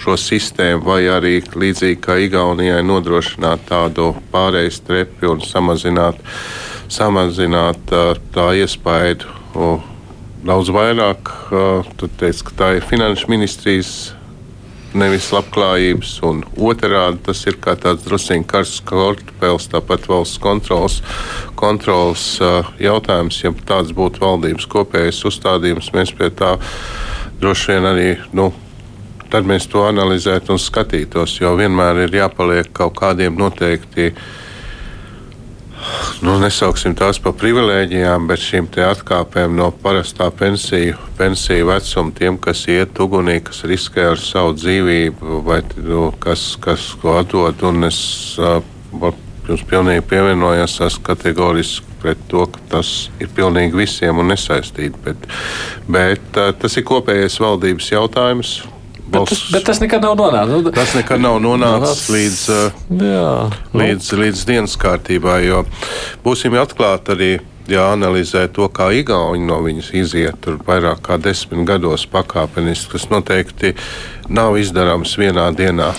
šo 0.00 0.16
sistēmu, 0.16 0.82
vai 0.82 1.04
arī 1.12 1.38
līdzīgi 1.44 2.00
kā 2.00 2.16
Igaunijai 2.24 2.80
nodrošināt 2.82 3.66
tādu 3.68 4.14
pārejas 4.32 4.80
trepi 4.86 5.28
un 5.28 5.42
samazināt, 5.44 6.16
samazināt 6.88 7.92
tā 8.34 8.46
iespēju 8.62 9.76
daudz 10.46 10.72
vairāk. 10.72 11.34
Tad 12.00 12.16
teica, 12.16 12.46
ka 12.48 12.56
tā 12.56 12.70
ir 12.78 12.88
finanšu 12.88 13.28
ministrijas 13.28 13.92
nevis 14.94 15.28
labklājības, 15.34 16.14
un 16.26 16.40
otrādi 16.58 17.20
tas 17.28 17.42
ir 17.46 17.58
kā 17.62 17.76
tāds 17.78 18.04
drusciņš 18.06 18.48
karsts 18.50 18.80
kortpēls, 18.88 19.68
tāpat 19.72 20.08
valsts 20.10 20.40
kontrols, 20.42 21.00
kontrols 21.58 22.24
uh, 22.42 22.66
jautājums. 22.82 23.42
Ja 23.44 23.54
tāds 23.66 23.94
būtu 23.96 24.24
valdības 24.24 24.66
kopējais 24.70 25.22
uzstādījums, 25.30 25.92
mēs 25.96 26.14
pie 26.16 26.32
tā 26.34 26.56
droši 27.40 27.76
vien 27.76 27.88
arī. 27.92 28.10
Nu, 28.32 28.50
Tad 29.30 29.46
mēs 29.46 29.68
to 29.70 29.84
analizētu 29.86 30.56
un 30.56 30.58
skatītos, 30.58 31.36
jo 31.38 31.52
vienmēr 31.54 32.00
ir 32.08 32.16
jāpaliek 32.18 32.72
kaut 32.74 32.96
kādiem 32.98 33.36
noteiktiem 33.38 34.16
nu, 36.24 36.36
nesauksim 36.42 36.94
tās 36.98 37.20
par 37.22 37.34
privilēģijām, 37.40 38.26
bet 38.30 38.42
šīm 38.42 38.68
atkāpēm 38.86 39.56
no 39.58 39.70
parastā 39.82 40.30
pensiju, 40.30 40.96
pensiju 41.18 41.68
vecuma, 41.70 42.14
tiem, 42.16 42.38
kas 42.38 42.66
iet 42.70 42.98
ugunī, 43.00 43.38
kas 43.44 43.64
riskē 43.68 44.10
ar 44.12 44.20
savu 44.20 44.54
dzīvību, 44.58 45.40
vai 45.46 45.60
nu, 45.82 46.10
kas, 46.22 46.56
kas 46.60 46.90
ko 47.02 47.18
atdod. 47.20 47.62
Un 47.70 47.88
es 47.88 48.00
uh, 48.40 48.60
jums 49.48 49.64
pilnīgi 49.70 50.06
pievienojos, 50.10 50.80
esmu 50.86 51.06
kategoriski 51.10 51.96
pret 52.00 52.20
to, 52.32 52.46
ka 52.48 52.60
tas 52.76 53.10
ir 53.20 53.28
pilnīgi 53.36 53.76
visiem 53.76 54.20
un 54.22 54.30
nesaistīti. 54.32 54.96
Bet, 55.04 55.30
bet 55.88 56.40
uh, 56.40 56.52
tas 56.56 56.76
ir 56.76 56.86
kopējais 56.88 57.40
valdības 57.42 57.90
jautājums. 57.92 58.60
Bet 59.10 59.30
tas, 59.30 59.44
bet 59.50 59.64
tas 59.66 59.80
nekad 59.82 60.04
nav 60.06 60.16
nonācis. 60.18 60.50
Nu, 60.52 60.74
tas 60.74 60.94
nekad 60.94 61.22
nav 61.22 61.40
nonācis 61.42 62.04
līdz, 62.14 62.42
jā, 63.02 63.30
nu. 63.72 63.80
līdz, 63.82 64.10
līdz 64.22 64.44
dienas 64.46 64.76
kārtībā, 64.80 65.40
jo 65.42 65.64
būsim 66.24 66.54
atklāti 66.60 67.16
arī 67.16 67.30
jāanalizē 67.70 68.46
to, 68.54 68.66
kā 68.72 68.90
Igauni 68.96 69.46
no 69.46 69.60
viņas 69.64 69.90
iziet 69.96 70.40
tur 70.44 70.58
vairāk 70.66 71.02
kā 71.06 71.18
desmit 71.22 71.62
gados 71.68 72.06
pakāpeniski. 72.10 72.94
Tas 72.94 73.08
noteikti 73.12 73.74
nav 74.30 74.58
izdarāms 74.60 75.16
vienā 75.20 75.48
dienā. 75.56 75.90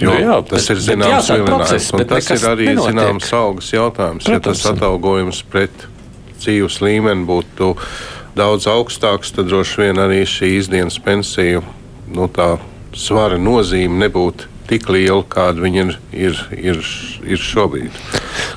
Jo 0.00 0.12
nu 0.12 0.18
jā, 0.20 0.40
tas 0.48 0.68
bet, 0.68 0.74
ir 0.74 0.82
zināms 0.88 1.30
vilinājums, 1.32 1.92
un 1.94 2.06
tas 2.10 2.32
ir 2.34 2.48
arī 2.50 2.68
nenotiek. 2.72 2.90
zināms 2.90 3.30
algas 3.36 3.70
jautājums. 3.74 4.26
Protams. 4.26 4.34
Ja 4.34 4.44
tas 4.48 4.66
atalgojums 4.72 5.44
pret 5.52 5.88
dzīves 6.40 6.80
līmeni 6.84 7.24
būtu 7.28 7.74
daudz 8.36 8.68
augstāks, 8.68 9.32
tad 9.36 9.48
droši 9.52 9.86
vien 9.86 10.02
arī 10.02 10.24
šī 10.28 10.56
izdienas 10.58 10.98
pensija 11.02 11.62
nu, 12.14 12.28
tā 12.30 12.54
svara 12.94 13.38
nozīme 13.40 14.06
nebūtu 14.06 14.53
tik 14.68 14.88
liela, 14.92 15.22
kāda 15.28 15.64
viņa 15.64 15.84
ir, 15.84 15.96
ir, 16.12 16.38
ir, 16.56 16.80
ir 17.28 17.40
šobrīd. 17.40 18.02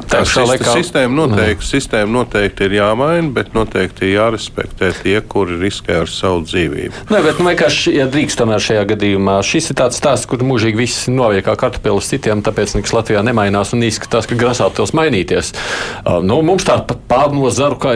Tā 0.08 0.22
laikā... 0.24 0.72
sistēma, 0.78 1.14
noteikti, 1.20 1.62
mm. 1.62 1.68
sistēma 1.68 2.14
noteikti 2.14 2.68
ir 2.68 2.78
jāmaina, 2.78 3.28
bet 3.36 3.52
noteikti 3.56 4.08
ir 4.08 4.14
jārespektē 4.16 4.92
tie, 5.02 5.18
kuri 5.22 5.58
riskē 5.60 6.02
ar 6.04 6.12
savu 6.12 6.46
dzīvību. 6.48 7.08
Nē, 7.12 7.22
bet 7.26 7.42
nu, 7.42 7.48
vienkārši, 7.50 7.94
ja 7.98 8.08
drīkst 8.12 8.40
tomēr 8.40 8.64
šajā 8.64 8.86
gadījumā, 8.94 9.38
šis 9.46 9.72
ir 9.74 9.80
tāds 9.82 10.00
stāsts, 10.00 10.30
kur 10.30 10.42
mūžīgi 10.48 10.80
viss 10.80 11.10
noviek 11.12 11.46
kā 11.48 11.58
kartupeļus 11.60 12.12
citiem, 12.14 12.44
tāpēc 12.46 12.78
nekas 12.78 12.96
Latvijā 12.96 13.24
nemainās 13.28 13.74
un 13.76 13.84
izskatās, 13.88 14.30
ka 14.30 14.40
grasātos 14.40 14.96
mainīties. 14.98 15.52
Uh, 15.54 16.22
nu, 16.24 16.40
mums 16.46 16.66
tāda 16.68 16.98
pārnozaru, 17.12 17.80
kā 17.84 17.96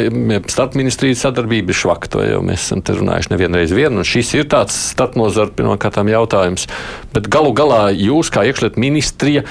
starpministrijas 0.51 1.23
sadarbība 1.25 1.71
ir 1.71 1.79
švakta, 1.79 2.21
vai 2.21 2.29
jau 2.33 2.43
mēs 2.45 2.67
esam 2.67 2.83
te 2.83 2.95
runājuši 2.97 3.33
nevienreiz 3.33 3.75
vien, 3.75 3.95
un 3.95 4.07
šis 4.07 4.35
ir 4.35 4.49
tāds 4.51 4.75
starpnozaru 4.91 5.55
pirmkārtām 5.57 6.11
jautājums. 6.11 6.67
Bet 7.15 7.27
galu 7.31 7.55
galā 7.55 7.83
jūs 8.11 8.29
kā 8.33 8.45
iekšļietu 8.51 8.83
ministrija 8.83 9.47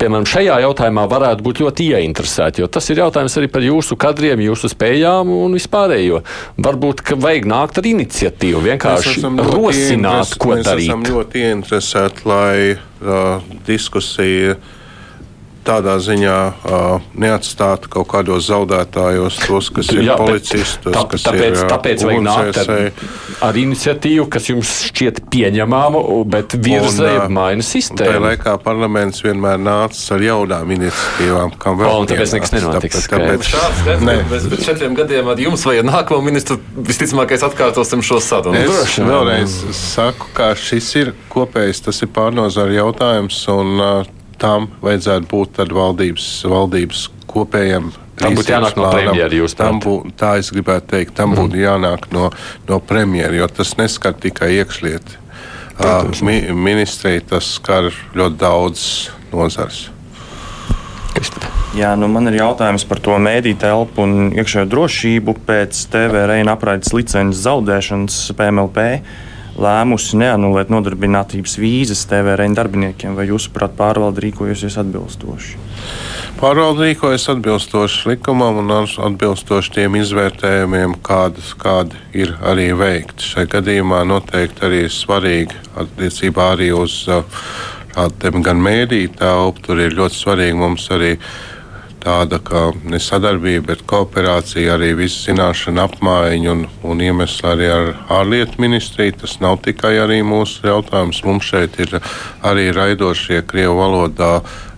piemēram, 0.00 0.26
šajā 0.28 0.58
jautājumā 0.64 1.06
varētu 1.10 1.44
būt 1.46 1.60
ļoti 1.64 1.88
ieinteresēti, 1.96 2.62
jo 2.62 2.68
tas 2.72 2.88
ir 2.92 3.00
jautājums 3.00 3.36
arī 3.40 3.48
par 3.52 3.64
jūsu 3.64 3.98
kadriem, 4.00 4.42
jūsu 4.44 4.70
spējām 4.72 5.32
un 5.32 5.56
vispārējo. 5.56 6.22
Varbūt, 6.66 7.02
ka 7.06 7.18
vajag 7.20 7.48
nākt 7.50 7.80
ar 7.80 7.88
iniciatīvu, 7.92 8.62
vienkārši 8.66 9.24
rosināt, 9.24 10.36
ko 10.40 10.52
mēs 10.54 10.68
darīt. 10.68 10.90
Mēs 10.90 10.90
esam 10.90 11.06
ļoti 11.08 11.44
ieinteresēti, 11.48 12.26
lai 12.28 12.56
uh, 12.76 13.54
diskusija 13.68 14.58
tādā 15.66 15.96
ziņā 16.02 16.36
uh, 16.46 17.06
neatstātu 17.18 17.90
kaut 17.92 18.08
kādos 18.12 18.46
zaudētājos 18.48 19.40
tos, 19.44 19.70
kas 19.74 19.90
ir 19.94 20.04
Jā, 20.06 20.16
policisti, 20.20 20.92
tā, 20.94 21.02
kas 21.10 21.26
tāpēc, 21.26 21.58
ir 21.58 21.70
tāpēc 21.72 22.04
vajag 22.06 22.24
nākt 22.26 22.60
ar, 22.62 22.72
ar 23.48 23.58
iniciatīvu, 23.60 24.28
kas 24.32 24.50
jums 24.50 24.72
šķiet 24.88 25.22
pieņemama, 25.32 26.02
bet 26.32 26.56
virza 26.62 27.10
ir 27.16 27.26
maina 27.32 27.66
sistēma. 27.66 28.06
Tajā 28.06 28.22
laikā 28.26 28.56
parlaments 28.64 29.22
vienmēr 29.26 29.60
nāca 29.62 30.16
ar 30.16 30.26
jaunām 30.26 30.74
iniciatīvām, 30.76 31.54
kam 31.62 31.80
vēl. 31.82 32.02
Un 32.04 32.10
tāpēc 32.10 32.36
nekas 32.38 32.54
nenotiks. 32.56 33.06
Tāpēc, 33.10 33.50
tāpēc 33.54 34.04
ne. 34.06 34.16
Mēs 34.30 34.48
pēc 34.52 34.66
četriem 34.70 34.96
gadiem 34.98 35.30
ar 35.32 35.40
jums 35.40 35.66
vai 35.66 35.78
ar 35.82 35.88
nākamo 35.88 36.22
ministru 36.26 36.58
visticamākais 36.76 37.44
atkārtosim 37.46 38.04
šo 38.06 38.20
sarunu. 38.24 38.58
Es 38.60 38.70
Droši, 38.70 39.06
vēlreiz 39.06 39.56
saku, 39.76 40.30
ka 40.36 40.52
šis 40.58 40.92
ir 41.02 41.14
kopējs, 41.32 41.84
tas 41.88 42.02
ir 42.04 42.12
pārnozara 42.14 42.78
jautājums. 42.78 43.42
Un, 43.52 43.74
uh, 43.80 44.15
tam 44.42 44.70
vajadzētu 44.82 45.30
būt 45.30 45.62
valdības, 45.72 46.26
valdības 46.50 47.06
kopējam. 47.30 47.92
Tam 48.16 48.36
būtu 48.36 48.54
jānāk 48.54 48.78
no 48.80 48.90
premjera. 48.92 49.70
Bū, 49.84 49.96
tā 50.16 50.36
es 50.40 50.48
gribētu 50.54 50.88
teikt, 50.94 51.16
tam 51.18 51.34
mm. 51.34 51.40
būtu 51.42 51.60
jānāk 51.60 52.08
no, 52.16 52.30
no 52.68 52.80
premjera, 52.80 53.34
jo 53.36 53.48
tas 53.52 53.74
neskar 53.80 54.16
tikai 54.16 54.54
iekšlieti. 54.62 55.20
Uh, 55.76 56.08
mi, 56.24 56.38
ministrija 56.56 57.20
tas 57.34 57.50
skar 57.58 57.90
ļoti 58.16 58.40
daudz 58.40 58.86
nozars. 59.34 59.90
Jā, 61.76 61.90
nu 62.00 62.08
man 62.08 62.30
ir 62.30 62.38
jautājums 62.38 62.86
par 62.88 63.02
to 63.04 63.18
mēdīju 63.20 63.58
telpu 63.60 64.04
un 64.06 64.30
iekšējo 64.32 64.68
drošību 64.72 65.34
pēc 65.44 65.82
TV 65.92 66.22
reina 66.30 66.54
apraides 66.56 66.94
licences 66.96 67.42
zaudēšanas 67.44 68.16
PMLP 68.38 68.84
lēmusi 69.56 70.18
neanulēt 70.20 70.70
nodarbinātības 70.72 71.56
vīzas 71.60 72.04
TVRN 72.10 72.56
darbiniekiem, 72.56 73.16
vai 73.16 73.28
jūsuprāt, 73.30 73.76
pārvalde 73.78 74.24
rīkojasies 74.26 74.76
atbilstoši? 74.82 75.60
Pārvalde 76.36 76.90
rīkojas 76.90 77.30
atbilstoši 77.32 78.10
likumam 78.10 78.60
un 78.60 78.74
atbilstoši 78.76 79.72
tiem 79.78 79.96
izvērtējumiem, 80.02 80.98
kādas, 81.06 81.54
kādi 81.56 81.96
ir 82.12 82.34
arī 82.44 82.68
veikti. 82.76 83.24
Šai 83.32 83.46
gadījumā 83.54 84.02
noteikti 84.08 84.66
arī 84.68 84.82
svarīgi 84.92 85.56
attiecībā 85.80 86.52
arī 86.56 86.70
uz 86.76 86.98
uh, 87.08 87.24
gan 88.44 88.60
mēdīju 88.60 89.16
telpu, 89.16 89.64
tur 89.64 89.80
ir 89.80 89.96
ļoti 89.96 90.20
svarīgi 90.20 90.60
mums 90.60 90.90
arī 90.92 91.16
tāda 92.02 92.38
kā 92.42 92.68
ne 92.86 93.00
sadarbība, 93.02 93.72
bet 93.72 93.84
kooperācija, 93.88 94.76
arī 94.76 94.92
visu 94.98 95.30
zināšanu 95.30 95.82
apmaiņu 95.86 96.52
un, 96.52 96.62
un 96.86 97.02
iemesli 97.02 97.50
arī 97.50 97.72
ar 97.72 97.90
ārlietu 98.20 98.62
ministriju. 98.62 99.18
Tas 99.22 99.38
nav 99.42 99.60
tikai 99.66 99.96
arī 100.02 100.22
mūsu 100.26 100.68
jautājums. 100.68 101.24
Mums 101.26 101.50
šeit 101.50 101.80
ir 101.82 101.98
arī 102.46 102.70
raidošie 102.76 103.42
Krievu 103.48 103.78
valodā 103.80 104.32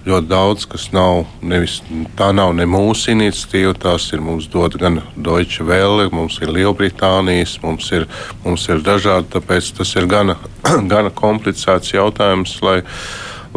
ļoti 0.08 0.28
daudz, 0.30 0.64
kas 0.70 0.88
nav, 0.94 1.26
nevis, 1.44 1.78
tā 2.16 2.30
nav 2.36 2.54
ne 2.56 2.64
mūsu 2.68 3.12
iniciatīva, 3.12 3.74
tās 3.82 4.08
ir 4.14 4.22
mums 4.24 4.48
dod 4.52 4.78
gan 4.80 5.00
Deutsche 5.16 5.66
Welle, 5.68 6.08
mums 6.14 6.38
ir 6.42 6.52
Lielbritānijas, 6.54 7.58
mums 7.64 7.90
ir, 7.92 8.06
mums 8.44 8.64
ir 8.70 8.82
dažādi, 8.86 9.28
tāpēc 9.36 9.72
tas 9.78 9.94
ir 10.00 10.08
gana, 10.10 10.38
gana 10.92 11.12
komplicēts 11.14 11.92
jautājums, 11.96 12.56
lai, 12.64 12.80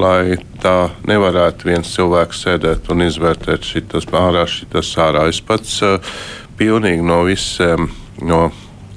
lai 0.02 0.38
tā 0.62 0.91
nevarētu 1.10 1.70
viens 1.70 1.93
cilvēks 1.95 2.43
sēdēt 2.45 2.89
un 2.93 3.06
izvērtēt 3.06 3.68
šitas 3.68 4.10
ārā, 4.18 4.47
šitas 4.49 4.91
ārā. 5.02 5.28
Es 5.30 5.41
pats 5.45 5.78
uh, 5.86 6.14
pilnīgi 6.58 7.06
no 7.06 7.24
visiem, 7.30 7.89
no 8.22 8.49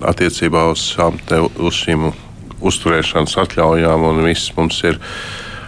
attiecībā 0.04 0.66
uz, 0.72 0.90
te, 1.28 1.40
uz 1.40 1.80
šīm 1.84 2.10
uzturēšanas 2.64 3.38
atļaujām 3.44 4.04
un 4.08 4.22
viss 4.24 4.52
mums 4.56 4.80
ir 4.88 5.00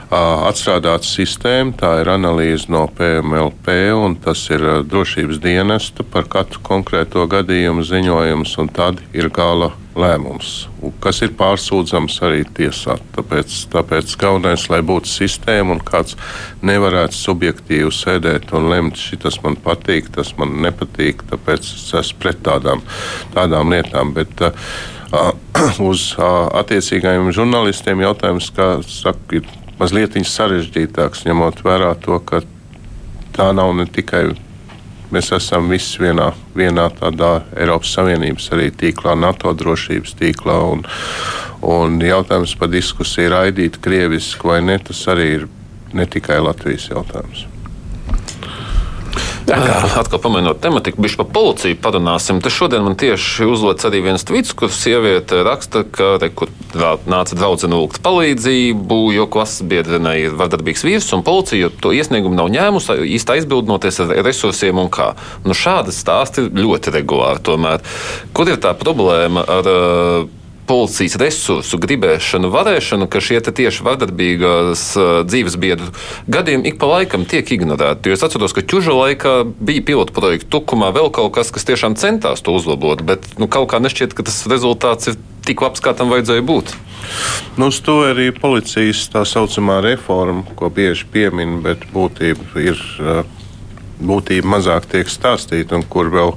atstrādāta 0.06 1.06
sistēma, 1.06 1.74
tā 1.80 1.96
ir 2.00 2.10
analīze 2.12 2.70
no 2.70 2.84
PMLP, 2.94 3.74
un 3.98 4.14
tas 4.22 4.44
ir 4.54 4.62
drošības 4.86 5.40
dienesta 5.42 6.06
par 6.06 6.28
katru 6.30 6.62
konkrēto 6.62 7.26
gadījumu 7.26 7.82
ziņojums, 7.82 8.54
un 8.62 8.70
tad 8.70 9.02
ir 9.12 9.32
gala 9.34 9.72
lēmums, 9.96 10.52
kas 11.02 11.22
ir 11.24 11.32
pārsūdzams 11.38 12.18
arī 12.26 12.44
tiesā. 12.56 12.98
Tāpēc, 13.16 13.54
tāpēc 13.72 14.14
galvenais, 14.20 14.66
lai 14.72 14.82
būtu 14.86 15.10
sistēma 15.10 15.76
un 15.76 15.82
kāds 15.84 16.16
nevarētu 16.66 17.16
subjektīvi 17.16 17.92
sēdēt 17.94 18.52
un 18.56 18.68
lemt, 18.72 19.00
šis 19.00 19.40
man 19.44 19.58
patīk, 19.64 20.10
tas 20.14 20.34
man 20.40 20.58
nepatīk, 20.64 21.24
tāpēc 21.32 21.70
es 21.72 21.88
esmu 22.02 22.22
pret 22.22 22.42
tādām, 22.46 22.84
tādām 23.34 23.72
lietām. 23.72 24.12
Bet, 24.16 24.44
uh, 24.44 25.32
uz 25.90 26.10
uh, 26.18 26.46
attiecīgajiem 26.60 27.32
žurnālistiem 27.36 28.04
jautājums, 28.04 28.50
kā 28.56 28.76
saka, 28.86 29.40
ir 29.40 29.48
mazliet 29.80 30.16
sarežģītāks, 30.16 31.26
ņemot 31.28 31.64
vērā 31.64 31.94
to, 32.04 32.20
ka 32.24 32.42
tā 33.36 33.52
nav 33.56 33.74
ne 33.76 33.88
tikai 33.88 34.30
mēs 35.14 35.32
esam 35.36 35.70
visi 35.70 36.02
vienā, 36.02 36.30
vienā 36.56 36.88
tādā 36.98 37.32
Eiropas 37.56 37.94
Savienības 37.96 38.48
arī 38.56 38.70
tīklā, 38.74 39.16
NATO 39.18 39.52
drošības 39.56 40.16
tīklā. 40.20 40.60
Un, 40.74 40.86
un 41.66 41.98
jautājums 42.02 42.56
par 42.58 42.72
diskusiju 42.72 43.34
raidīt 43.34 43.80
krieviski 43.82 44.52
vai 44.52 44.62
ne, 44.64 44.78
tas 44.78 45.02
arī 45.12 45.28
ir 45.40 45.50
ne 45.96 46.06
tikai 46.10 46.40
Latvijas 46.42 46.90
jautājums. 46.92 47.46
Atkal 49.46 50.18
pamainot 50.18 50.58
tematiku, 50.58 50.98
bišķi 51.04 51.20
par 51.20 51.28
policiju 51.30 51.78
parunāsim. 51.82 52.40
Te 52.42 52.50
šodien 52.50 52.82
man 52.82 52.96
tieši 52.98 53.46
uzlots 53.46 53.86
arī 53.86 54.00
viens 54.02 54.24
tvits, 54.26 54.50
kur 54.58 54.72
sieviete 54.74 55.42
raksta, 55.46 55.84
ka 55.86 56.16
te, 56.22 56.32
kur 56.34 56.50
nāca 56.74 57.38
draudzene 57.38 57.78
lūgt 57.78 58.02
palīdzību, 58.02 58.98
jo 59.14 59.28
klases 59.30 59.62
biedrenei 59.70 60.24
ir 60.24 60.34
vardarbīgs 60.38 60.82
vīrs, 60.86 61.12
un 61.14 61.22
policija 61.26 61.70
to 61.82 61.94
iesniegumu 61.94 62.34
nav 62.38 62.50
ņēmusi, 62.56 62.98
īsti 63.16 63.36
aizbildnoties 63.36 64.02
ar 64.02 64.16
resursiem 64.26 64.82
un 64.82 64.90
kā. 64.90 65.12
Nu, 65.46 65.54
šādi 65.54 65.94
stāsti 65.94 66.48
ir 66.48 66.64
ļoti 66.66 66.96
regulāri 66.98 67.44
tomēr. 67.46 67.86
Kur 68.34 68.50
ir 68.50 68.58
tā 68.62 68.74
problēma 68.78 69.46
ar 69.46 69.70
uh, 69.70 70.35
policijas 70.66 71.16
resursu, 71.20 71.78
gribēšanu, 71.82 72.50
varēšanu, 72.52 73.08
ka 73.10 73.22
šie 73.22 73.40
tieši 73.46 73.84
vardarbīgās 73.86 74.84
dzīves 75.28 75.56
biedru 75.62 75.92
gadījumi 76.32 76.72
ik 76.72 76.80
pa 76.80 76.90
laikam 76.90 77.26
tiek 77.28 77.50
ignorēti. 77.56 78.10
Jo 78.10 78.16
es 78.16 78.24
atceros, 78.26 78.54
ka 78.56 78.64
ķuža 78.66 78.96
laikā 78.96 79.34
bija 79.46 79.84
pilotu 79.86 80.16
projekta 80.16 80.50
tukumā 80.56 80.90
vēl 80.96 81.12
kaut 81.14 81.34
kas, 81.36 81.52
kas 81.54 81.68
tiešām 81.68 81.96
centās 82.00 82.42
to 82.44 82.54
uzlabot, 82.56 83.04
bet 83.06 83.26
nu, 83.40 83.48
kaut 83.50 83.70
kā 83.72 83.80
nešķiet, 83.82 84.16
ka 84.16 84.26
tas 84.26 84.42
rezultāts 84.50 85.12
ir 85.12 85.20
tik 85.46 85.62
labs, 85.62 85.82
kā 85.84 85.94
tam 85.94 86.10
vajadzēja 86.10 86.44
būt. 86.46 86.74
Nu, 87.60 87.70
uz 87.70 87.78
to 87.86 88.00
arī 88.08 88.32
policijas 88.34 89.04
tā 89.12 89.22
saucamā 89.28 89.78
reforma, 89.84 90.42
ko 90.58 90.72
bieži 90.74 91.06
piemin, 91.12 91.60
bet 91.62 91.86
būtība 91.94 92.66
ir 92.66 92.82
būtība 94.00 94.56
mazāk 94.56 94.88
tiek 94.90 95.08
stāstīta 95.08 95.78
un 95.78 95.86
kur 95.88 96.10
vēl 96.12 96.34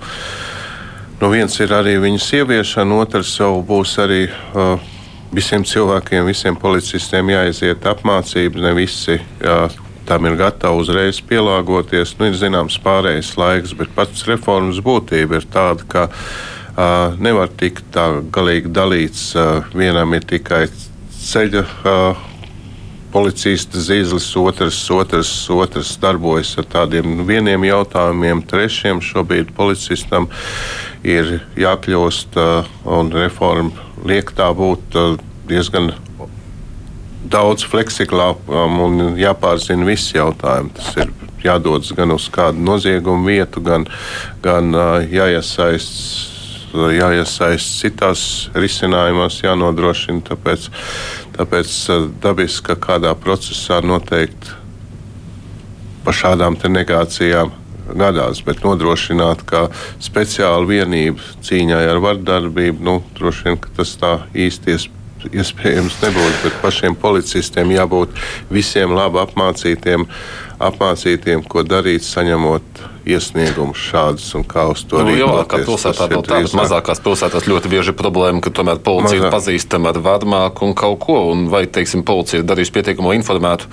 Nu, 1.19 1.27
viens 1.27 1.51
ir 1.59 1.73
arī 1.75 1.97
viņas 1.99 2.25
ieviešana, 2.37 2.95
otrs 3.03 3.33
jau 3.41 3.57
būs 3.67 3.97
arī 3.99 4.21
uh, 4.31 4.79
visiem 5.35 5.65
cilvēkiem, 5.67 6.23
visiem 6.23 6.55
policistiem 6.55 7.33
jāiziet 7.33 7.83
apmācība. 7.91 8.61
Ne 8.63 8.71
visi 8.77 9.17
jā, 9.19 9.57
tam 10.07 10.29
ir 10.29 10.37
gatavi 10.39 10.79
uzreiz 10.79 11.19
pielāgoties. 11.19 12.15
Nu, 12.21 12.29
ir 12.29 12.39
zināms 12.39 12.79
pārējais 12.85 13.33
laiks, 13.35 13.75
bet 13.75 13.91
pats 13.97 14.23
reformas 14.31 14.79
būtība 14.85 15.41
ir 15.41 15.49
tāda, 15.51 15.83
ka 15.91 16.07
uh, 16.07 17.19
nevar 17.19 17.51
tikt 17.51 17.91
tā 17.91 18.07
galīgi 18.31 18.71
dalīts. 18.71 19.33
Uh, 19.35 19.67
vienam 19.75 20.15
ir 20.15 20.23
tikai 20.23 20.69
ceļa. 21.19 21.67
Uh, 21.83 22.25
Policists 23.09 23.87
zīles, 23.87 24.27
otrs, 24.37 24.83
otrs, 24.93 25.29
otrs 25.49 25.95
darbojas 25.97 26.51
ar 26.61 26.67
tādiem 26.69 27.23
vieniem 27.25 27.63
jautājumiem, 27.65 28.43
trešiem 28.45 29.01
šobrīd 29.01 29.49
policistam 29.57 30.27
ir 31.03 31.39
jākļūst 31.59 32.37
un 32.89 33.11
reforma 33.15 33.87
liek 34.07 34.31
tā 34.35 34.49
būt 34.55 34.97
diezgan 35.49 35.91
daudz 37.29 37.65
fleksiblākam 37.67 38.79
un 38.83 39.01
jāpārzina 39.19 39.87
visi 39.87 40.17
jautājumi. 40.17 40.73
Tas 40.77 40.95
ir 40.97 41.11
jādodas 41.43 41.91
gan 41.95 42.13
uz 42.15 42.29
kādu 42.33 42.63
noziegumu 42.63 43.29
vietu, 43.29 43.63
gan, 43.63 43.87
gan 44.43 44.73
jāiesaist. 45.09 46.27
Jāiesaist 46.69 47.79
citās 47.81 48.23
risinājumos, 48.53 49.39
jānodrošina. 49.41 50.21
Tāpēc, 50.27 50.67
tāpēc 51.33 51.71
dabiski, 52.21 52.67
ka 52.67 52.75
kādā 52.77 53.15
procesā 53.17 53.79
noteikti 53.81 54.53
par 56.05 56.13
šādām 56.13 56.59
negācijām 56.69 57.49
gadās, 57.97 58.43
bet 58.45 58.63
nodrošināt, 58.65 59.43
ka 59.49 59.67
speciāla 60.03 60.67
vienība 60.69 61.23
cīņai 61.45 61.83
ar 61.89 62.01
vardarbību, 62.03 62.85
nu, 62.85 62.99
droši 63.17 63.49
vien 63.49 63.59
tas 63.77 63.95
tā 63.99 64.15
īsti 64.33 64.77
iespējams 65.35 65.97
nebūs, 66.03 66.37
bet 66.45 66.59
pašiem 66.63 66.95
policistiem 66.99 67.73
jābūt 67.75 68.15
visiem 68.53 68.93
labi 68.95 69.19
apmācītiem, 69.23 70.05
apmācītiem, 70.69 71.43
ko 71.49 71.65
darīt, 71.67 72.05
saņemot 72.07 72.83
iesniegumus 73.07 73.79
šādus 73.89 74.27
un 74.37 74.43
kā 74.47 74.65
uz 74.71 74.83
to 74.89 75.01
nu, 75.03 75.13
lielākā 75.13 75.61
pilsētā 75.67 76.07
vēl 76.11 76.23
tā, 76.25 76.41
bet 76.45 76.55
mazākās 76.57 77.01
pilsētās 77.05 77.47
ļoti 77.49 77.71
bieži 77.71 77.93
ir 77.93 77.97
problēma, 77.99 78.41
ka 78.43 78.51
tomēr 78.55 78.81
policija 78.83 79.19
Mazā. 79.19 79.29
ir 79.29 79.35
pazīstama 79.35 79.93
ar 79.93 80.01
vadmāku 80.05 80.67
un 80.67 80.75
kaut 80.77 80.99
ko, 81.05 81.19
un 81.33 81.47
vai, 81.51 81.63
teiksim, 81.69 82.03
policija 82.07 82.41
ir 82.41 82.49
darījusi 82.49 82.75
pietiekamo 82.75 83.13
informētu 83.17 83.69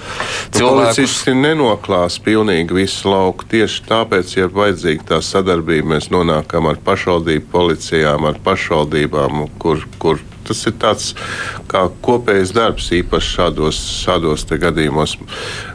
cilvēku. 0.56 0.76
Policisti 0.76 1.36
nenoklās 1.36 2.20
pilnīgi 2.22 2.76
visu 2.76 3.10
lauku. 3.12 3.48
Tieši 3.50 3.84
tāpēc, 3.88 4.36
ja 4.38 4.48
vajadzīga 4.52 5.10
tā 5.14 5.20
sadarbība, 5.24 5.96
mēs 5.96 6.10
nonākam 6.14 6.70
ar 6.70 6.80
pašvaldību 6.86 7.50
policijām, 7.52 8.26
ar 8.30 8.40
pašvaldībām, 8.46 9.46
kur, 9.62 9.84
kur 10.02 10.22
tas 10.46 10.62
ir 10.68 10.76
tāds 10.80 11.12
kā 11.70 11.86
kopējs 12.04 12.52
darbs, 12.56 12.90
īpaši 12.94 13.32
šādos, 13.36 13.80
šādos 14.04 14.46
gadījumos. 14.46 15.16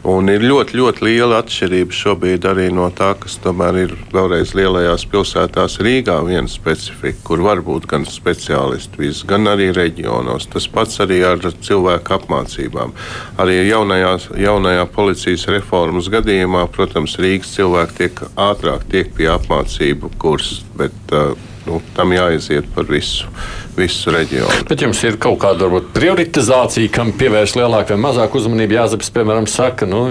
Un 0.08 0.30
ir 0.32 0.44
ļoti, 0.46 0.78
ļoti 0.80 1.06
liela 1.06 1.42
atšķirība 1.42 1.96
šobrīd 1.96 2.48
arī 2.48 2.70
no 2.74 2.88
tā, 2.96 3.12
kas 3.20 3.36
tomēr 3.42 3.51
ir 3.80 3.92
vēlreiz 4.12 4.54
lielajās 4.56 5.04
pilsētās 5.12 5.78
Rīgā 5.84 6.16
viena 6.26 6.48
specifika, 6.50 7.18
kur 7.26 7.42
var 7.44 7.62
būt 7.64 7.86
gan 7.90 8.06
speciālisti, 8.08 9.00
vis, 9.02 9.22
gan 9.28 9.50
arī 9.50 9.70
reģionos. 9.76 10.48
Tas 10.52 10.68
pats 10.72 11.00
arī 11.04 11.20
ar 11.26 11.42
cilvēku 11.42 12.16
apmācībām. 12.16 12.94
Arī 13.42 13.60
jaunajā, 13.68 14.16
jaunajā 14.40 14.88
policijas 14.94 15.46
reformas 15.52 16.10
gadījumā, 16.12 16.66
protams, 16.72 17.18
Rīgas 17.20 17.54
cilvēki 17.56 17.98
tiek 18.00 18.26
ātrāk 18.40 18.88
tiek 18.92 19.12
pie 19.16 19.28
apmācību 19.34 20.14
kursa, 20.22 20.62
bet 20.78 21.16
uh, 21.16 21.36
nu, 21.66 21.80
tam 21.96 22.12
jāiziet 22.14 22.66
par 22.74 22.86
visu, 22.90 23.28
visu 23.76 24.12
reģionu. 24.14 24.64
Bet 24.68 24.82
jums 24.84 25.00
ir 25.06 25.18
kaut 25.22 25.38
kāda 25.42 25.66
varbūt, 25.66 25.90
prioritizācija, 25.96 26.90
kam 26.94 27.12
pievērš 27.18 27.56
lielāku 27.58 27.94
vai 27.94 28.00
mazāku 28.06 28.40
uzmanību. 28.40 28.76
Jāzepes, 28.78 29.12
piemēram, 29.14 29.48
saka, 29.50 29.88
nu, 29.88 30.04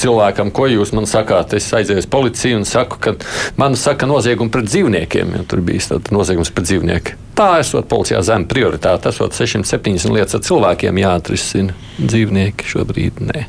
cilvēkam, 0.00 0.52
ko 0.54 0.68
jūs 0.70 0.92
man 0.96 1.08
sakāt, 1.10 1.56
es 1.58 1.68
aizēju 1.74 2.04
uz 2.04 2.10
policiju 2.10 2.60
un 2.60 2.68
saku, 2.68 3.00
ka 3.02 3.16
man 3.60 3.78
saka 3.78 4.08
noziegumu 4.10 4.52
pret 4.54 4.68
dzīvniekiem, 4.70 5.36
jo 5.38 5.48
tur 5.48 5.64
bija 5.64 6.00
noziegums 6.14 6.52
pret 6.54 6.70
dzīvniekiem. 6.70 7.26
Tā 7.38 7.52
esot 7.62 7.86
policijā 7.86 8.18
zem 8.26 8.48
prioritāte, 8.50 9.12
esot 9.12 9.36
670 9.36 10.10
lietas 10.10 10.34
ar 10.40 10.42
cilvēkiem 10.48 10.98
jāatrisina. 11.04 11.76
Dzīvnieki 12.02 12.72
šobrīd 12.74 13.22
nē. 13.28 13.46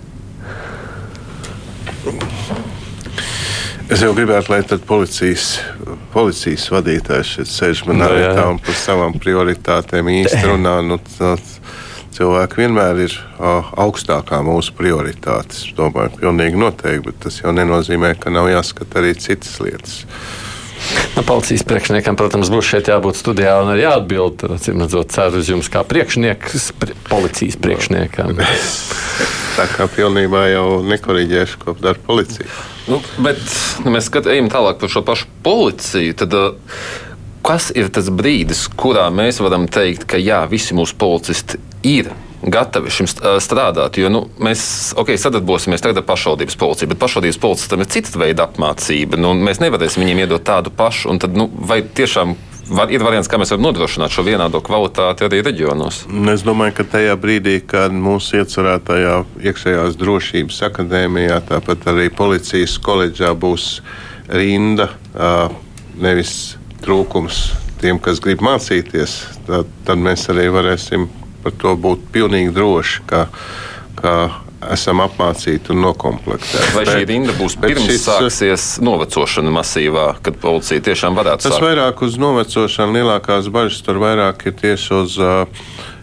Es 3.89 4.03
jau 4.05 4.11
gribētu, 4.13 4.51
lai 4.53 4.61
policijas, 4.85 5.45
policijas 6.13 6.67
vadītājs 6.69 7.31
šeit 7.35 7.49
sēž 7.49 7.79
manā 7.87 8.05
no, 8.05 8.17
vietā 8.19 8.43
un 8.51 8.59
par 8.61 8.77
savām 8.77 9.15
prioritātēm 9.17 10.11
īsti 10.13 10.43
runā. 10.51 10.75
Nu, 10.85 10.99
cilvēki 12.13 12.61
vienmēr 12.61 13.01
ir 13.07 13.15
uh, 13.17 13.71
augstākā 13.81 14.43
mūsu 14.45 14.75
prioritātes. 14.77 15.63
Es 15.65 15.73
domāju, 15.77 16.19
pilnīgi 16.21 16.61
noteikti, 16.61 17.07
bet 17.07 17.17
tas 17.25 17.41
jau 17.41 17.55
nenozīmē, 17.55 18.13
ka 18.21 18.29
nav 18.33 18.51
jāskata 18.53 19.01
arī 19.01 19.15
citas 19.17 19.57
lietas. 19.63 20.03
Nu, 21.17 21.25
policijas 21.25 21.65
priekšniekam, 21.67 22.15
protams, 22.19 22.53
būs 22.53 22.69
šeit 22.69 22.93
jābūt 22.93 23.17
studijā 23.17 23.57
un 23.63 23.73
arī 23.73 23.87
jāatbild. 23.87 24.45
Cim 24.61 24.85
redzot, 24.85 25.09
ceru 25.17 25.41
uz 25.41 25.49
jums 25.49 25.67
kā 25.73 25.81
priekšnieks, 25.87 26.71
policijas 27.09 27.57
priekšniekam. 27.59 28.37
Tā 29.58 29.66
kā 29.72 29.88
pilnībā 29.91 30.45
jau 30.52 30.68
nekoriģēšu, 30.88 31.60
ko 31.64 31.76
dara 31.80 32.00
policija. 32.06 32.47
Nu, 32.89 33.02
bet 33.24 33.41
nu, 33.84 33.93
mēs 33.95 34.08
skatām 34.10 34.50
tālāk 34.52 34.80
par 34.82 34.91
šo 34.91 35.04
pašu 35.06 35.30
policiju. 35.45 36.16
Tad, 36.22 36.38
kas 37.45 37.70
ir 37.76 37.91
tas 37.93 38.10
brīdis, 38.14 38.68
kurā 38.80 39.10
mēs 39.14 39.41
varam 39.43 39.68
teikt, 39.72 40.08
ka 40.10 40.22
jā, 40.22 40.41
visi 40.50 40.78
mūsu 40.78 40.97
policisti 41.00 41.60
ir 41.88 42.12
gatavi 42.39 42.91
šim 42.93 43.08
strādāt. 43.43 44.00
Jo 44.00 44.12
nu, 44.12 44.24
mēs 44.41 44.93
okay, 45.00 45.20
sadarbosimies 45.20 45.84
tagad 45.84 46.02
ar 46.02 46.08
pašvaldības 46.08 46.60
policiju, 46.60 46.91
bet 46.93 47.02
pašvaldības 47.02 47.41
policistam 47.41 47.84
ir 47.84 47.91
cita 47.91 48.22
veida 48.22 48.45
apmācība. 48.47 49.20
Nu, 49.20 49.34
mēs 49.36 49.62
nevarēsim 49.64 50.06
viņiem 50.06 50.24
iedot 50.26 50.45
tādu 50.47 50.72
pašu. 50.76 51.18
Tad, 51.20 51.36
nu, 51.36 51.50
vai 51.52 51.82
tiešām 51.84 52.38
var, 52.70 52.91
ir 52.93 53.03
variants, 53.03 53.30
kā 53.30 53.39
mēs 53.41 53.51
varam 53.53 53.67
nodrošināt 53.67 54.13
šo 54.13 54.24
vienādo 54.28 54.61
kvalitāti 54.65 55.26
arī 55.28 55.41
reģionos? 55.45 56.03
Es 56.34 56.43
domāju, 56.47 56.76
ka 56.80 56.88
tajā 56.95 57.15
brīdī, 57.20 57.59
kad 57.67 57.93
mūsu 57.95 58.39
iecerētajā 58.41 59.15
iekšējās 59.51 59.97
drošības 59.99 60.61
akadēmijā, 60.70 61.41
tāpat 61.49 61.88
arī 61.93 62.09
policijas 62.13 62.78
koledžā 62.84 63.34
būs 63.38 63.80
rinda, 64.30 64.91
nevis 65.99 66.36
trūkums 66.84 67.47
tiem, 67.80 67.99
kas 68.03 68.20
grib 68.24 68.43
mācīties, 68.43 69.15
tad, 69.47 69.70
tad 69.88 70.01
mēs 70.03 70.28
arī 70.32 70.49
varēsim 70.53 71.07
par 71.43 71.55
to 71.59 71.74
būt 71.80 72.09
pilnīgi 72.13 72.51
droši, 72.55 73.03
ka, 73.07 73.26
ka 73.99 74.13
esam 74.74 75.03
apmācīti 75.03 75.74
un 75.74 75.84
noklāpti. 75.86 76.60
Vai 76.76 76.84
šī 76.89 77.05
rinda 77.10 77.36
būs 77.38 77.55
pirms 77.62 77.88
šis, 77.88 78.03
sāksies 78.07 78.68
novecošana 78.84 79.53
masīvā, 79.55 80.07
kad 80.26 80.39
policija 80.41 80.84
tiešām 80.89 81.18
varētu 81.20 81.47
sākt? 81.47 81.55
Tas 81.55 81.64
vairāk 81.64 82.03
uz 82.05 82.20
novecošanu, 82.20 82.97
lielākās 82.99 83.49
bažas 83.53 83.82
tur 83.86 84.01
vairāk 84.03 84.49
ir 84.49 84.60
tieši 84.60 84.95
uz. 84.99 85.20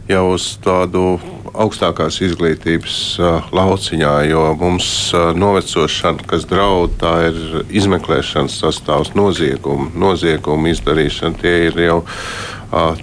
Jau 0.06 0.20
uz 0.36 0.44
tādu 0.62 1.16
augstākās 1.62 2.20
izglītības 2.24 2.96
uh, 3.20 3.46
lauciņā, 3.56 4.14
jo 4.30 4.42
mums 4.60 4.88
uh, 5.14 5.30
novecošana, 5.36 6.26
kas 6.28 6.46
draud, 6.50 6.96
tā 7.00 7.14
ir 7.30 7.64
izmeklēšanas 7.70 8.60
sastāvs, 8.62 9.14
noziegumu, 9.18 9.90
noziegumu 9.96 10.72
izdarīšana. 10.74 11.40
Tie 11.40 11.56
ir 11.70 11.80
jau 11.86 12.02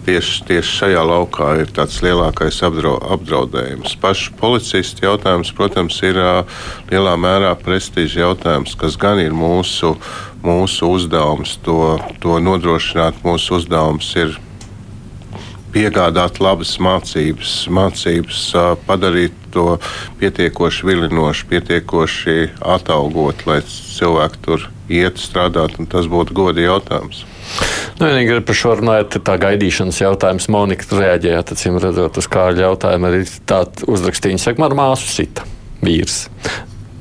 tieši, 0.06 0.44
tieši 0.48 0.76
šajā 0.80 1.04
laukā 1.08 1.48
ir 1.62 1.72
tāds 1.74 2.02
lielākais 2.04 2.60
apdraudējums. 2.66 3.96
Pašu 4.02 4.36
policistu 4.40 5.08
jautājums, 5.08 5.54
protams, 5.56 6.02
ir 6.04 6.20
lielā 6.92 7.16
mērā 7.18 7.54
prestiža 7.56 8.26
jautājums, 8.28 8.76
kas 8.76 8.98
gan 9.00 9.22
ir 9.24 9.34
mūsu, 9.34 9.96
mūsu 10.44 10.92
uzdevums 10.92 11.58
to, 11.64 11.98
to 12.20 12.40
nodrošināt. 12.44 13.24
Mūsu 13.24 13.62
uzdevums 13.62 14.12
ir 14.20 14.36
piegādāt 15.74 16.40
labas 16.44 16.76
mācības, 16.84 17.54
mācības 17.74 18.42
padarīt 18.88 19.36
to 19.54 19.78
pietiekoši 20.22 20.88
vilinošu, 20.90 21.48
pietiekoši 21.52 22.38
atalgot, 22.76 23.46
lai 23.50 23.60
cilvēki 23.68 24.42
tur 24.46 24.68
iet 24.94 25.22
strādāt, 25.22 25.78
un 25.80 25.90
tas 25.90 26.10
būtu 26.12 26.36
godi 26.38 26.66
jautājums. 26.66 27.24
Nu, 28.00 28.08
vienīgi 28.08 28.42
par 28.48 28.58
šo 28.58 28.76
runājot, 28.80 29.20
tā 29.28 29.38
gaidīšanas 29.42 30.02
jautājums. 30.02 30.50
Monika 30.54 30.88
reaģēja, 30.98 31.44
acīm 31.54 31.78
redzot, 31.82 32.18
uz 32.18 32.30
kādu 32.32 32.64
jautājumu. 32.66 33.10
Arī 33.10 33.24
tādu 33.50 33.90
uzrakstīju, 33.94 34.42
saka, 34.42 34.64
man 34.64 34.78
māsu 34.80 35.12
sita 35.12 35.46
vīrs 35.84 36.24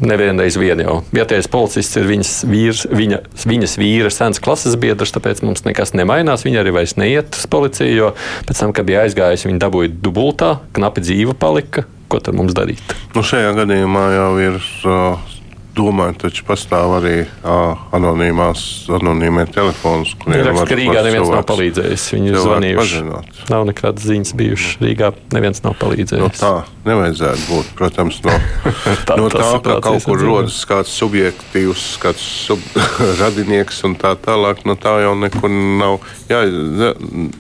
nevienreiz 0.03 0.59
vien 0.61 0.83
jau. 0.83 0.99
Vietējais 1.15 1.49
policists 1.53 1.99
ir 2.01 2.09
viņas, 2.09 2.33
vīrs, 2.51 2.85
viņa, 2.91 3.21
viņas 3.49 3.77
vīra 3.81 4.13
sens 4.13 4.43
klases 4.43 4.77
biedrs, 4.81 5.15
tāpēc 5.15 5.43
mums 5.47 5.65
nekas 5.67 5.95
nemainās. 5.99 6.47
Viņa 6.47 6.63
arī 6.63 6.75
vairs 6.77 6.97
neiet 7.01 7.39
uz 7.39 7.49
policiju, 7.51 7.93
jo 7.97 8.13
pēc 8.49 8.63
tam, 8.63 8.75
kad 8.77 8.89
bija 8.89 9.07
aizgājusi, 9.07 9.49
viņa 9.51 9.63
dabūja 9.63 9.93
dubultā, 10.03 10.57
knapi 10.77 11.05
dzīva 11.07 11.37
palika. 11.39 11.87
Ko 12.13 12.21
tad 12.21 12.37
mums 12.37 12.53
darīt? 12.53 12.83
Nu, 13.17 13.23
šajā 13.25 13.55
gadījumā 13.57 14.03
jau 14.13 14.33
ir 14.43 14.59
uh, 14.61 15.32
domāju, 15.77 16.17
taču 16.27 16.45
pastāv 16.47 16.97
arī 16.99 17.15
uh, 17.25 17.81
anonīmās, 17.97 18.65
anonīmie 18.93 19.47
telefoni, 19.53 20.13
kuriem 20.21 20.53
var, 20.59 20.69
ka 20.69 20.79
Rīgā 20.79 21.05
neviens 21.07 21.27
cilvēks, 21.27 21.39
nav 21.39 21.47
palīdzējis. 21.49 22.07
Viņi 22.17 22.33
ir 22.33 22.39
zvanījuši. 22.45 22.83
Pazināt. 22.83 23.41
Nav 23.53 23.67
nekādas 23.71 24.07
ziņas 24.11 24.35
bijušas. 24.41 24.79
Rīgā 24.85 25.13
neviens 25.35 25.63
nav 25.65 25.77
palīdzējis. 25.81 26.23
No 26.23 26.31
tā 26.37 26.53
nevajadzētu 26.89 27.47
būt. 27.49 27.73
Protams, 27.79 28.21
no 28.27 28.35
tā, 29.09 29.19
no 29.21 29.29
tā 29.33 29.49
ka 29.65 29.79
kaut 29.85 30.07
kur 30.07 30.23
rodas 30.23 30.59
kāds 30.69 30.93
subjektīvs, 31.01 31.87
kāds 32.03 32.25
sub 32.47 32.63
radinieks 33.23 33.83
un 33.89 33.97
tā 34.01 34.15
tālāk, 34.21 34.65
no 34.69 34.77
tā 34.81 34.99
jau 35.05 35.15
nekur 35.19 35.53
nav. 35.53 36.01
Jā, 36.31 36.43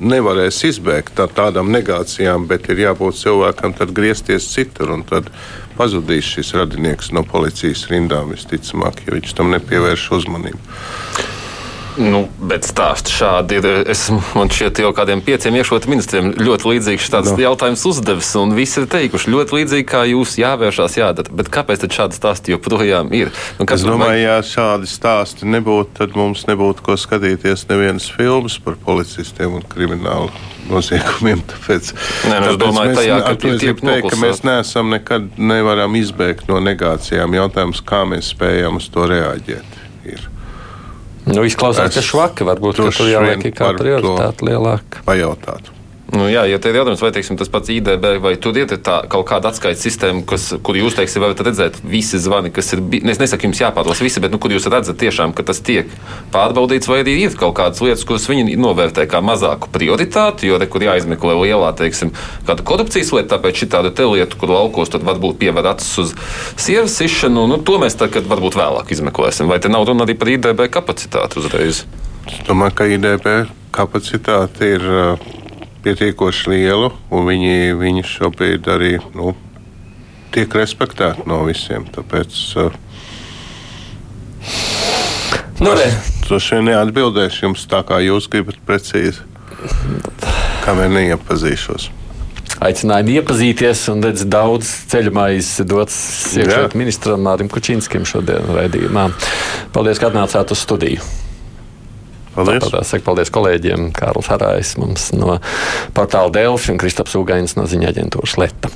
nevarēs 0.00 0.62
izbēgt 0.72 1.16
tā, 1.18 1.28
tādām 1.32 1.72
negācijām, 1.74 2.46
bet 2.50 2.70
ir 2.72 2.86
jābūt 2.86 3.20
cilvēkam 3.22 3.76
tad 3.78 3.94
griezties 3.96 4.48
citur. 4.52 4.94
Un 4.96 5.04
tad 5.08 5.30
pazudīs 5.76 6.28
šis 6.36 6.54
radinieks 6.58 7.12
no 7.16 7.24
policijas 7.28 7.86
rindām 7.90 8.32
visticamāk, 8.34 9.04
ja 9.06 9.16
viņš 9.16 9.36
tam 9.38 9.52
nepievērš 9.54 10.08
uzmanību. 10.18 10.60
Nu, 12.00 12.22
bet 12.48 12.64
stāsts 12.64 13.12
šādi 13.12 13.58
ir. 13.60 13.66
Es, 13.92 14.06
man 14.36 14.50
šķiet, 14.52 14.80
jau 14.84 14.92
kādiem 14.96 15.20
pieciem 15.24 15.58
iekšlietu 15.58 15.90
ministriem 15.92 16.30
ļoti 16.38 16.70
līdzīgs 16.70 17.10
tāds 17.12 17.32
no. 17.34 17.38
jautājums 17.42 17.84
uzdevis, 17.88 18.30
un 18.40 18.54
visi 18.56 18.80
ir 18.80 18.88
teikuši 18.92 19.32
ļoti 19.32 19.58
līdzīgi, 19.58 19.86
kā 19.90 20.04
jūs 20.08 20.38
jāvēršās 20.40 20.96
jādara. 21.00 21.34
Bet 21.36 21.50
kāpēc 21.52 21.84
tad 21.84 21.96
šādi 21.96 22.16
stāsti 22.16 22.54
joprojām 22.54 23.12
ir? 23.16 23.32
Nu, 23.58 23.68
es 23.68 23.84
domāju, 23.84 24.22
ja 24.24 24.38
šādi 24.46 24.88
stāsti 24.88 25.48
nebūtu, 25.52 25.92
tad 26.00 26.16
mums 26.18 26.46
nebūtu 26.48 26.86
ko 26.86 26.96
skatīties 27.00 27.66
nevienas 27.68 28.08
filmas 28.14 28.56
par 28.62 28.80
policistiem 28.86 29.60
un 29.60 29.68
kriminālu 29.74 30.32
noziegumiem. 30.70 31.44
Tāpēc, 31.52 31.92
Nē, 31.92 32.40
nu, 32.40 32.48
tāpēc 32.48 32.60
domāju, 32.64 32.92
mēs, 32.92 33.00
tajā, 33.02 33.20
ka, 33.26 33.36
teikt, 33.42 34.08
ka 34.08 34.20
mēs 34.22 34.44
neesam 34.48 34.92
nekad 34.94 35.40
nevaram 35.40 36.00
izbēgt 36.00 36.48
no 36.48 36.62
negācijām. 36.64 37.36
Jautājums, 37.42 37.84
kā 37.84 38.04
mēs 38.08 38.32
spējam 38.32 38.80
uz 38.80 38.88
to 38.92 39.08
reaģēt. 39.12 39.80
Ir. 40.08 40.31
Nu, 41.28 41.44
izklausās, 41.46 41.92
ka 41.94 42.02
švaka 42.02 42.46
varbūt 42.48 42.80
ka 42.80 42.90
tur 42.96 43.10
jāliek 43.10 43.46
kā 43.54 43.70
prioritāte 43.78 44.48
lielāka. 44.48 45.04
Pajautāt. 45.06 45.70
Nu, 46.12 46.26
jā, 46.28 46.42
ja 46.44 46.58
ir 46.60 46.76
jautājums, 46.76 47.00
vai 47.00 47.08
teiksim, 47.14 47.38
tas 47.40 47.48
pats 47.48 47.70
IDB, 47.72 48.02
vai 48.20 48.34
tur 48.36 48.56
ir 48.60 48.68
tā 48.84 48.98
kaut 49.08 49.24
kāda 49.30 49.48
atskaites 49.48 49.80
sistēma, 49.80 50.20
kas, 50.28 50.50
kur 50.60 50.76
jūs 50.76 50.92
teiksim, 50.98 51.22
varat 51.24 51.40
redzēt 51.40 51.78
visi 51.88 52.20
zvani, 52.20 52.50
kas 52.52 52.68
ir. 52.76 52.82
Es 53.08 53.20
nesaku, 53.22 53.48
jums 53.48 53.62
jāpārlasa 53.62 54.04
visi, 54.04 54.20
bet 54.20 54.34
nu, 54.34 54.40
kur 54.42 54.52
jūs 54.52 54.68
redzat 54.68 55.00
tiešām, 55.00 55.32
ka 55.32 55.46
tas 55.48 55.62
tiek 55.64 55.88
pārbaudīts, 56.34 56.90
vai 56.92 57.00
arī 57.00 57.16
ir 57.22 57.38
kaut 57.40 57.56
kādas 57.56 57.80
lietas, 57.80 58.04
kuras 58.04 58.28
viņi 58.28 58.58
novērtē 58.60 59.08
kā 59.08 59.24
mazāku 59.24 59.72
prioritāti, 59.72 60.50
jo 60.52 60.60
te, 60.60 60.68
kur 60.68 60.84
jāizmeklē 60.84 61.38
lielā, 61.46 61.72
teiksim, 61.80 62.12
kāda 62.44 62.68
korupcijas 62.68 63.16
lieta, 63.16 63.38
tāpēc 63.38 63.64
šī 63.64 63.72
tāda 63.72 64.12
lieta, 64.12 64.36
kur 64.36 64.52
laukos 64.52 64.92
varbūt 64.92 65.40
pievēr 65.40 65.72
acis 65.72 65.96
uz 66.04 66.16
sievas 66.60 66.92
sišanu, 67.00 67.48
nu, 67.48 67.62
to 67.64 67.80
mēs 67.80 67.96
tagad 67.96 68.28
varbūt 68.28 68.60
vēlāk 68.60 68.92
izmeklēsim. 68.92 69.48
Vai 69.48 69.62
te 69.64 69.72
nav 69.72 69.88
runa 69.88 70.04
arī 70.04 70.20
par 70.20 70.36
IDB 70.36 70.68
kapacitāti 70.68 71.40
uzreiz? 71.40 71.86
Es 72.28 72.42
domāju, 72.44 72.76
ka 72.76 72.92
IDB 73.00 73.30
kapacitāte 73.72 74.76
ir 74.76 74.92
pietiekoši 75.82 76.52
lielu, 76.52 76.90
un 77.10 77.26
viņi, 77.28 77.74
viņi 77.78 78.04
šobrīd 78.06 78.68
arī 78.70 78.92
nu, 79.16 79.32
tiek 80.34 80.54
respektēti 80.56 81.26
no 81.28 81.42
visiem. 81.48 81.86
Tāpēc 81.92 82.38
uh, 82.62 82.76
nu, 85.62 85.74
droši 86.26 86.58
vien 86.58 86.70
neatbildēšu 86.72 87.48
jums 87.48 87.66
tā, 87.70 87.82
kā 87.86 88.00
jūs 88.02 88.30
gribat 88.32 88.60
precīzi, 88.66 89.24
kamēr 90.66 90.92
neiepazīšos. 90.98 91.90
Aicinājumu 92.62 93.16
iepazīties, 93.16 93.80
un 93.90 94.04
redz, 94.06 94.22
daudz 94.30 94.68
ceļu 94.92 95.10
maizes 95.16 95.66
dots 95.66 95.96
iekšlietu 96.36 96.78
ministram 96.78 97.24
Mārim 97.26 97.50
Kučinskim 97.50 98.06
šodien 98.06 98.46
raidījumā. 98.54 99.08
Paldies, 99.74 99.98
ka 99.98 100.12
atnācāt 100.12 100.54
uz 100.54 100.62
studiju. 100.62 101.02
Paldies. 102.32 102.64
Tāpēc 102.64 102.88
saku 102.88 103.04
paldies 103.04 103.32
kolēģiem 103.32 103.90
Kārlis 103.96 104.30
Harais 104.32 104.72
mums 104.80 105.10
no 105.16 105.36
portāla 105.96 106.32
Delfi 106.32 106.72
un 106.72 106.80
Kristaps 106.80 107.16
Ugainis 107.18 107.58
no 107.58 107.66
ziņa 107.68 107.92
aģentūras 107.92 108.38
Leta. 108.40 108.72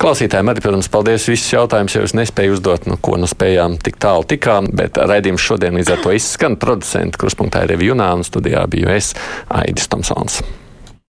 Klausītājiem 0.00 0.52
arī, 0.52 0.64
protams, 0.64 0.90
paldies. 0.92 1.28
Visus 1.28 1.52
jautājumus 1.52 1.98
jau 1.98 2.04
es 2.08 2.16
nespēju 2.16 2.56
uzdot, 2.56 2.88
no 2.88 2.96
ko 2.96 3.18
nu 3.20 3.28
spējām 3.30 3.76
tik 3.84 4.00
tālu 4.02 4.24
tikām, 4.28 4.72
bet 4.76 5.00
raidījums 5.00 5.44
šodien 5.44 5.76
līdz 5.80 5.96
ar 5.96 6.04
to 6.04 6.16
izskan. 6.16 6.58
Producents 6.60 7.20
Kruspunktā 7.20 7.64
ir 7.64 7.74
Revijunā 7.74 8.10
un 8.16 8.26
studijā 8.26 8.64
biju 8.72 8.92
es, 8.96 9.12
Aidis 9.52 9.90
Tomsons. 9.92 10.42